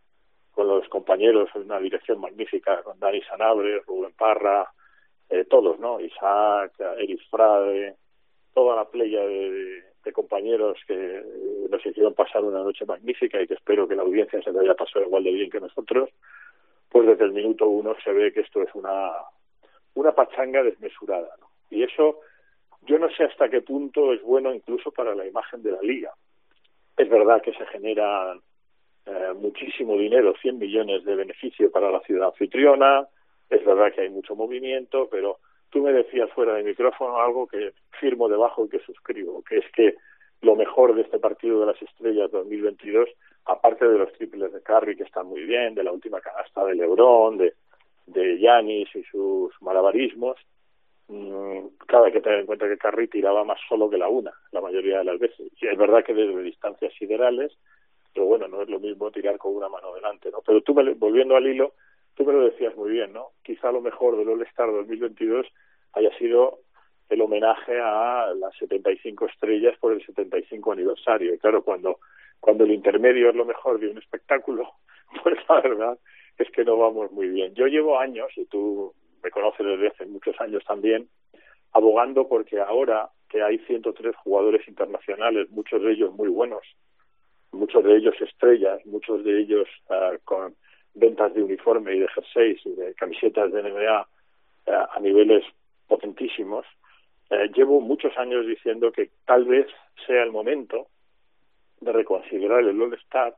con 0.51 0.67
los 0.67 0.87
compañeros, 0.89 1.49
en 1.55 1.63
una 1.63 1.79
dirección 1.79 2.19
magnífica, 2.19 2.83
con 2.83 2.99
Dani 2.99 3.21
Sanabre, 3.23 3.81
Rubén 3.87 4.13
Parra, 4.17 4.69
eh, 5.29 5.45
todos, 5.45 5.79
¿no? 5.79 5.99
Isaac, 5.99 6.73
Eric 6.97 7.21
Frade, 7.29 7.95
toda 8.53 8.75
la 8.75 8.85
playa 8.85 9.21
de, 9.21 9.83
compañeros 10.13 10.77
que 10.85 11.23
nos 11.69 11.85
hicieron 11.85 12.13
pasar 12.13 12.43
una 12.43 12.61
noche 12.61 12.85
magnífica 12.85 13.41
y 13.41 13.47
que 13.47 13.53
espero 13.53 13.87
que 13.87 13.95
la 13.95 14.01
audiencia 14.01 14.41
se 14.41 14.51
le 14.51 14.59
haya 14.59 14.73
pasado 14.73 15.05
igual 15.05 15.23
de 15.23 15.31
bien 15.31 15.49
que 15.49 15.61
nosotros, 15.61 16.09
pues 16.89 17.07
desde 17.07 17.23
el 17.23 17.31
minuto 17.31 17.69
uno 17.69 17.95
se 18.03 18.11
ve 18.11 18.33
que 18.33 18.41
esto 18.41 18.61
es 18.61 18.75
una, 18.75 19.13
una 19.93 20.11
pachanga 20.11 20.63
desmesurada, 20.63 21.29
¿no? 21.39 21.47
Y 21.69 21.83
eso 21.83 22.19
yo 22.81 22.97
no 22.99 23.09
sé 23.09 23.23
hasta 23.23 23.49
qué 23.49 23.61
punto 23.61 24.13
es 24.13 24.21
bueno 24.21 24.53
incluso 24.53 24.91
para 24.91 25.15
la 25.15 25.25
imagen 25.25 25.61
de 25.63 25.71
la 25.71 25.81
liga. 25.81 26.13
Es 26.97 27.09
verdad 27.09 27.41
que 27.41 27.53
se 27.53 27.65
genera 27.67 28.35
eh, 29.05 29.33
muchísimo 29.35 29.97
dinero, 29.97 30.33
100 30.41 30.57
millones 30.57 31.03
de 31.05 31.15
beneficio 31.15 31.71
para 31.71 31.91
la 31.91 32.01
ciudad 32.01 32.29
anfitriona, 32.29 33.07
es 33.49 33.63
verdad 33.65 33.93
que 33.93 34.01
hay 34.01 34.09
mucho 34.09 34.35
movimiento, 34.35 35.07
pero 35.09 35.39
tú 35.69 35.81
me 35.81 35.91
decías 35.91 36.29
fuera 36.31 36.53
de 36.53 36.63
micrófono 36.63 37.17
algo 37.17 37.47
que 37.47 37.73
firmo 37.99 38.29
debajo 38.29 38.65
y 38.65 38.69
que 38.69 38.79
suscribo, 38.79 39.43
que 39.43 39.57
es 39.59 39.65
que 39.73 39.95
lo 40.41 40.55
mejor 40.55 40.95
de 40.95 41.01
este 41.01 41.19
partido 41.19 41.59
de 41.59 41.67
las 41.67 41.81
estrellas 41.81 42.31
2022, 42.31 43.09
aparte 43.45 43.87
de 43.87 43.97
los 43.97 44.11
triples 44.13 44.51
de 44.53 44.61
Curry 44.61 44.95
que 44.95 45.03
están 45.03 45.27
muy 45.27 45.43
bien, 45.43 45.75
de 45.75 45.83
la 45.83 45.91
última 45.91 46.19
canasta 46.19 46.65
de 46.65 46.75
LeBron, 46.75 47.37
de 47.37 47.53
de 48.13 48.39
Yanis 48.39 48.93
y 48.95 49.03
sus 49.03 49.53
malabarismos, 49.61 50.37
claro, 51.87 52.05
hay 52.05 52.11
que 52.11 52.21
tener 52.21 52.39
en 52.39 52.45
cuenta 52.45 52.67
que 52.67 52.77
Carri 52.77 53.07
tiraba 53.07 53.43
más 53.43 53.59
solo 53.67 53.89
que 53.89 53.97
la 53.97 54.07
una, 54.07 54.31
la 54.51 54.61
mayoría 54.61 54.99
de 54.99 55.05
las 55.05 55.19
veces. 55.19 55.51
Y 55.61 55.67
es 55.67 55.77
verdad 55.77 56.03
que 56.03 56.13
desde 56.13 56.41
distancias 56.41 56.93
siderales, 56.97 57.51
pero 58.13 58.25
bueno, 58.25 58.47
no 58.47 58.61
es 58.61 58.69
lo 58.69 58.79
mismo 58.79 59.11
tirar 59.11 59.37
con 59.37 59.55
una 59.55 59.69
mano 59.69 59.93
delante, 59.93 60.31
¿no? 60.31 60.41
Pero 60.45 60.61
tú, 60.61 60.73
volviendo 60.73 61.35
al 61.35 61.47
hilo, 61.47 61.73
tú 62.15 62.25
me 62.25 62.33
lo 62.33 62.45
decías 62.45 62.75
muy 62.75 62.91
bien, 62.91 63.13
¿no? 63.13 63.29
Quizá 63.43 63.71
lo 63.71 63.81
mejor 63.81 64.17
del 64.17 64.29
All-Star 64.29 64.71
2022 64.71 65.47
haya 65.93 66.17
sido 66.17 66.59
el 67.09 67.21
homenaje 67.21 67.77
a 67.79 68.33
las 68.33 68.55
75 68.57 69.25
estrellas 69.25 69.77
por 69.79 69.91
el 69.91 70.05
75 70.05 70.71
aniversario. 70.71 71.33
Y 71.33 71.37
claro, 71.39 71.61
cuando, 71.63 71.99
cuando 72.39 72.63
el 72.63 72.71
intermedio 72.71 73.29
es 73.29 73.35
lo 73.35 73.45
mejor 73.45 73.79
de 73.79 73.89
un 73.89 73.97
espectáculo, 73.97 74.71
pues 75.23 75.37
la 75.49 75.61
verdad 75.61 75.99
es 76.37 76.49
que 76.51 76.63
no 76.63 76.77
vamos 76.77 77.11
muy 77.11 77.27
bien. 77.27 77.53
Yo 77.53 77.67
llevo 77.67 77.99
años, 77.99 78.31
y 78.37 78.45
tú 78.45 78.93
me 79.23 79.31
conoce 79.31 79.63
desde 79.63 79.87
hace 79.87 80.05
muchos 80.05 80.39
años 80.39 80.63
también, 80.65 81.07
abogando 81.73 82.27
porque 82.27 82.59
ahora 82.59 83.09
que 83.29 83.41
hay 83.41 83.59
103 83.59 84.15
jugadores 84.17 84.67
internacionales, 84.67 85.49
muchos 85.51 85.81
de 85.81 85.93
ellos 85.93 86.13
muy 86.13 86.27
buenos, 86.27 86.63
muchos 87.51 87.83
de 87.83 87.95
ellos 87.95 88.15
estrellas, 88.19 88.85
muchos 88.85 89.23
de 89.23 89.39
ellos 89.39 89.67
uh, 89.89 90.17
con 90.25 90.55
ventas 90.93 91.33
de 91.33 91.43
uniforme 91.43 91.95
y 91.95 91.99
de 91.99 92.07
jerseys 92.09 92.65
y 92.65 92.71
de 92.71 92.93
camisetas 92.95 93.51
de 93.51 93.63
NBA 93.63 94.01
uh, 94.01 94.71
a 94.91 94.99
niveles 94.99 95.45
potentísimos, 95.87 96.65
uh, 97.29 97.45
llevo 97.53 97.79
muchos 97.79 98.17
años 98.17 98.45
diciendo 98.45 98.91
que 98.91 99.11
tal 99.25 99.45
vez 99.45 99.67
sea 100.05 100.23
el 100.23 100.31
momento 100.31 100.87
de 101.79 101.91
reconsiderar 101.91 102.59
el 102.59 102.81
All-Star, 102.81 103.35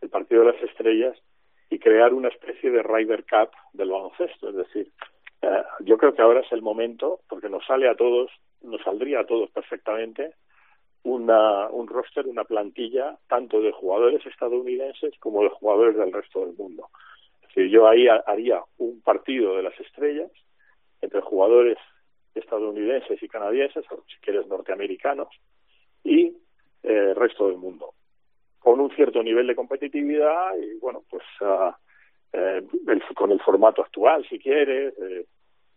el 0.00 0.08
partido 0.08 0.44
de 0.44 0.52
las 0.52 0.62
estrellas, 0.62 1.18
y 1.70 1.78
crear 1.78 2.14
una 2.14 2.28
especie 2.28 2.70
de 2.70 2.82
Ryder 2.82 3.24
Cup 3.24 3.50
del 3.72 3.90
baloncesto. 3.90 4.48
Es 4.48 4.56
decir, 4.56 4.90
eh, 5.42 5.62
yo 5.80 5.98
creo 5.98 6.14
que 6.14 6.22
ahora 6.22 6.40
es 6.40 6.52
el 6.52 6.62
momento, 6.62 7.20
porque 7.28 7.48
nos 7.48 7.64
sale 7.66 7.88
a 7.88 7.94
todos, 7.94 8.30
nos 8.62 8.82
saldría 8.82 9.20
a 9.20 9.26
todos 9.26 9.50
perfectamente 9.50 10.34
una, 11.02 11.68
un 11.68 11.86
roster, 11.86 12.26
una 12.26 12.44
plantilla, 12.44 13.18
tanto 13.28 13.60
de 13.60 13.72
jugadores 13.72 14.24
estadounidenses 14.26 15.14
como 15.20 15.42
de 15.42 15.50
jugadores 15.50 15.96
del 15.96 16.12
resto 16.12 16.44
del 16.44 16.56
mundo. 16.56 16.88
Es 17.42 17.48
decir, 17.48 17.70
yo 17.70 17.86
ahí 17.86 18.08
haría 18.08 18.62
un 18.78 19.00
partido 19.02 19.56
de 19.56 19.62
las 19.62 19.78
estrellas 19.78 20.30
entre 21.00 21.20
jugadores 21.20 21.78
estadounidenses 22.34 23.22
y 23.22 23.28
canadienses, 23.28 23.84
o 23.90 24.02
si 24.06 24.18
quieres 24.20 24.46
norteamericanos, 24.48 25.28
y 26.04 26.36
el 26.82 27.14
resto 27.14 27.48
del 27.48 27.58
mundo 27.58 27.94
con 28.68 28.80
un 28.80 28.90
cierto 28.90 29.22
nivel 29.22 29.46
de 29.46 29.56
competitividad 29.56 30.54
y 30.58 30.78
bueno 30.78 31.02
pues 31.08 31.22
uh, 31.40 31.72
eh, 32.34 32.62
el, 32.86 33.02
con 33.14 33.32
el 33.32 33.40
formato 33.40 33.80
actual 33.80 34.26
si 34.28 34.38
quieres 34.38 34.92
eh, 34.98 35.24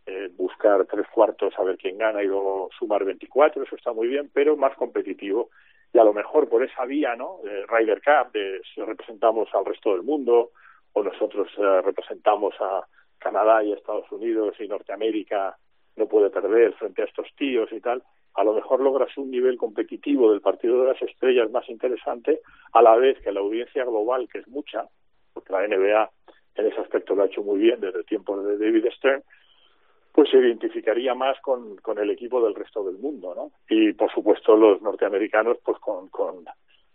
eh, 0.06 0.30
buscar 0.36 0.86
tres 0.88 1.08
cuartos 1.08 1.54
a 1.58 1.64
ver 1.64 1.78
quién 1.78 1.98
gana 1.98 2.22
y 2.22 2.28
luego 2.28 2.70
sumar 2.78 3.06
24 3.06 3.64
eso 3.64 3.78
está 3.78 3.94
muy 3.94 4.10
bien 4.10 4.30
pero 4.34 4.58
más 4.58 4.76
competitivo. 4.76 5.52
Y 5.94 6.00
a 6.00 6.04
lo 6.04 6.12
mejor 6.12 6.50
por 6.50 6.66
esa 6.66 6.84
vía 6.84 7.16
no 7.16 7.38
de 7.46 7.66
Ryder 7.66 8.02
Cup 8.02 8.34
de 8.34 8.60
si 8.76 8.82
representamos 8.82 9.48
al 9.54 9.64
resto 9.64 9.94
del 9.94 10.04
mundo 10.04 10.52
o 10.92 11.02
nosotros 11.02 11.48
eh, 11.58 11.82
representamos 11.84 12.56
a 12.60 12.86
Canadá 13.20 13.64
y 13.64 13.72
Estados 13.72 14.12
Unidos 14.12 14.58
y 14.60 14.68
Norteamérica 14.68 15.58
no 15.96 16.08
puede 16.08 16.30
perder 16.30 16.74
frente 16.74 17.04
a 17.04 17.06
estos 17.06 17.28
tíos 17.38 17.72
y 17.72 17.80
tal 17.80 18.04
a 18.34 18.44
lo 18.44 18.54
mejor 18.54 18.80
logras 18.80 19.16
un 19.18 19.30
nivel 19.30 19.58
competitivo 19.58 20.32
del 20.32 20.42
partido 20.42 20.82
de 20.82 20.94
las 20.94 21.02
estrellas 21.02 21.52
más 21.52 21.68
interesante, 21.70 22.42
a 22.74 22.82
la 22.82 22.96
vez 22.96 23.20
que 23.22 23.32
la 23.32 23.42
audiencia 23.42 23.84
global, 23.84 24.28
que 24.32 24.40
es 24.40 24.48
mucha, 24.48 24.86
porque 25.34 25.54
la 25.54 25.68
NBA 25.68 26.10
en 26.56 26.68
ese 26.68 26.80
aspecto 26.82 27.16
lo 27.16 27.24
ha 27.24 27.28
hecho 27.28 27.44
muy 27.44 27.60
bien 27.60 27.80
desde 27.80 28.04
tiempos 28.04 28.46
de 28.46 28.58
David 28.58 28.86
Stern, 28.98 29.24
pues 30.14 30.30
se 30.30 30.38
identificaría 30.38 31.14
más 31.14 31.40
con, 31.42 31.78
con 31.78 31.98
el 31.98 32.10
equipo 32.10 32.44
del 32.44 32.56
resto 32.56 32.84
del 32.84 32.98
mundo, 32.98 33.34
¿no? 33.34 33.52
Y 33.70 33.94
por 33.94 34.12
supuesto 34.12 34.56
los 34.56 34.82
norteamericanos, 34.82 35.58
pues 35.64 35.80
con, 35.80 36.10
con, 36.10 36.44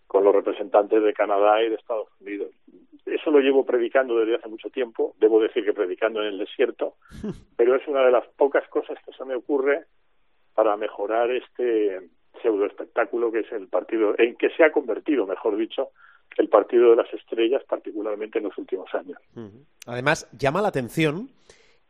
con 0.06 0.24
los 0.24 0.34
representantes 0.34 1.02
de 1.02 1.14
Canadá 1.14 1.62
y 1.62 1.70
de 1.70 1.76
Estados 1.76 2.08
Unidos. 2.20 2.50
Eso 3.06 3.30
lo 3.30 3.40
llevo 3.40 3.64
predicando 3.64 4.18
desde 4.18 4.34
hace 4.34 4.48
mucho 4.48 4.68
tiempo, 4.68 5.14
debo 5.18 5.40
decir 5.40 5.64
que 5.64 5.72
predicando 5.72 6.20
en 6.20 6.28
el 6.28 6.38
desierto, 6.38 6.94
pero 7.56 7.74
es 7.74 7.86
una 7.88 8.04
de 8.04 8.10
las 8.10 8.26
pocas 8.36 8.68
cosas 8.68 8.98
que 9.04 9.12
se 9.12 9.24
me 9.24 9.34
ocurre 9.34 9.84
para 10.56 10.76
mejorar 10.76 11.30
este 11.30 12.00
pseudo 12.42 12.66
espectáculo 12.66 13.30
que 13.30 13.40
es 13.40 13.52
el 13.52 13.68
partido, 13.68 14.14
en 14.18 14.34
que 14.36 14.50
se 14.50 14.64
ha 14.64 14.72
convertido, 14.72 15.26
mejor 15.26 15.56
dicho, 15.56 15.90
el 16.38 16.48
partido 16.48 16.90
de 16.90 16.96
las 16.96 17.12
estrellas, 17.14 17.62
particularmente 17.68 18.38
en 18.38 18.44
los 18.44 18.58
últimos 18.58 18.92
años. 18.94 19.18
Además, 19.86 20.28
llama 20.36 20.62
la 20.62 20.68
atención 20.68 21.30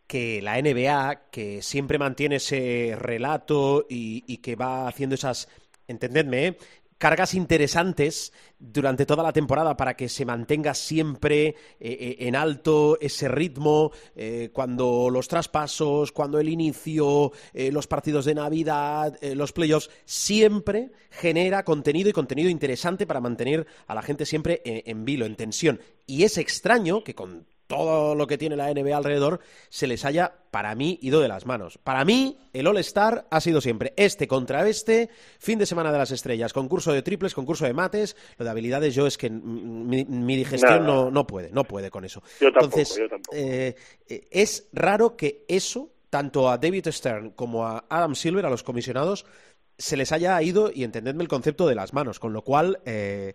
que 0.07 0.41
la 0.43 0.61
NBA, 0.61 1.31
que 1.31 1.63
siempre 1.63 1.99
mantiene 1.99 2.37
ese 2.37 2.97
relato 2.99 3.87
y, 3.89 4.25
y 4.27 4.39
que 4.39 4.57
va 4.57 4.87
haciendo 4.89 5.15
esas, 5.15 5.49
entendedme, 5.89 6.47
¿eh? 6.47 6.57
Cargas 6.99 7.35
interesantes 7.35 8.33
durante 8.59 9.05
toda 9.05 9.23
la 9.23 9.33
temporada 9.33 9.77
para 9.77 9.95
que 9.97 10.09
se 10.09 10.25
mantenga 10.25 10.75
siempre 10.75 11.49
eh, 11.49 11.55
eh, 11.81 12.17
en 12.21 12.37
alto 12.37 12.99
ese 13.01 13.29
ritmo, 13.29 13.93
eh, 14.15 14.51
cuando 14.53 15.11
los 15.11 15.29
traspasos, 15.29 16.13
cuando 16.13 16.39
el 16.39 16.49
inicio, 16.49 17.33
los 17.55 17.87
partidos 17.87 18.25
de 18.25 18.35
Navidad, 18.35 19.19
los 19.35 19.53
playoffs, 19.53 19.91
siempre 20.05 20.91
genera 21.11 21.65
contenido 21.65 22.09
y 22.09 22.13
contenido 22.13 22.49
interesante 22.49 23.07
para 23.07 23.21
mantener 23.21 23.67
a 23.87 23.95
la 23.95 24.03
gente 24.03 24.25
siempre 24.25 24.63
en, 24.65 24.83
en 24.85 25.05
vilo, 25.05 25.27
en 25.27 25.37
tensión. 25.37 25.81
Y 26.07 26.25
es 26.25 26.39
extraño 26.39 27.03
que 27.05 27.15
con 27.15 27.47
todo 27.67 28.15
lo 28.15 28.27
que 28.27 28.39
tiene 28.39 28.57
la 28.57 28.73
NBA 28.73 28.97
alrededor, 28.97 29.41
se 29.69 29.87
les 29.87 30.05
haya, 30.05 30.33
para 30.51 30.75
mí, 30.75 30.99
ido 31.03 31.21
de 31.21 31.29
las 31.29 31.47
manos. 31.47 31.79
Para 31.79 32.05
mí, 32.05 32.39
el 32.53 32.67
All-Star 32.67 33.27
ha 33.31 33.41
sido 33.41 33.61
siempre 33.61 33.93
este 33.97 34.29
contra 34.29 34.67
este, 34.69 35.11
fin 35.39 35.59
de 35.59 35.67
semana 35.67 35.93
de 35.93 35.99
las 35.99 36.11
estrellas, 36.11 36.53
concurso 36.53 36.93
de 36.93 37.03
triples, 37.03 37.35
concurso 37.35 37.65
de 37.65 37.73
mates, 37.73 38.17
lo 38.39 38.45
de 38.45 38.51
habilidades 38.51 38.95
yo 38.95 39.07
es 39.07 39.19
que 39.19 39.31
mi, 39.31 40.05
mi 40.05 40.37
digestión 40.37 40.87
no, 40.87 41.11
no, 41.11 41.27
puede, 41.27 41.51
no 41.51 41.65
puede 41.65 41.91
con 41.91 42.05
eso. 42.05 42.23
Yo 42.41 42.53
tampoco, 42.53 42.65
Entonces, 42.65 42.97
yo 42.99 43.09
tampoco. 43.09 43.37
Eh, 43.37 43.75
es 44.09 44.69
raro 44.73 45.17
que 45.17 45.45
eso, 45.49 45.91
tanto 46.11 46.49
a 46.49 46.59
David 46.59 46.89
Stern 46.91 47.31
como 47.31 47.67
a 47.67 47.85
Adam 47.89 48.15
Silver, 48.15 48.47
a 48.47 48.51
los 48.51 48.63
comisionados, 48.63 49.27
se 49.79 49.97
les 49.97 50.13
haya 50.13 50.41
ido, 50.41 50.71
y 50.73 50.85
entendedme 50.85 51.23
el 51.23 51.29
concepto, 51.29 51.67
de 51.67 51.75
las 51.75 51.93
manos, 51.93 52.19
con 52.19 52.33
lo 52.33 52.43
cual... 52.43 52.81
Eh, 52.85 53.35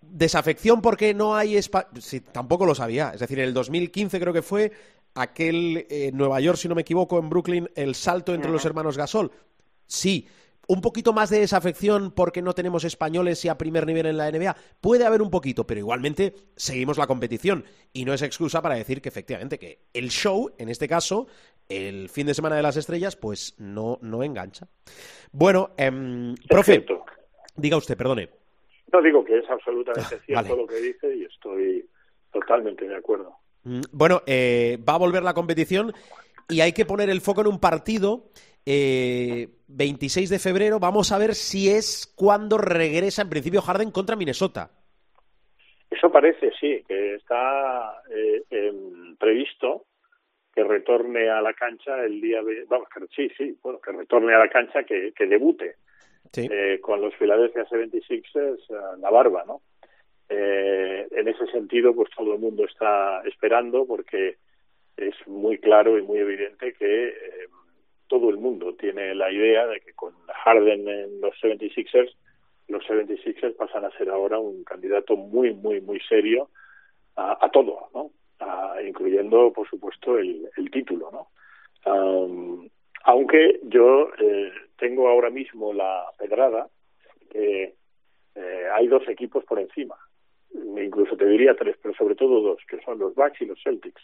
desafección 0.00 0.80
porque 0.80 1.14
no 1.14 1.34
hay 1.36 1.56
espacio. 1.56 2.00
Sí, 2.00 2.20
tampoco 2.20 2.66
lo 2.66 2.74
sabía. 2.74 3.10
Es 3.14 3.20
decir, 3.20 3.38
en 3.38 3.46
el 3.46 3.54
2015 3.54 4.20
creo 4.20 4.32
que 4.32 4.42
fue 4.42 4.72
aquel 5.14 5.86
eh, 5.90 6.10
Nueva 6.12 6.40
York, 6.40 6.58
si 6.58 6.68
no 6.68 6.74
me 6.74 6.82
equivoco, 6.82 7.18
en 7.18 7.28
Brooklyn, 7.28 7.70
el 7.74 7.94
salto 7.94 8.34
entre 8.34 8.48
uh 8.48 8.52
-huh. 8.52 8.54
los 8.54 8.64
hermanos 8.64 8.96
Gasol. 8.96 9.32
Sí. 9.86 10.28
Un 10.70 10.82
poquito 10.82 11.14
más 11.14 11.30
de 11.30 11.40
desafección 11.40 12.10
porque 12.10 12.42
no 12.42 12.54
tenemos 12.54 12.84
españoles 12.84 13.42
y 13.42 13.48
a 13.48 13.56
primer 13.56 13.86
nivel 13.86 14.04
en 14.04 14.18
la 14.18 14.30
NBA. 14.30 14.54
Puede 14.82 15.06
haber 15.06 15.22
un 15.22 15.30
poquito, 15.30 15.66
pero 15.66 15.80
igualmente 15.80 16.34
seguimos 16.56 16.98
la 16.98 17.06
competición. 17.06 17.64
Y 17.94 18.04
no 18.04 18.12
es 18.12 18.20
excusa 18.20 18.60
para 18.60 18.74
decir 18.74 19.00
que 19.00 19.08
efectivamente 19.08 19.58
que 19.58 19.86
el 19.94 20.10
show, 20.10 20.52
en 20.58 20.68
este 20.68 20.86
caso, 20.86 21.26
el 21.70 22.10
fin 22.10 22.26
de 22.26 22.34
semana 22.34 22.56
de 22.56 22.62
las 22.62 22.76
estrellas, 22.76 23.16
pues 23.16 23.54
no, 23.56 23.98
no 24.02 24.22
engancha. 24.22 24.68
Bueno, 25.32 25.70
eh, 25.78 26.34
profe, 26.46 26.84
diga 27.56 27.78
usted, 27.78 27.96
perdone. 27.96 28.28
No 28.92 29.02
digo 29.02 29.24
que 29.24 29.38
es 29.38 29.50
absolutamente 29.50 30.16
ah, 30.16 30.22
cierto 30.24 30.42
vale. 30.50 30.62
lo 30.62 30.66
que 30.66 30.76
dice 30.76 31.14
y 31.14 31.24
estoy 31.24 31.88
totalmente 32.32 32.86
de 32.86 32.96
acuerdo. 32.96 33.36
Mm, 33.64 33.80
bueno, 33.92 34.22
eh, 34.26 34.78
va 34.86 34.94
a 34.94 34.98
volver 34.98 35.22
la 35.22 35.34
competición 35.34 35.92
y 36.48 36.60
hay 36.60 36.72
que 36.72 36.86
poner 36.86 37.10
el 37.10 37.20
foco 37.20 37.42
en 37.42 37.48
un 37.48 37.60
partido. 37.60 38.30
Eh, 38.64 39.48
26 39.68 40.30
de 40.30 40.38
febrero, 40.38 40.78
vamos 40.78 41.12
a 41.12 41.18
ver 41.18 41.34
si 41.34 41.70
es 41.70 42.12
cuando 42.16 42.58
regresa 42.58 43.22
en 43.22 43.30
principio 43.30 43.62
Harden 43.62 43.90
contra 43.90 44.16
Minnesota. 44.16 44.70
Eso 45.90 46.10
parece, 46.10 46.52
sí, 46.60 46.82
que 46.86 47.14
está 47.14 48.02
eh, 48.14 48.42
eh, 48.50 48.72
previsto 49.18 49.84
que 50.54 50.64
retorne 50.64 51.30
a 51.30 51.40
la 51.40 51.54
cancha 51.54 52.04
el 52.04 52.20
día 52.20 52.42
de, 52.42 52.64
vamos, 52.68 52.88
que, 52.88 53.06
sí, 53.14 53.32
sí, 53.36 53.56
bueno, 53.62 53.80
que 53.80 53.92
retorne 53.92 54.34
a 54.34 54.38
la 54.38 54.48
cancha, 54.48 54.82
que, 54.82 55.12
que 55.12 55.26
debute 55.26 55.76
eh, 56.36 56.78
con 56.80 57.00
los 57.00 57.14
Philadelphia 57.14 57.66
76ers 57.66 58.58
uh, 58.70 59.00
la 59.00 59.10
barba, 59.10 59.44
¿no? 59.46 59.62
Eh, 60.28 61.08
en 61.10 61.28
ese 61.28 61.46
sentido, 61.46 61.94
pues 61.94 62.10
todo 62.16 62.34
el 62.34 62.40
mundo 62.40 62.64
está 62.64 63.22
esperando 63.24 63.86
porque 63.86 64.36
es 64.96 65.14
muy 65.26 65.58
claro 65.58 65.98
y 65.98 66.02
muy 66.02 66.18
evidente 66.18 66.74
que 66.74 67.08
eh, 67.08 67.48
todo 68.08 68.30
el 68.30 68.36
mundo 68.36 68.74
tiene 68.74 69.14
la 69.14 69.30
idea 69.32 69.66
de 69.66 69.80
que 69.80 69.92
con 69.94 70.12
Harden 70.44 70.88
en 70.88 71.20
los 71.20 71.34
76ers, 71.40 72.12
los 72.68 72.84
76ers 72.84 73.56
pasan 73.56 73.84
a 73.84 73.90
ser 73.96 74.10
ahora 74.10 74.38
un 74.38 74.64
candidato 74.64 75.16
muy, 75.16 75.54
muy, 75.54 75.80
muy 75.80 76.00
serio 76.00 76.50
a, 77.16 77.48
todo, 77.50 77.88
¿no? 77.92 78.10
Incluyendo, 78.86 79.52
por 79.52 79.68
supuesto, 79.68 80.18
el, 80.18 80.48
el 80.56 80.70
título, 80.70 81.10
¿no? 81.10 81.28
Um, 81.92 82.68
aunque 83.04 83.60
yo 83.64 84.10
eh, 84.18 84.52
tengo 84.78 85.08
ahora 85.08 85.30
mismo 85.30 85.72
la 85.72 86.04
pedrada 86.16 86.68
que 87.30 87.74
eh, 88.34 88.64
hay 88.72 88.86
dos 88.86 89.06
equipos 89.08 89.44
por 89.44 89.58
encima, 89.58 89.96
incluso 90.52 91.16
te 91.16 91.26
diría 91.26 91.54
tres, 91.56 91.76
pero 91.82 91.94
sobre 91.94 92.14
todo 92.14 92.40
dos, 92.40 92.60
que 92.68 92.80
son 92.82 92.98
los 92.98 93.14
Bucks 93.14 93.42
y 93.42 93.46
los 93.46 93.62
Celtics. 93.62 94.02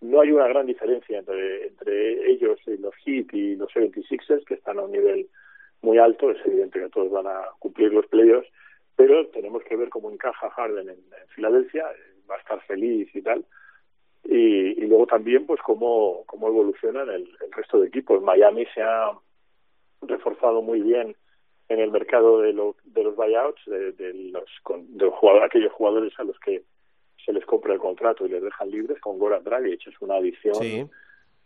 No 0.00 0.20
hay 0.20 0.32
una 0.32 0.48
gran 0.48 0.66
diferencia 0.66 1.18
entre, 1.18 1.66
entre 1.66 2.30
ellos 2.30 2.58
y 2.66 2.76
los 2.76 2.94
Heat 3.04 3.32
y 3.32 3.56
los 3.56 3.70
76ers, 3.72 4.44
que 4.44 4.54
están 4.54 4.78
a 4.78 4.82
un 4.82 4.92
nivel 4.92 5.28
muy 5.82 5.98
alto, 5.98 6.30
es 6.30 6.44
evidente 6.46 6.78
que 6.78 6.88
todos 6.90 7.10
van 7.10 7.26
a 7.26 7.42
cumplir 7.58 7.92
los 7.92 8.06
playoffs, 8.06 8.48
pero 8.96 9.26
tenemos 9.28 9.62
que 9.64 9.76
ver 9.76 9.88
cómo 9.88 10.10
encaja 10.10 10.50
Harden 10.50 10.90
en, 10.90 10.98
Filadelfia, 11.34 11.86
va 12.30 12.36
a 12.36 12.38
estar 12.38 12.60
feliz 12.66 13.08
y 13.14 13.22
tal, 13.22 13.44
y, 14.24 14.82
y 14.82 14.86
luego 14.86 15.06
también 15.06 15.46
pues 15.46 15.60
cómo, 15.62 16.24
cómo 16.26 16.48
evolucionan 16.48 17.08
el, 17.08 17.28
el 17.42 17.52
resto 17.52 17.80
de 17.80 17.88
equipos. 17.88 18.22
Miami 18.22 18.66
se 18.74 18.82
ha 18.82 19.10
reforzado 20.02 20.62
muy 20.62 20.80
bien 20.80 21.16
en 21.68 21.78
el 21.78 21.90
mercado 21.90 22.40
de, 22.40 22.52
lo, 22.52 22.76
de 22.84 23.04
los 23.04 23.14
buyouts, 23.14 23.64
de, 23.66 23.92
de 23.92 24.12
los, 24.32 24.48
con, 24.62 24.96
de 24.96 25.04
los 25.04 25.14
jugadores, 25.14 25.46
aquellos 25.46 25.72
jugadores 25.72 26.12
a 26.18 26.24
los 26.24 26.38
que 26.40 26.62
se 27.24 27.32
les 27.32 27.44
compra 27.44 27.74
el 27.74 27.78
contrato 27.78 28.26
y 28.26 28.30
les 28.30 28.42
dejan 28.42 28.70
libres 28.70 29.00
con 29.00 29.18
Goran 29.18 29.44
Dragic. 29.44 29.86
Es 29.86 30.00
una 30.00 30.16
adición 30.16 30.54
sí. 30.56 30.86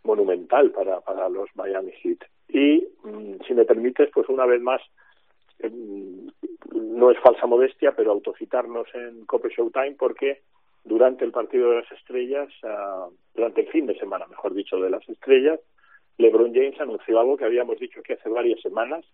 monumental 0.03 0.71
para, 0.71 1.01
para 1.01 1.29
los 1.29 1.49
Miami 1.55 1.91
Heat. 2.01 2.19
Y, 2.47 2.87
mmm, 3.03 3.35
si 3.45 3.53
me 3.53 3.65
permites, 3.65 4.09
pues 4.13 4.27
una 4.29 4.45
vez 4.45 4.61
más, 4.61 4.81
eh, 5.59 5.71
no 6.73 7.11
es 7.11 7.19
falsa 7.19 7.45
modestia, 7.45 7.93
pero 7.95 8.11
autocitarnos 8.11 8.87
en 8.95 9.25
Cope 9.25 9.49
Showtime 9.49 9.95
porque 9.99 10.41
durante 10.83 11.25
el 11.25 11.31
partido 11.31 11.71
de 11.71 11.81
las 11.81 11.91
estrellas, 11.91 12.49
uh, 12.63 13.11
durante 13.33 13.61
el 13.61 13.67
fin 13.67 13.85
de 13.85 13.97
semana, 13.97 14.27
mejor 14.27 14.53
dicho, 14.53 14.77
de 14.77 14.89
las 14.89 15.07
estrellas, 15.09 15.59
LeBron 16.17 16.53
James 16.53 16.79
anunció 16.79 17.19
algo 17.19 17.37
que 17.37 17.45
habíamos 17.45 17.79
dicho 17.79 18.01
que 18.01 18.13
hace 18.13 18.29
varias 18.29 18.61
semanas, 18.61 19.05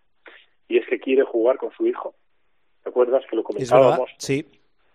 y 0.68 0.78
es 0.78 0.86
que 0.88 1.00
quiere 1.00 1.24
jugar 1.24 1.58
con 1.58 1.72
su 1.72 1.88
hijo. 1.88 2.16
¿Te 2.84 2.90
acuerdas 2.90 3.24
que 3.30 3.36
lo 3.36 3.44
comentábamos? 3.44 4.10
Sí. 4.18 4.46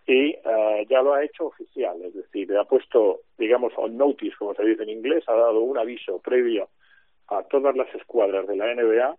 Y 0.06 0.36
uh, 0.36 0.86
ya 0.88 1.02
lo 1.02 1.14
ha 1.14 1.24
hecho 1.24 1.46
oficial, 1.46 2.00
es 2.02 2.14
decir, 2.14 2.56
ha 2.56 2.64
puesto, 2.64 3.22
digamos, 3.36 3.72
on 3.76 3.96
notice, 3.96 4.36
como 4.38 4.54
se 4.54 4.64
dice 4.64 4.84
en 4.84 4.90
inglés, 4.90 5.24
ha 5.26 5.34
dado 5.34 5.60
un 5.60 5.78
aviso 5.78 6.20
previo 6.20 6.68
a 7.28 7.42
todas 7.42 7.74
las 7.74 7.92
escuadras 7.94 8.46
de 8.46 8.56
la 8.56 8.72
NBA 8.72 9.16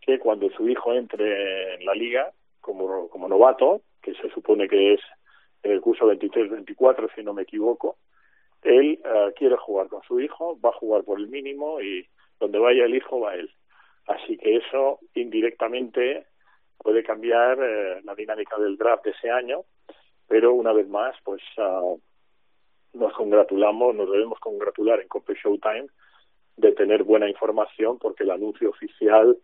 que 0.00 0.18
cuando 0.18 0.50
su 0.50 0.68
hijo 0.68 0.92
entre 0.92 1.74
en 1.74 1.84
la 1.84 1.94
liga 1.94 2.32
como, 2.60 3.08
como 3.08 3.28
novato, 3.28 3.82
que 4.02 4.14
se 4.14 4.28
supone 4.30 4.68
que 4.68 4.94
es 4.94 5.00
en 5.62 5.72
el 5.72 5.80
curso 5.80 6.06
23-24, 6.06 7.14
si 7.14 7.22
no 7.22 7.32
me 7.32 7.42
equivoco, 7.42 7.96
él 8.62 9.00
uh, 9.04 9.32
quiere 9.34 9.56
jugar 9.56 9.88
con 9.88 10.02
su 10.02 10.20
hijo, 10.20 10.58
va 10.60 10.70
a 10.70 10.78
jugar 10.78 11.04
por 11.04 11.18
el 11.18 11.28
mínimo 11.28 11.80
y 11.80 12.06
donde 12.40 12.58
vaya 12.58 12.84
el 12.84 12.94
hijo 12.94 13.20
va 13.20 13.34
él. 13.34 13.50
Así 14.06 14.36
que 14.38 14.56
eso 14.56 15.00
indirectamente 15.14 16.26
puede 16.78 17.02
cambiar 17.02 17.58
eh, 17.60 18.00
la 18.04 18.14
dinámica 18.14 18.56
del 18.58 18.76
draft 18.76 19.04
de 19.04 19.10
ese 19.10 19.30
año, 19.30 19.64
pero 20.26 20.54
una 20.54 20.72
vez 20.72 20.88
más, 20.88 21.14
pues 21.24 21.42
uh, 21.58 22.00
nos 22.94 23.12
congratulamos, 23.12 23.94
nos 23.94 24.10
debemos 24.10 24.38
congratular 24.40 25.00
en 25.00 25.08
Cope 25.08 25.34
Showtime 25.34 25.88
de 26.56 26.72
tener 26.72 27.04
buena 27.04 27.28
información 27.28 27.98
porque 27.98 28.24
el 28.24 28.30
anuncio 28.30 28.70
oficial 28.70 29.36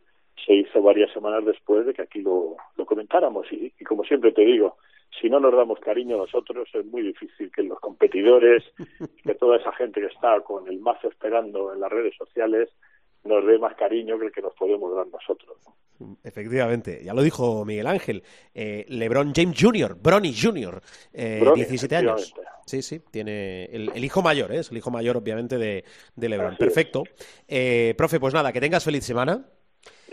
se 0.44 0.54
hizo 0.54 0.82
varias 0.82 1.12
semanas 1.12 1.44
después 1.44 1.86
de 1.86 1.94
que 1.94 2.02
aquí 2.02 2.20
lo, 2.20 2.56
lo 2.76 2.86
comentáramos 2.86 3.50
y, 3.52 3.72
y 3.78 3.84
como 3.84 4.04
siempre 4.04 4.32
te 4.32 4.42
digo, 4.42 4.76
si 5.20 5.28
no 5.28 5.40
nos 5.40 5.54
damos 5.54 5.78
cariño 5.80 6.16
nosotros 6.16 6.68
es 6.72 6.84
muy 6.86 7.02
difícil 7.02 7.50
que 7.50 7.62
los 7.62 7.80
competidores, 7.80 8.64
que 9.24 9.34
toda 9.34 9.56
esa 9.56 9.72
gente 9.72 10.00
que 10.00 10.06
está 10.06 10.40
con 10.40 10.68
el 10.68 10.80
mazo 10.80 11.08
esperando 11.08 11.72
en 11.72 11.80
las 11.80 11.90
redes 11.90 12.14
sociales 12.16 12.70
nos 13.24 13.46
dé 13.46 13.58
más 13.58 13.74
cariño 13.76 14.18
que 14.18 14.26
el 14.26 14.32
que 14.32 14.42
nos 14.42 14.54
podemos 14.54 14.94
dar 14.94 15.06
nosotros. 15.06 15.56
Efectivamente, 16.22 17.02
ya 17.02 17.14
lo 17.14 17.22
dijo 17.22 17.64
Miguel 17.64 17.86
Ángel. 17.86 18.22
Eh, 18.54 18.84
LeBron 18.88 19.32
James 19.34 19.56
Jr., 19.58 19.96
Bronny 20.00 20.34
Jr., 20.34 20.82
eh, 21.12 21.38
Bronny, 21.40 21.60
17 21.60 21.96
años. 21.96 22.34
Sí, 22.66 22.82
sí, 22.82 23.00
tiene 23.10 23.64
el, 23.66 23.90
el 23.94 24.04
hijo 24.04 24.20
mayor, 24.20 24.52
¿eh? 24.52 24.58
es 24.58 24.70
el 24.70 24.76
hijo 24.76 24.90
mayor, 24.90 25.16
obviamente, 25.16 25.56
de, 25.56 25.84
de 26.16 26.28
LeBron. 26.28 26.52
Así. 26.52 26.58
Perfecto. 26.58 27.04
Eh, 27.48 27.94
profe, 27.96 28.20
pues 28.20 28.34
nada, 28.34 28.52
que 28.52 28.60
tengas 28.60 28.84
feliz 28.84 29.04
semana. 29.04 29.46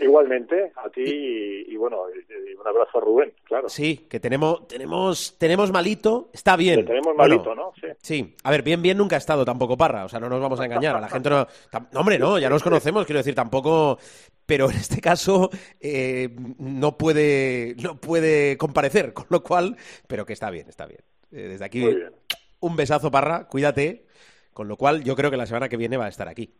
Igualmente, 0.02 0.72
a 0.76 0.88
ti 0.90 1.02
y, 1.02 1.72
y 1.72 1.76
bueno, 1.76 2.02
y- 2.10 2.54
un 2.54 2.66
abrazo 2.66 2.98
a 2.98 3.00
Rubén, 3.00 3.32
claro. 3.44 3.68
Sí, 3.68 4.06
que 4.08 4.20
tenemos, 4.20 4.66
tenemos, 4.68 5.36
tenemos 5.38 5.70
malito, 5.72 6.30
está 6.32 6.56
bien. 6.56 6.84
Tenemos 6.84 7.14
Bueno, 7.16 7.34
malito, 7.34 7.54
¿no? 7.54 7.72
Sí. 7.80 7.86
Sí, 8.00 8.36
a 8.42 8.50
ver, 8.50 8.62
bien, 8.62 8.82
bien 8.82 8.98
nunca 8.98 9.16
ha 9.16 9.18
estado 9.18 9.44
tampoco 9.44 9.76
Parra, 9.76 10.04
o 10.04 10.08
sea, 10.08 10.20
no 10.20 10.28
nos 10.28 10.40
vamos 10.40 10.60
a 10.60 10.64
engañar, 10.64 10.96
a 10.96 11.00
la 11.00 11.08
gente 11.08 11.30
no... 11.30 11.46
no, 11.92 12.00
hombre, 12.00 12.18
no, 12.18 12.38
ya 12.38 12.48
nos 12.48 12.62
conocemos, 12.62 13.04
quiero 13.06 13.18
decir, 13.18 13.34
tampoco... 13.34 13.98
Pero 14.44 14.68
en 14.70 14.76
este 14.76 15.00
caso 15.00 15.50
eh, 15.80 16.28
no 16.58 16.98
puede 16.98 17.76
no 17.78 18.00
puede 18.00 18.56
comparecer, 18.58 19.12
con 19.12 19.26
lo 19.30 19.42
cual... 19.42 19.76
Pero 20.08 20.26
que 20.26 20.32
está 20.32 20.50
bien, 20.50 20.68
está 20.68 20.86
bien. 20.86 21.00
Eh, 21.30 21.48
desde 21.48 21.64
aquí, 21.64 21.80
bien. 21.80 22.12
un 22.60 22.76
besazo, 22.76 23.10
Parra, 23.10 23.46
cuídate, 23.46 24.04
con 24.52 24.66
lo 24.68 24.76
cual 24.76 25.04
yo 25.04 25.14
creo 25.16 25.30
que 25.30 25.36
la 25.36 25.46
semana 25.46 25.68
que 25.68 25.76
viene 25.76 25.96
va 25.96 26.06
a 26.06 26.08
estar 26.08 26.28
aquí. 26.28 26.52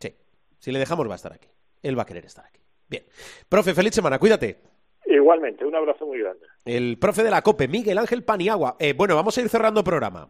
Sí, 0.00 0.14
si 0.58 0.72
le 0.72 0.80
dejamos 0.80 1.08
va 1.08 1.12
a 1.12 1.16
estar 1.16 1.32
aquí. 1.32 1.48
Él 1.82 1.96
va 1.98 2.02
a 2.02 2.06
querer 2.06 2.26
estar 2.26 2.44
aquí. 2.44 2.59
Bien. 2.90 3.04
Profe, 3.48 3.72
feliz 3.72 3.94
semana, 3.94 4.18
cuídate. 4.18 4.58
Igualmente, 5.06 5.64
un 5.64 5.74
abrazo 5.74 6.06
muy 6.06 6.18
grande. 6.18 6.46
El 6.64 6.98
profe 6.98 7.22
de 7.22 7.30
la 7.30 7.42
COPE, 7.42 7.68
Miguel 7.68 7.98
Ángel 7.98 8.22
Paniagua. 8.22 8.76
Eh, 8.78 8.92
bueno, 8.92 9.14
vamos 9.14 9.38
a 9.38 9.40
ir 9.40 9.48
cerrando 9.48 9.82
programa. 9.82 10.28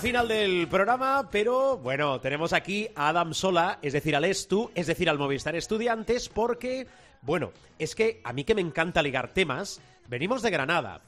Final 0.00 0.26
del 0.28 0.66
programa, 0.66 1.28
pero 1.30 1.78
bueno, 1.78 2.20
tenemos 2.20 2.52
aquí 2.52 2.88
a 2.96 3.08
Adam 3.08 3.32
Sola, 3.32 3.78
es 3.80 3.92
decir, 3.92 4.16
al 4.16 4.24
Estu, 4.24 4.70
es 4.74 4.88
decir, 4.88 5.08
al 5.08 5.18
Movistar 5.18 5.54
Estudiantes, 5.54 6.28
porque, 6.28 6.88
bueno, 7.22 7.52
es 7.78 7.94
que 7.94 8.20
a 8.24 8.32
mí 8.32 8.44
que 8.44 8.56
me 8.56 8.60
encanta 8.60 9.02
ligar 9.02 9.32
temas, 9.32 9.80
venimos 10.08 10.42
de 10.42 10.50
Granada. 10.50 11.00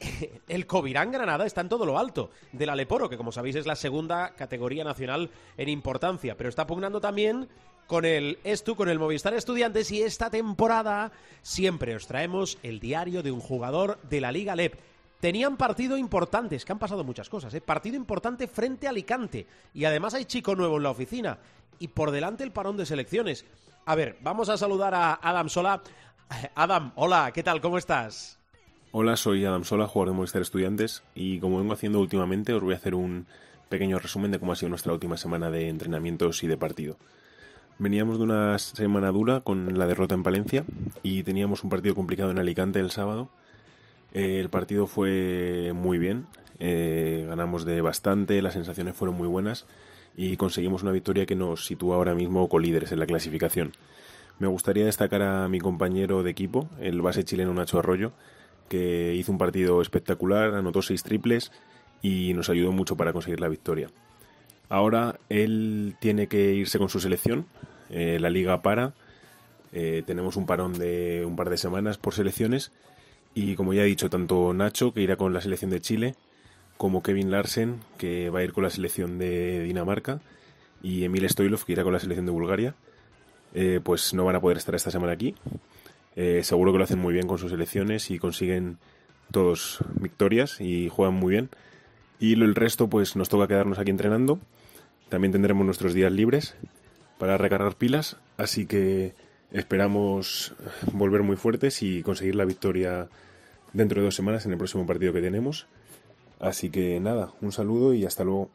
El 0.48 0.66
Covirán 0.66 1.12
Granada 1.12 1.46
está 1.46 1.60
en 1.60 1.68
todo 1.68 1.86
lo 1.86 1.98
alto 1.98 2.30
del 2.50 2.70
Aleporo, 2.70 3.08
que 3.08 3.16
como 3.16 3.32
sabéis 3.32 3.56
es 3.56 3.66
la 3.66 3.76
segunda 3.76 4.34
categoría 4.34 4.82
nacional 4.82 5.30
en 5.56 5.68
importancia, 5.68 6.36
pero 6.36 6.48
está 6.48 6.66
pugnando 6.66 7.00
también 7.00 7.48
con 7.86 8.04
el 8.04 8.38
Estu, 8.42 8.74
con 8.74 8.88
el 8.88 8.98
Movistar 8.98 9.34
Estudiantes 9.34 9.90
y 9.92 10.02
esta 10.02 10.30
temporada 10.30 11.12
siempre 11.42 11.94
os 11.94 12.06
traemos 12.06 12.58
el 12.62 12.80
diario 12.80 13.22
de 13.22 13.30
un 13.30 13.40
jugador 13.40 14.00
de 14.02 14.20
la 14.20 14.32
Liga 14.32 14.56
LEP. 14.56 14.74
Tenían 15.22 15.56
partido 15.56 15.96
importante, 15.96 16.56
es 16.56 16.64
que 16.64 16.72
han 16.72 16.80
pasado 16.80 17.04
muchas 17.04 17.28
cosas, 17.28 17.54
¿eh? 17.54 17.60
Partido 17.60 17.94
importante 17.94 18.48
frente 18.48 18.88
a 18.88 18.90
Alicante. 18.90 19.46
Y 19.72 19.84
además 19.84 20.14
hay 20.14 20.24
chico 20.24 20.56
nuevo 20.56 20.78
en 20.78 20.82
la 20.82 20.90
oficina. 20.90 21.38
Y 21.78 21.86
por 21.86 22.10
delante 22.10 22.42
el 22.42 22.50
parón 22.50 22.76
de 22.76 22.84
selecciones. 22.84 23.44
A 23.86 23.94
ver, 23.94 24.18
vamos 24.20 24.48
a 24.48 24.56
saludar 24.56 24.96
a 24.96 25.14
Adam 25.22 25.48
Sola. 25.48 25.80
Adam, 26.56 26.90
hola, 26.96 27.30
¿qué 27.32 27.44
tal? 27.44 27.60
¿Cómo 27.60 27.78
estás? 27.78 28.40
Hola, 28.90 29.14
soy 29.14 29.44
Adam 29.44 29.62
Sola, 29.62 29.86
jugador 29.86 30.12
de 30.12 30.16
Movistar 30.16 30.42
Estudiantes, 30.42 31.04
y 31.14 31.38
como 31.38 31.58
vengo 31.58 31.72
haciendo 31.72 32.00
últimamente, 32.00 32.52
os 32.52 32.60
voy 32.60 32.74
a 32.74 32.78
hacer 32.78 32.96
un 32.96 33.26
pequeño 33.68 34.00
resumen 34.00 34.32
de 34.32 34.40
cómo 34.40 34.50
ha 34.50 34.56
sido 34.56 34.70
nuestra 34.70 34.92
última 34.92 35.16
semana 35.16 35.52
de 35.52 35.68
entrenamientos 35.68 36.42
y 36.42 36.48
de 36.48 36.56
partido. 36.56 36.96
Veníamos 37.78 38.18
de 38.18 38.24
una 38.24 38.58
semana 38.58 39.12
dura 39.12 39.42
con 39.42 39.78
la 39.78 39.86
derrota 39.86 40.16
en 40.16 40.24
Palencia 40.24 40.64
y 41.04 41.22
teníamos 41.22 41.62
un 41.62 41.70
partido 41.70 41.94
complicado 41.94 42.32
en 42.32 42.40
Alicante 42.40 42.80
el 42.80 42.90
sábado. 42.90 43.30
Eh, 44.12 44.40
el 44.40 44.50
partido 44.50 44.86
fue 44.86 45.72
muy 45.74 45.98
bien, 45.98 46.26
eh, 46.58 47.24
ganamos 47.28 47.64
de 47.64 47.80
bastante, 47.80 48.42
las 48.42 48.54
sensaciones 48.54 48.94
fueron 48.94 49.16
muy 49.16 49.28
buenas 49.28 49.66
y 50.16 50.36
conseguimos 50.36 50.82
una 50.82 50.92
victoria 50.92 51.26
que 51.26 51.34
nos 51.34 51.66
sitúa 51.66 51.96
ahora 51.96 52.14
mismo 52.14 52.48
colíderes 52.48 52.92
en 52.92 53.00
la 53.00 53.06
clasificación. 53.06 53.72
Me 54.38 54.46
gustaría 54.46 54.84
destacar 54.84 55.22
a 55.22 55.48
mi 55.48 55.60
compañero 55.60 56.22
de 56.22 56.30
equipo, 56.30 56.68
el 56.80 57.00
base 57.00 57.24
chileno 57.24 57.54
Nacho 57.54 57.78
Arroyo, 57.78 58.12
que 58.68 59.14
hizo 59.14 59.32
un 59.32 59.38
partido 59.38 59.80
espectacular, 59.80 60.54
anotó 60.54 60.82
seis 60.82 61.02
triples 61.02 61.52
y 62.02 62.34
nos 62.34 62.48
ayudó 62.50 62.72
mucho 62.72 62.96
para 62.96 63.12
conseguir 63.12 63.40
la 63.40 63.48
victoria. 63.48 63.88
Ahora 64.68 65.20
él 65.28 65.96
tiene 66.00 66.26
que 66.28 66.52
irse 66.54 66.78
con 66.78 66.88
su 66.88 66.98
selección, 67.00 67.46
eh, 67.90 68.18
la 68.20 68.30
liga 68.30 68.62
para, 68.62 68.94
eh, 69.72 70.02
tenemos 70.06 70.36
un 70.36 70.46
parón 70.46 70.74
de 70.74 71.24
un 71.26 71.36
par 71.36 71.50
de 71.50 71.56
semanas 71.56 71.98
por 71.98 72.14
selecciones 72.14 72.72
y 73.34 73.54
como 73.56 73.72
ya 73.72 73.82
he 73.82 73.86
dicho, 73.86 74.10
tanto 74.10 74.52
Nacho, 74.52 74.92
que 74.92 75.00
irá 75.00 75.16
con 75.16 75.32
la 75.32 75.40
selección 75.40 75.70
de 75.70 75.80
Chile, 75.80 76.14
como 76.76 77.02
Kevin 77.02 77.30
Larsen, 77.30 77.80
que 77.98 78.30
va 78.30 78.40
a 78.40 78.44
ir 78.44 78.52
con 78.52 78.64
la 78.64 78.70
selección 78.70 79.18
de 79.18 79.62
Dinamarca, 79.62 80.20
y 80.82 81.04
Emil 81.04 81.28
Stoilov, 81.28 81.64
que 81.64 81.72
irá 81.72 81.84
con 81.84 81.92
la 81.92 82.00
selección 82.00 82.26
de 82.26 82.32
Bulgaria, 82.32 82.74
eh, 83.54 83.80
pues 83.82 84.14
no 84.14 84.24
van 84.24 84.36
a 84.36 84.40
poder 84.40 84.58
estar 84.58 84.74
esta 84.74 84.90
semana 84.90 85.12
aquí. 85.12 85.34
Eh, 86.16 86.42
seguro 86.42 86.72
que 86.72 86.78
lo 86.78 86.84
hacen 86.84 86.98
muy 86.98 87.14
bien 87.14 87.26
con 87.26 87.38
sus 87.38 87.50
selecciones 87.50 88.10
y 88.10 88.18
consiguen 88.18 88.78
todos 89.30 89.78
victorias 89.94 90.60
y 90.60 90.88
juegan 90.88 91.14
muy 91.14 91.32
bien. 91.32 91.50
Y 92.18 92.34
el 92.34 92.54
resto, 92.54 92.88
pues 92.88 93.16
nos 93.16 93.28
toca 93.28 93.48
quedarnos 93.48 93.78
aquí 93.78 93.90
entrenando. 93.90 94.38
También 95.08 95.32
tendremos 95.32 95.64
nuestros 95.64 95.94
días 95.94 96.12
libres 96.12 96.54
para 97.18 97.36
recargar 97.38 97.76
pilas, 97.76 98.16
así 98.36 98.66
que 98.66 99.14
esperamos 99.52 100.54
volver 100.92 101.22
muy 101.22 101.36
fuertes 101.36 101.82
y 101.82 102.02
conseguir 102.02 102.34
la 102.34 102.44
victoria 102.44 103.08
dentro 103.72 104.00
de 104.00 104.06
dos 104.06 104.14
semanas 104.14 104.46
en 104.46 104.52
el 104.52 104.58
próximo 104.58 104.86
partido 104.86 105.12
que 105.12 105.20
tenemos. 105.20 105.66
Así 106.40 106.70
que 106.70 106.98
nada, 107.00 107.32
un 107.40 107.52
saludo 107.52 107.94
y 107.94 108.04
hasta 108.04 108.24
luego. 108.24 108.50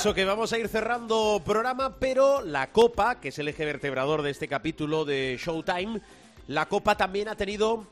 Eso, 0.00 0.14
que 0.14 0.24
vamos 0.24 0.50
a 0.54 0.58
ir 0.58 0.66
cerrando 0.68 1.42
programa, 1.44 1.96
pero 1.98 2.40
la 2.42 2.72
Copa, 2.72 3.20
que 3.20 3.28
es 3.28 3.38
el 3.38 3.48
eje 3.48 3.66
vertebrador 3.66 4.22
de 4.22 4.30
este 4.30 4.48
capítulo 4.48 5.04
de 5.04 5.38
Showtime, 5.38 6.00
la 6.46 6.64
Copa 6.64 6.96
también 6.96 7.28
ha 7.28 7.34
tenido 7.34 7.84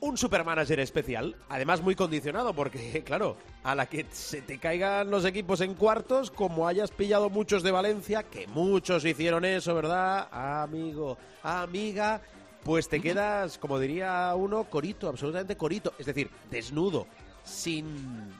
un 0.00 0.18
supermanager 0.18 0.80
especial, 0.80 1.34
además 1.48 1.80
muy 1.80 1.94
condicionado, 1.94 2.52
porque 2.52 3.02
claro, 3.06 3.38
a 3.64 3.74
la 3.74 3.86
que 3.86 4.04
se 4.12 4.42
te 4.42 4.58
caigan 4.58 5.10
los 5.10 5.24
equipos 5.24 5.62
en 5.62 5.72
cuartos, 5.72 6.30
como 6.30 6.68
hayas 6.68 6.90
pillado 6.90 7.30
muchos 7.30 7.62
de 7.62 7.70
Valencia, 7.70 8.22
que 8.24 8.46
muchos 8.46 9.06
hicieron 9.06 9.46
eso, 9.46 9.74
¿verdad? 9.74 10.28
Amigo, 10.30 11.16
amiga, 11.42 12.20
pues 12.62 12.86
te 12.86 13.00
quedas, 13.00 13.56
como 13.56 13.78
diría 13.78 14.34
uno, 14.36 14.64
corito, 14.64 15.08
absolutamente 15.08 15.56
corito, 15.56 15.94
es 15.98 16.04
decir, 16.04 16.28
desnudo, 16.50 17.06
sin 17.44 18.30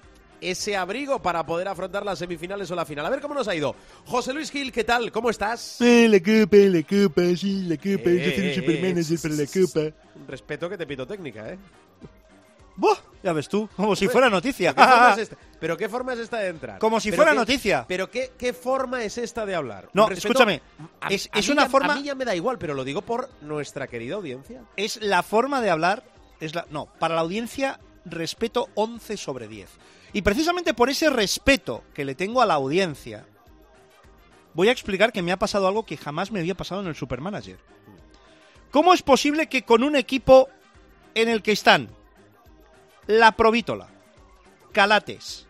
ese 0.41 0.76
abrigo 0.76 1.20
para 1.20 1.45
poder 1.45 1.68
afrontar 1.68 2.05
las 2.05 2.18
semifinales 2.18 2.70
o 2.70 2.74
la 2.74 2.84
final. 2.84 3.05
A 3.07 3.11
ver 3.11 3.20
cómo 3.20 3.34
nos 3.34 3.49
ha 3.49 3.55
ido. 3.55 3.74
José 4.07 4.32
Luis 4.32 4.51
Gil, 4.51 4.72
¿qué 4.72 4.84
tal? 4.84 5.11
¿Cómo 5.12 5.30
estás? 5.30 5.80
Eh, 5.80 6.09
la 6.09 6.18
copa, 6.18 6.57
la 6.57 6.82
copa, 6.82 7.22
sí, 7.36 7.62
la 7.66 7.76
copa. 7.76 8.11
Eh, 8.11 8.24
yo 8.24 8.30
soy 8.36 8.47
el 8.49 8.55
supermanager 8.55 9.18
para 9.20 9.34
la 9.34 9.47
copa. 9.47 9.97
Un 10.20 10.26
respeto 10.28 10.68
que 10.68 10.78
te 10.78 10.86
pito 10.86 11.07
técnica, 11.07 11.49
¿eh? 11.51 11.59
¡Buah! 12.76 12.97
Ya 13.22 13.34
ves 13.34 13.49
tú, 13.51 13.68
como 13.76 13.95
si 13.95 14.09
fuera 14.09 14.30
noticia. 14.30 14.74
¿Pero 14.74 14.86
qué 14.86 14.88
forma 14.97 15.12
es 15.12 15.18
esta, 15.28 15.36
¿Pero 15.61 15.76
qué 15.76 15.88
forma 15.91 16.12
es 16.14 16.18
esta 16.20 16.38
de 16.38 16.49
entrar? 16.49 16.78
Como 16.78 16.99
si 17.01 17.11
¿Pero 17.11 17.16
fuera 17.22 17.32
qué- 17.32 17.38
noticia. 17.38 17.84
¿Pero 17.86 18.11
qué, 18.11 18.32
qué 18.38 18.53
forma 18.55 19.05
es 19.05 19.18
esta 19.18 19.45
de 19.45 19.55
hablar? 19.55 19.91
No, 19.93 20.05
Un 20.05 20.11
respeto- 20.11 20.28
escúchame, 20.28 20.62
a- 21.03 21.09
es- 21.09 21.28
a 21.32 21.38
es 21.38 21.49
una 21.51 21.64
ya- 21.64 21.68
forma- 21.68 21.93
A 21.93 21.97
mí 21.97 22.05
ya 22.05 22.14
me 22.14 22.24
da 22.24 22.34
igual, 22.34 22.59
pero 22.59 22.72
lo 22.72 22.82
digo 22.84 23.03
por 23.03 23.28
nuestra 23.43 23.86
querida 23.86 24.14
audiencia. 24.14 24.62
Es 24.76 25.03
la 25.03 25.22
forma 25.22 25.61
de 25.61 25.68
hablar. 25.68 26.03
Es 26.41 26.55
la, 26.55 26.64
no, 26.70 26.86
para 26.99 27.14
la 27.16 27.20
audiencia 27.20 27.78
respeto 28.05 28.68
11 28.74 29.16
sobre 29.16 29.48
10. 29.48 29.68
Y 30.12 30.22
precisamente 30.22 30.74
por 30.74 30.90
ese 30.90 31.11
respeto 31.11 31.84
que 31.94 32.05
le 32.05 32.14
tengo 32.14 32.42
a 32.42 32.46
la 32.46 32.55
audiencia, 32.55 33.26
voy 34.55 34.68
a 34.68 34.72
explicar 34.72 35.12
que 35.12 35.22
me 35.22 35.32
ha 35.32 35.38
pasado 35.38 35.68
algo 35.68 35.86
que 35.86 35.96
jamás 35.96 36.32
me 36.32 36.40
había 36.40 36.57
pasado 36.57 36.80
en 36.80 36.88
el 36.88 36.96
Supermanager. 36.96 37.59
¿Cómo 38.70 38.94
es 38.94 39.03
posible 39.03 39.48
que 39.48 39.64
con 39.64 39.82
un 39.82 39.96
equipo 39.96 40.48
en 41.14 41.28
el 41.28 41.42
que 41.42 41.53
están 41.53 41.90
la 43.07 43.32
Provítola, 43.32 43.88
Calates, 44.72 45.46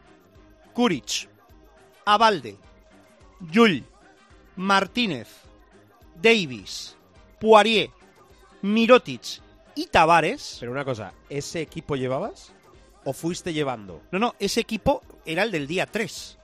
Kuric, 0.73 1.29
Abalde, 2.07 2.57
Yull, 3.51 3.85
Martínez, 4.57 5.29
Davis, 6.21 6.97
Poirier, 7.39 7.91
Mirotic 8.63 9.43
y 9.83 9.87
Tavares. 9.87 10.57
Pero 10.61 10.73
una 10.73 10.85
cosa, 10.85 11.13
¿ese 11.29 11.61
equipo 11.61 11.97
llevabas 11.97 12.53
o 13.05 13.13
fuiste 13.13 13.53
llevando? 13.53 14.03
No, 14.13 14.19
no, 14.19 14.35
ese 14.39 14.61
equipo 14.61 15.03
era 15.25 15.43
el 15.43 15.51
del 15.51 15.67
día 15.67 15.87
3. 15.87 16.37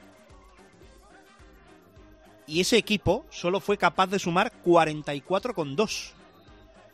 Y 2.49 2.61
ese 2.61 2.77
equipo 2.77 3.27
solo 3.31 3.61
fue 3.61 3.77
capaz 3.77 4.07
de 4.07 4.19
sumar 4.19 4.53
44,2. 4.65 6.13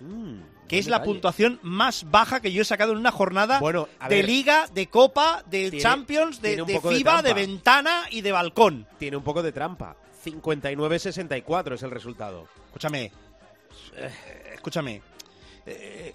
Mm, 0.01 0.40
que 0.66 0.78
es 0.78 0.88
la 0.88 1.03
puntuación 1.05 1.61
más 1.62 2.11
baja 2.11 2.40
que 2.40 2.51
yo 2.51 2.62
he 2.62 2.64
sacado 2.64 2.93
en 2.93 2.99
una 2.99 3.12
jornada 3.12 3.61
Bueno, 3.61 3.88
de 4.09 4.16
ver, 4.16 4.24
liga, 4.26 4.66
de 4.72 4.88
copa, 4.88 5.45
de 5.47 5.70
Tiene- 5.70 5.80
Champions, 5.82 6.40
de, 6.40 6.57
de 6.57 6.64
de 6.64 6.80
FIBA, 6.80 6.93
de, 7.22 7.22
trampa. 7.22 7.34
ventana 7.34 8.03
y 8.11 8.22
de 8.22 8.32
balcón. 8.32 8.86
Tiene 8.99 9.16
un 9.18 9.22
poco 9.22 9.43
de 9.43 9.53
trampa. 9.53 9.95
59-64 10.24 11.74
es 11.74 11.82
el 11.82 11.90
resultado. 11.90 12.49
Escúchame. 12.66 13.12
eh, 13.97 14.11
escúchame. 14.55 15.03
Eh, 15.66 16.14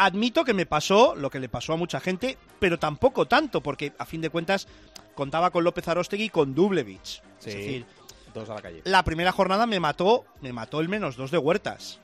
admito 0.00 0.44
que 0.44 0.54
me 0.54 0.64
pasó 0.64 1.14
lo 1.14 1.30
que 1.30 1.38
le 1.38 1.50
pasó 1.50 1.74
a 1.74 1.76
mucha 1.76 2.00
gente, 2.00 2.38
pero 2.58 2.78
tampoco 2.78 3.26
tanto, 3.26 3.62
porque 3.62 3.92
a 3.98 4.06
fin 4.06 4.22
de 4.22 4.30
cuentas 4.30 4.66
contaba 5.14 5.50
con 5.50 5.62
López 5.62 5.86
Arostegui 5.86 6.24
y 6.24 6.30
con 6.30 6.54
Dublevich. 6.54 7.22
Es 7.40 7.44
decir, 7.44 7.86
Todos 8.32 8.48
a 8.48 8.54
la 8.54 8.62
calle. 8.62 8.80
la 8.84 9.04
primera 9.04 9.30
jornada 9.30 9.66
me 9.66 9.78
mató, 9.78 10.24
me 10.40 10.54
mató 10.54 10.80
el 10.80 10.88
menos 10.88 11.16
dos 11.16 11.30
de 11.30 11.36
Huertas. 11.38 12.00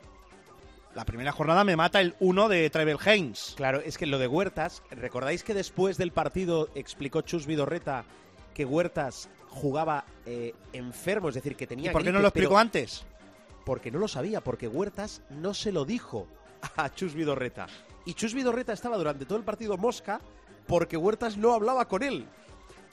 La 0.94 1.04
primera 1.04 1.32
jornada 1.32 1.64
me 1.64 1.76
mata 1.76 2.00
el 2.00 2.14
1 2.20 2.48
de 2.48 2.70
Trevel 2.70 2.98
Haynes. 3.04 3.54
Claro, 3.56 3.80
es 3.80 3.98
que 3.98 4.06
lo 4.06 4.18
de 4.18 4.26
Huertas, 4.26 4.82
¿recordáis 4.90 5.42
que 5.42 5.52
después 5.52 5.98
del 5.98 6.10
partido 6.10 6.68
explicó 6.74 7.20
Chus 7.22 7.46
Vidorreta 7.46 8.04
que 8.54 8.64
Huertas 8.64 9.28
jugaba 9.48 10.04
eh, 10.24 10.54
enfermo, 10.72 11.28
es 11.28 11.34
decir, 11.34 11.56
que 11.56 11.66
tenía 11.66 11.90
¿Y 11.90 11.92
por 11.92 12.02
qué 12.02 12.12
no 12.12 12.20
lo 12.20 12.28
explicó 12.28 12.58
antes? 12.58 13.04
Porque 13.64 13.90
no 13.90 13.98
lo 13.98 14.08
sabía, 14.08 14.42
porque 14.42 14.68
Huertas 14.68 15.22
no 15.28 15.52
se 15.54 15.72
lo 15.72 15.84
dijo 15.84 16.28
a 16.76 16.92
Chus 16.94 17.14
Vidorreta. 17.14 17.66
Y 18.04 18.14
Chus 18.14 18.34
Vidorreta 18.34 18.72
estaba 18.72 18.96
durante 18.96 19.24
todo 19.24 19.38
el 19.38 19.44
partido 19.44 19.76
mosca 19.76 20.20
porque 20.66 20.96
Huertas 20.96 21.36
no 21.36 21.52
hablaba 21.52 21.88
con 21.88 22.02
él. 22.02 22.26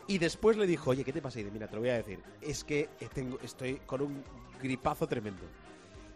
Y 0.08 0.18
después 0.18 0.58
le 0.58 0.68
dijo, 0.68 0.90
oye, 0.90 1.04
¿qué 1.04 1.14
te 1.14 1.22
pasa? 1.22 1.40
Y 1.40 1.44
dice, 1.44 1.54
mira, 1.54 1.68
te 1.68 1.76
lo 1.76 1.82
voy 1.82 1.90
a 1.90 1.96
decir. 1.96 2.20
Es 2.42 2.64
que 2.64 2.90
tengo, 3.14 3.40
estoy 3.42 3.76
con 3.86 4.02
un 4.02 4.24
gripazo 4.62 5.08
tremendo. 5.08 5.44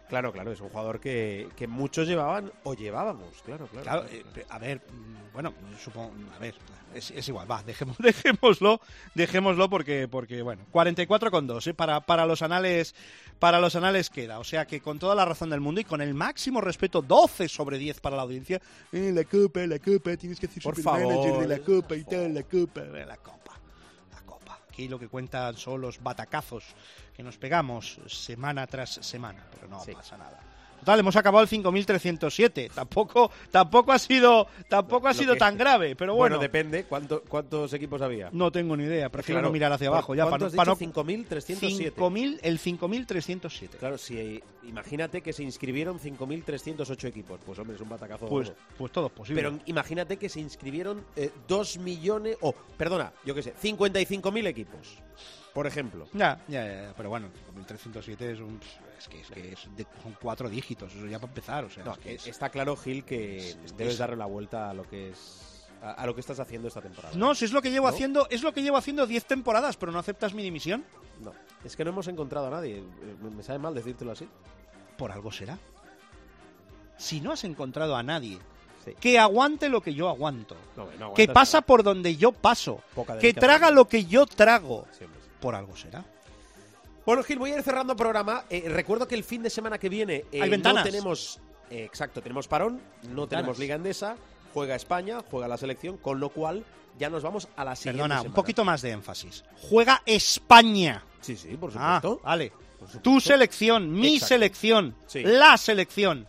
Claro, 0.08 0.32
claro, 0.32 0.52
es 0.52 0.60
un 0.60 0.70
jugador 0.70 1.00
que, 1.00 1.48
que 1.56 1.66
muchos 1.66 2.08
llevaban 2.08 2.50
o 2.64 2.74
llevábamos, 2.74 3.42
claro, 3.44 3.66
claro. 3.66 3.84
Claro, 3.84 4.06
eh, 4.10 4.46
a 4.48 4.58
ver, 4.58 4.78
mm, 4.78 5.32
bueno, 5.34 5.52
supongo, 5.82 6.12
a 6.34 6.38
ver, 6.38 6.54
es, 6.94 7.10
es 7.10 7.28
igual, 7.28 7.50
va, 7.50 7.62
dejemos, 7.62 7.96
dejémoslo, 7.98 8.80
dejémoslo 9.14 9.68
porque, 9.68 10.08
porque 10.08 10.42
bueno, 10.42 10.64
44 10.70 11.30
con 11.30 11.46
2, 11.46 11.66
¿eh? 11.68 11.74
para, 11.74 12.00
para 12.00 12.24
los 12.26 12.40
anales, 12.40 12.94
para 13.38 13.60
los 13.60 13.76
anales 13.76 14.08
queda, 14.08 14.38
o 14.38 14.44
sea 14.44 14.66
que 14.66 14.80
con 14.80 14.98
toda 14.98 15.14
la 15.14 15.26
razón 15.26 15.50
del 15.50 15.60
mundo 15.60 15.80
y 15.80 15.84
con 15.84 16.00
el 16.00 16.14
máximo 16.14 16.60
respeto, 16.60 17.02
12 17.02 17.48
sobre 17.48 17.76
10 17.76 18.00
para 18.00 18.16
la 18.16 18.22
audiencia, 18.22 18.60
eh, 18.92 19.12
la 19.14 19.24
copa, 19.24 19.60
la 19.66 19.78
copa, 19.78 20.16
tienes 20.16 20.40
que 20.40 20.46
hacer 20.46 20.62
Por 20.62 20.80
favor, 20.80 21.38
de 21.40 21.48
la 21.48 21.58
copa 21.58 21.96
y 21.96 22.04
tal, 22.04 22.34
la 22.34 22.42
copa, 22.44 22.80
la 22.80 22.86
copa, 22.86 23.06
la 23.06 23.16
copa, 23.18 23.57
aquí 24.78 24.86
lo 24.86 24.96
que 25.00 25.08
cuentan 25.08 25.56
son 25.56 25.80
los 25.80 26.00
batacazos 26.00 26.62
que 27.16 27.24
nos 27.24 27.36
pegamos 27.36 27.98
semana 28.06 28.64
tras 28.68 28.90
semana, 29.02 29.44
pero 29.50 29.66
no 29.66 29.82
Sí. 29.82 29.90
pasa 29.90 30.16
nada. 30.16 30.38
Total, 30.80 31.00
hemos 31.00 31.16
acabado 31.16 31.42
el 31.42 31.48
5307. 31.48 32.70
Tampoco, 32.74 33.30
tampoco 33.50 33.92
ha 33.92 33.98
sido, 33.98 34.46
tampoco 34.68 35.04
Lo- 35.06 35.10
ha 35.10 35.14
sido 35.14 35.36
tan 35.36 35.56
grave, 35.58 35.96
pero 35.96 36.14
Bueno, 36.14 36.36
bueno, 36.36 36.42
depende. 36.42 36.84
¿cuánto- 36.84 37.22
¿Cuántos 37.28 37.72
equipos 37.72 38.00
había? 38.02 38.30
no 38.32 38.50
tengo 38.52 38.76
ni 38.76 38.84
idea. 38.84 39.08
Prefiero 39.08 39.38
Claro, 39.38 39.48
no 39.48 39.52
mirar 39.52 39.72
hacia 39.72 39.88
abajo 39.88 40.14
ya 40.14 40.24
para 40.24 40.30
¿Cuánto 40.38 40.44
no, 40.44 40.48
has 40.48 40.56
para 40.56 40.74
dicho? 40.74 40.86
no- 40.86 40.92
5.307. 41.04 41.90
5000, 41.94 42.40
el 42.42 42.58
5307. 42.58 43.78
Claro, 43.78 43.98
si 43.98 44.42
imagínate 44.64 45.20
que 45.22 45.32
se 45.32 45.42
inscribieron 45.42 45.98
5.308 45.98 47.08
equipos. 47.08 47.40
Pues 47.44 47.58
hombre, 47.58 47.76
es 47.76 47.82
un 47.82 47.88
batacazo. 47.88 48.26
Pues, 48.26 48.48
gordo. 48.48 48.60
pues 48.76 48.92
todo 48.92 49.06
es 49.06 49.12
posible. 49.12 49.42
Pero 49.42 49.58
imagínate 49.66 50.16
que 50.16 50.28
se 50.28 50.40
inscribieron 50.40 51.04
eh, 51.16 51.30
2 51.46 51.78
millones, 51.78 52.36
o, 52.40 52.52
perdona, 52.52 53.12
yo 53.24 53.34
qué 53.34 53.42
sé, 53.42 53.54
55.000 53.62 54.46
equipos, 54.46 54.98
por 55.52 55.66
ejemplo. 55.66 56.06
ya, 56.12 56.40
ya, 56.48 56.64
ya, 56.66 56.82
ya, 56.88 56.94
pero 56.96 57.08
bueno, 57.08 57.28
5307 57.54 58.32
es 58.32 58.40
un 58.40 58.60
es 58.98 59.08
que, 59.08 59.20
es 59.20 59.30
que 59.30 59.52
es 59.52 59.76
de- 59.76 59.86
son 60.02 60.16
cuatro 60.20 60.48
dígitos, 60.48 60.92
eso 60.94 61.06
ya 61.06 61.18
para 61.18 61.30
empezar, 61.30 61.64
o 61.64 61.70
sea, 61.70 61.84
No, 61.84 61.92
es 61.92 61.98
que 61.98 62.14
es- 62.14 62.26
está 62.26 62.48
claro, 62.50 62.76
Gil, 62.76 63.04
que 63.04 63.50
es- 63.50 63.76
debes 63.76 63.94
es- 63.94 63.98
darle 63.98 64.16
la 64.16 64.26
vuelta 64.26 64.70
a 64.70 64.74
lo 64.74 64.82
que 64.88 65.10
es 65.10 65.54
a, 65.80 65.92
a 65.92 66.06
lo 66.06 66.14
que 66.14 66.20
estás 66.20 66.40
haciendo 66.40 66.66
esta 66.66 66.80
temporada. 66.82 67.14
No, 67.16 67.36
si 67.36 67.44
es 67.44 67.52
lo 67.52 67.62
que 67.62 67.70
llevo 67.70 67.86
¿No? 67.88 67.94
haciendo, 67.94 68.26
es 68.30 68.42
lo 68.42 68.52
que 68.52 68.62
llevo 68.62 68.76
haciendo 68.76 69.06
10 69.06 69.24
temporadas, 69.26 69.76
pero 69.76 69.92
no 69.92 70.00
aceptas 70.00 70.34
mi 70.34 70.42
dimisión. 70.42 70.84
No, 71.20 71.32
es 71.64 71.76
que 71.76 71.84
no 71.84 71.90
hemos 71.90 72.08
encontrado 72.08 72.48
a 72.48 72.50
nadie. 72.50 72.82
Me, 73.22 73.30
me 73.30 73.42
sabe 73.44 73.60
mal 73.60 73.74
decírtelo 73.74 74.10
así. 74.10 74.28
Por 74.96 75.12
algo 75.12 75.30
será. 75.30 75.56
Si 76.96 77.20
no 77.20 77.30
has 77.32 77.44
encontrado 77.44 77.94
a 77.96 78.02
nadie 78.02 78.38
Sí. 78.84 78.94
que 79.00 79.18
aguante 79.20 79.68
lo 79.68 79.80
que 79.80 79.94
yo 79.94 80.08
aguanto, 80.08 80.56
No, 80.76 80.88
no 80.98 81.14
que 81.14 81.28
pasa 81.28 81.58
nada. 81.58 81.66
por 81.66 81.82
donde 81.84 82.16
yo 82.16 82.32
paso, 82.32 82.80
que 83.20 83.32
traga 83.34 83.70
lo 83.70 83.86
que 83.86 84.04
yo 84.04 84.26
trago, 84.26 84.84
Sí, 84.98 85.04
hombre, 85.04 85.20
sí. 85.22 85.30
por 85.40 85.54
algo 85.54 85.76
será. 85.76 86.04
Bueno, 87.08 87.22
Gil, 87.22 87.38
voy 87.38 87.52
a 87.52 87.56
ir 87.56 87.62
cerrando 87.62 87.96
programa. 87.96 88.44
Eh, 88.50 88.64
recuerdo 88.68 89.08
que 89.08 89.14
el 89.14 89.24
fin 89.24 89.42
de 89.42 89.48
semana 89.48 89.78
que 89.78 89.88
viene 89.88 90.26
eh, 90.30 90.42
Hay 90.42 90.50
ventanas. 90.50 90.84
no 90.84 90.90
tenemos. 90.90 91.40
eh, 91.70 91.82
exacto, 91.82 92.20
tenemos 92.20 92.46
parón, 92.48 92.74
no 93.04 93.22
Ventanas. 93.22 93.28
tenemos 93.30 93.58
Liga 93.58 93.76
Endesa, 93.76 94.16
juega 94.52 94.74
España, 94.74 95.20
juega 95.30 95.48
la 95.48 95.56
selección, 95.56 95.96
con 95.96 96.20
lo 96.20 96.28
cual 96.28 96.66
ya 96.98 97.08
nos 97.08 97.22
vamos 97.22 97.48
a 97.56 97.64
la 97.64 97.76
siguiente. 97.76 97.96
Perdona, 98.02 98.16
un 98.16 98.22
semana. 98.24 98.34
poquito 98.34 98.62
más 98.62 98.82
de 98.82 98.90
énfasis. 98.90 99.42
Juega 99.70 100.02
España. 100.04 101.02
Sí, 101.22 101.34
sí, 101.38 101.56
por 101.56 101.70
Ah, 101.78 101.98
supuesto. 102.02 102.20
vale. 102.26 102.50
Por 102.50 102.88
supuesto. 102.88 103.00
Tu 103.00 103.20
selección, 103.20 103.90
mi 103.90 104.08
Exacto. 104.16 104.26
selección, 104.34 104.94
Sí. 105.06 105.22
la 105.24 105.56
selección. 105.56 106.28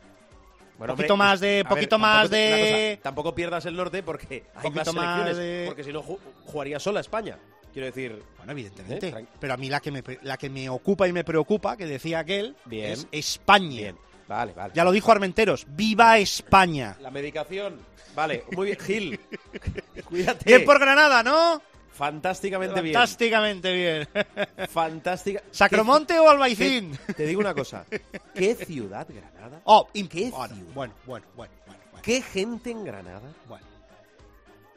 Bueno, 0.77 0.95
poquito 0.95 1.17
más 1.17 1.41
de- 1.41 1.61
a 1.65 1.67
poquito 1.67 1.89
tampoco 1.97 1.99
más 2.13 2.29
te- 2.29 2.35
de- 2.37 2.91
cosa, 2.95 3.03
tampoco 3.03 3.35
pierdas 3.35 3.65
el 3.65 3.75
norte 3.75 4.01
porque 4.01 4.45
hay 4.55 4.63
Poquito 4.63 4.93
más 4.93 4.95
más 4.95 5.19
selecciones. 5.25 5.37
de- 5.37 5.65
Porque 5.67 5.83
si 5.83 5.91
no, 5.91 6.01
ju- 6.01 6.19
jugaría 6.45 6.79
sola 6.79 7.01
España. 7.01 7.37
Quiero 7.73 7.85
decir, 7.85 8.23
Bueno, 8.37 8.51
evidentemente. 8.51 9.07
Eh, 9.09 9.25
pero 9.39 9.53
a 9.53 9.57
mí 9.57 9.69
la 9.69 9.79
que, 9.79 9.91
me, 9.91 10.03
la 10.23 10.37
que 10.37 10.49
me 10.49 10.69
ocupa 10.69 11.07
y 11.07 11.13
me 11.13 11.23
preocupa, 11.23 11.77
que 11.77 11.85
decía 11.85 12.19
aquel, 12.19 12.55
Bien. 12.65 12.91
es 12.93 13.07
España. 13.11 13.69
bien. 13.77 13.97
Vale, 14.27 14.53
vale. 14.53 14.73
Ya 14.75 14.83
lo 14.83 14.91
dijo 14.91 15.11
Armenteros. 15.11 15.65
¡Viva 15.69 16.17
España! 16.19 16.95
La 17.01 17.09
medicación. 17.09 17.79
Vale, 18.15 18.43
muy 18.51 18.67
bien. 18.67 18.79
Gil, 18.79 19.19
cuídate. 20.05 20.45
Bien 20.45 20.65
por 20.65 20.79
Granada, 20.79 21.23
¿no? 21.23 21.61
Fantásticamente 21.91 22.81
bien. 22.81 22.93
Fantásticamente 22.93 23.73
bien. 23.73 24.07
Fantástica. 24.69 25.43
¿Sacromonte 25.51 26.17
o 26.19 26.29
Albaicín? 26.29 26.97
Te, 27.07 27.13
te 27.13 27.25
digo 27.27 27.41
una 27.41 27.53
cosa. 27.53 27.85
¿Qué 28.33 28.55
ciudad, 28.55 29.07
Granada? 29.09 29.61
Oh, 29.65 29.87
¿Qué 29.93 30.29
bueno, 30.31 30.55
ciudad? 30.55 30.73
bueno, 30.73 30.93
bueno, 31.05 31.25
bueno, 31.35 31.53
bueno. 31.65 31.79
¿Qué 32.01 32.21
gente 32.21 32.71
en 32.71 32.85
Granada? 32.85 33.21
Bueno. 33.47 33.65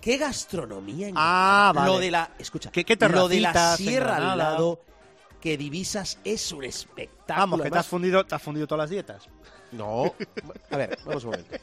¿Qué 0.03 0.19
gastronomía 0.19 1.09
en 1.09 1.15
Ah, 1.17 1.73
vale. 1.75 1.91
Lo 1.93 1.99
de 1.99 2.11
la, 2.11 2.31
escucha, 2.39 2.71
¿Qué- 2.71 2.85
qué 2.85 2.97
lo 3.09 3.29
de 3.29 3.41
la 3.41 3.77
sierra 3.79 4.17
al 4.33 4.37
lado 4.37 4.83
que 5.41 5.57
divisas 5.57 6.19
es 6.25 6.53
un 6.53 6.65
espectáculo. 6.65 7.35
Vamos, 7.41 7.63
que 7.63 7.71
te 7.71 7.79
has 7.79 7.87
fundido, 7.87 8.27
te 8.27 8.35
has 8.35 8.43
fundido 8.43 8.67
todas 8.67 8.83
las 8.85 8.91
dietas. 8.91 9.29
No. 9.73 10.13
A 10.71 10.77
ver, 10.77 10.99
vamos 11.07 11.25
un 11.25 11.31
momento. 11.31 11.57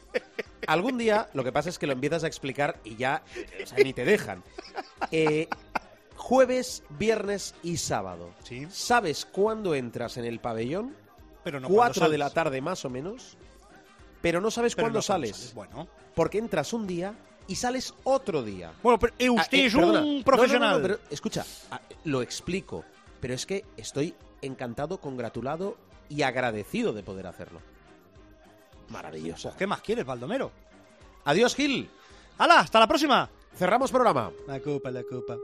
Algún 0.66 0.98
día 0.98 1.28
lo 1.34 1.44
que 1.44 1.52
pasa 1.52 1.68
es 1.68 1.78
que 1.78 1.86
lo 1.86 1.92
empiezas 1.92 2.24
a 2.24 2.26
explicar 2.26 2.78
y 2.82 2.96
ya 2.96 3.22
o 3.62 3.66
sea, 3.66 3.78
ni 3.84 3.92
te 3.92 4.04
dejan. 4.04 4.42
Eh, 5.12 5.48
jueves, 6.16 6.82
viernes 6.90 7.54
y 7.62 7.76
sábado. 7.76 8.30
Sí. 8.42 8.66
¿Sabes 8.70 9.26
cuándo 9.26 9.74
entras 9.74 10.16
en 10.16 10.24
el 10.24 10.40
pabellón? 10.40 10.94
Pero 11.44 11.60
no 11.60 11.68
Cuatro 11.68 12.08
de 12.08 12.18
la 12.18 12.26
sales. 12.26 12.34
tarde 12.34 12.60
más 12.60 12.84
o 12.84 12.90
menos. 12.90 13.36
Pero 14.20 14.40
no 14.40 14.50
sabes 14.50 14.74
Pero 14.74 14.86
cuándo 14.86 14.98
no 15.00 15.06
cuando 15.06 15.26
sales. 15.28 15.54
Bueno. 15.54 15.88
Porque 16.14 16.38
entras 16.38 16.72
un 16.72 16.86
día 16.86 17.14
y 17.50 17.56
sales 17.56 17.92
otro 18.04 18.42
día. 18.44 18.72
Bueno, 18.80 18.98
pero 18.98 19.12
eh, 19.18 19.26
Ah, 19.26 19.32
usted 19.32 19.58
eh, 19.58 19.66
es 19.66 19.74
perdona. 19.74 20.00
Un 20.02 20.22
profesional. 20.22 20.70
no, 20.70 20.76
no, 20.76 20.82
pero 20.82 20.98
escucha, 21.10 21.44
ah, 21.72 21.80
lo 22.04 22.22
explico. 22.22 22.84
Pero 23.20 23.34
es 23.34 23.44
que 23.44 23.64
estoy 23.76 24.14
encantado, 24.40 24.98
congratulado 25.00 25.76
y 26.08 26.22
agradecido 26.22 26.92
de 26.92 27.02
poder 27.02 27.26
hacerlo. 27.26 27.60
Maravilloso. 28.88 29.48
Pues, 29.48 29.58
¿Qué 29.58 29.66
más 29.66 29.80
quieres, 29.82 30.06
Baldomero? 30.06 30.52
Adiós, 31.24 31.54
Gil. 31.54 31.90
¡Hala! 32.38 32.60
¡Hasta 32.60 32.78
la 32.78 32.86
próxima! 32.86 33.28
Cerramos 33.54 33.90
programa. 33.90 34.30
La 34.46 34.60
copa, 34.60 34.90
la 34.92 35.02
copa. 35.02 35.36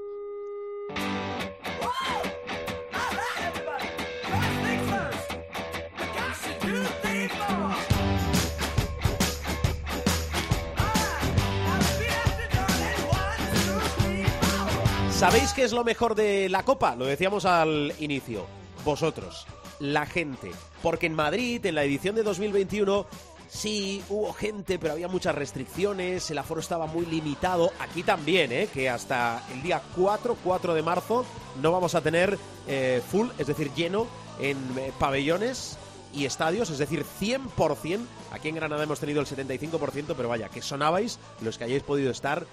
¿Sabéis 15.16 15.54
qué 15.54 15.64
es 15.64 15.72
lo 15.72 15.82
mejor 15.82 16.14
de 16.14 16.50
la 16.50 16.62
Copa? 16.62 16.94
Lo 16.94 17.06
decíamos 17.06 17.46
al 17.46 17.94
inicio. 18.00 18.44
Vosotros, 18.84 19.46
la 19.78 20.04
gente. 20.04 20.50
Porque 20.82 21.06
en 21.06 21.14
Madrid, 21.14 21.64
en 21.64 21.74
la 21.74 21.84
edición 21.84 22.14
de 22.14 22.22
2021, 22.22 23.06
sí, 23.48 24.02
hubo 24.10 24.34
gente, 24.34 24.78
pero 24.78 24.92
había 24.92 25.08
muchas 25.08 25.34
restricciones, 25.34 26.30
el 26.30 26.36
aforo 26.36 26.60
estaba 26.60 26.86
muy 26.86 27.06
limitado. 27.06 27.72
Aquí 27.80 28.02
también, 28.02 28.52
¿eh? 28.52 28.68
Que 28.70 28.90
hasta 28.90 29.42
el 29.54 29.62
día 29.62 29.80
4, 29.96 30.36
4 30.44 30.74
de 30.74 30.82
marzo, 30.82 31.24
no 31.62 31.72
vamos 31.72 31.94
a 31.94 32.02
tener 32.02 32.38
eh, 32.68 33.00
full, 33.10 33.28
es 33.38 33.46
decir, 33.46 33.72
lleno 33.72 34.06
en 34.38 34.58
eh, 34.76 34.92
pabellones 34.98 35.78
y 36.12 36.26
estadios, 36.26 36.68
es 36.68 36.76
decir, 36.76 37.06
100%. 37.18 38.00
Aquí 38.32 38.50
en 38.50 38.56
Granada 38.56 38.84
hemos 38.84 39.00
tenido 39.00 39.22
el 39.22 39.26
75%, 39.26 40.12
pero 40.14 40.28
vaya, 40.28 40.50
que 40.50 40.60
sonabais 40.60 41.18
los 41.40 41.56
que 41.56 41.64
hayáis 41.64 41.82
podido 41.82 42.10
estar 42.10 42.46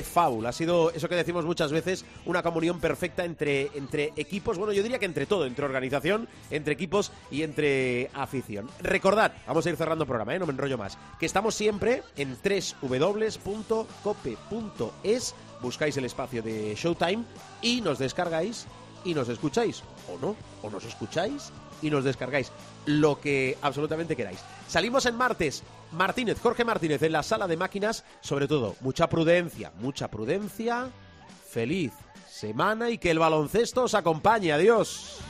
de. 0.00 0.46
Ha 0.46 0.52
sido 0.52 0.90
eso 0.92 1.08
que 1.08 1.14
decimos 1.14 1.44
muchas 1.44 1.72
veces, 1.72 2.06
una 2.24 2.42
comunión 2.42 2.80
perfecta 2.80 3.24
entre, 3.24 3.70
entre 3.74 4.12
equipos, 4.16 4.56
bueno, 4.56 4.72
yo 4.72 4.82
diría 4.82 4.98
que 4.98 5.04
entre 5.04 5.26
todo, 5.26 5.44
entre 5.44 5.64
organización, 5.64 6.28
entre 6.50 6.72
equipos 6.72 7.12
y 7.30 7.42
entre 7.42 8.10
afición. 8.14 8.70
Recordad, 8.80 9.32
vamos 9.46 9.66
a 9.66 9.70
ir 9.70 9.76
cerrando 9.76 10.04
el 10.04 10.08
programa, 10.08 10.34
¿eh? 10.34 10.38
no 10.38 10.46
me 10.46 10.52
enrollo 10.52 10.78
más, 10.78 10.96
que 11.18 11.26
estamos 11.26 11.54
siempre 11.54 12.02
en 12.16 12.38
www.cope.es, 12.80 13.34
buscáis 15.60 15.96
el 15.96 16.04
espacio 16.04 16.42
de 16.42 16.74
Showtime 16.74 17.24
y 17.60 17.80
nos 17.80 17.98
descargáis 17.98 18.66
y 19.04 19.14
nos 19.14 19.28
escucháis, 19.28 19.82
o 20.08 20.18
no, 20.18 20.36
o 20.62 20.70
nos 20.70 20.84
escucháis 20.84 21.52
y 21.82 21.90
nos 21.90 22.04
descargáis 22.04 22.50
lo 22.86 23.20
que 23.20 23.58
absolutamente 23.60 24.16
queráis. 24.16 24.40
Salimos 24.68 25.06
en 25.06 25.16
martes. 25.16 25.62
Martínez, 25.92 26.40
Jorge 26.40 26.64
Martínez, 26.64 27.02
en 27.02 27.12
la 27.12 27.22
sala 27.22 27.46
de 27.46 27.58
máquinas, 27.58 28.04
sobre 28.22 28.48
todo, 28.48 28.76
mucha 28.80 29.08
prudencia, 29.08 29.72
mucha 29.78 30.08
prudencia. 30.08 30.88
Feliz 31.50 31.92
semana 32.42 32.90
y 32.90 32.98
que 32.98 33.10
el 33.10 33.18
baloncesto 33.18 33.84
os 33.84 33.94
acompañe. 33.94 34.52
Adiós. 34.52 35.20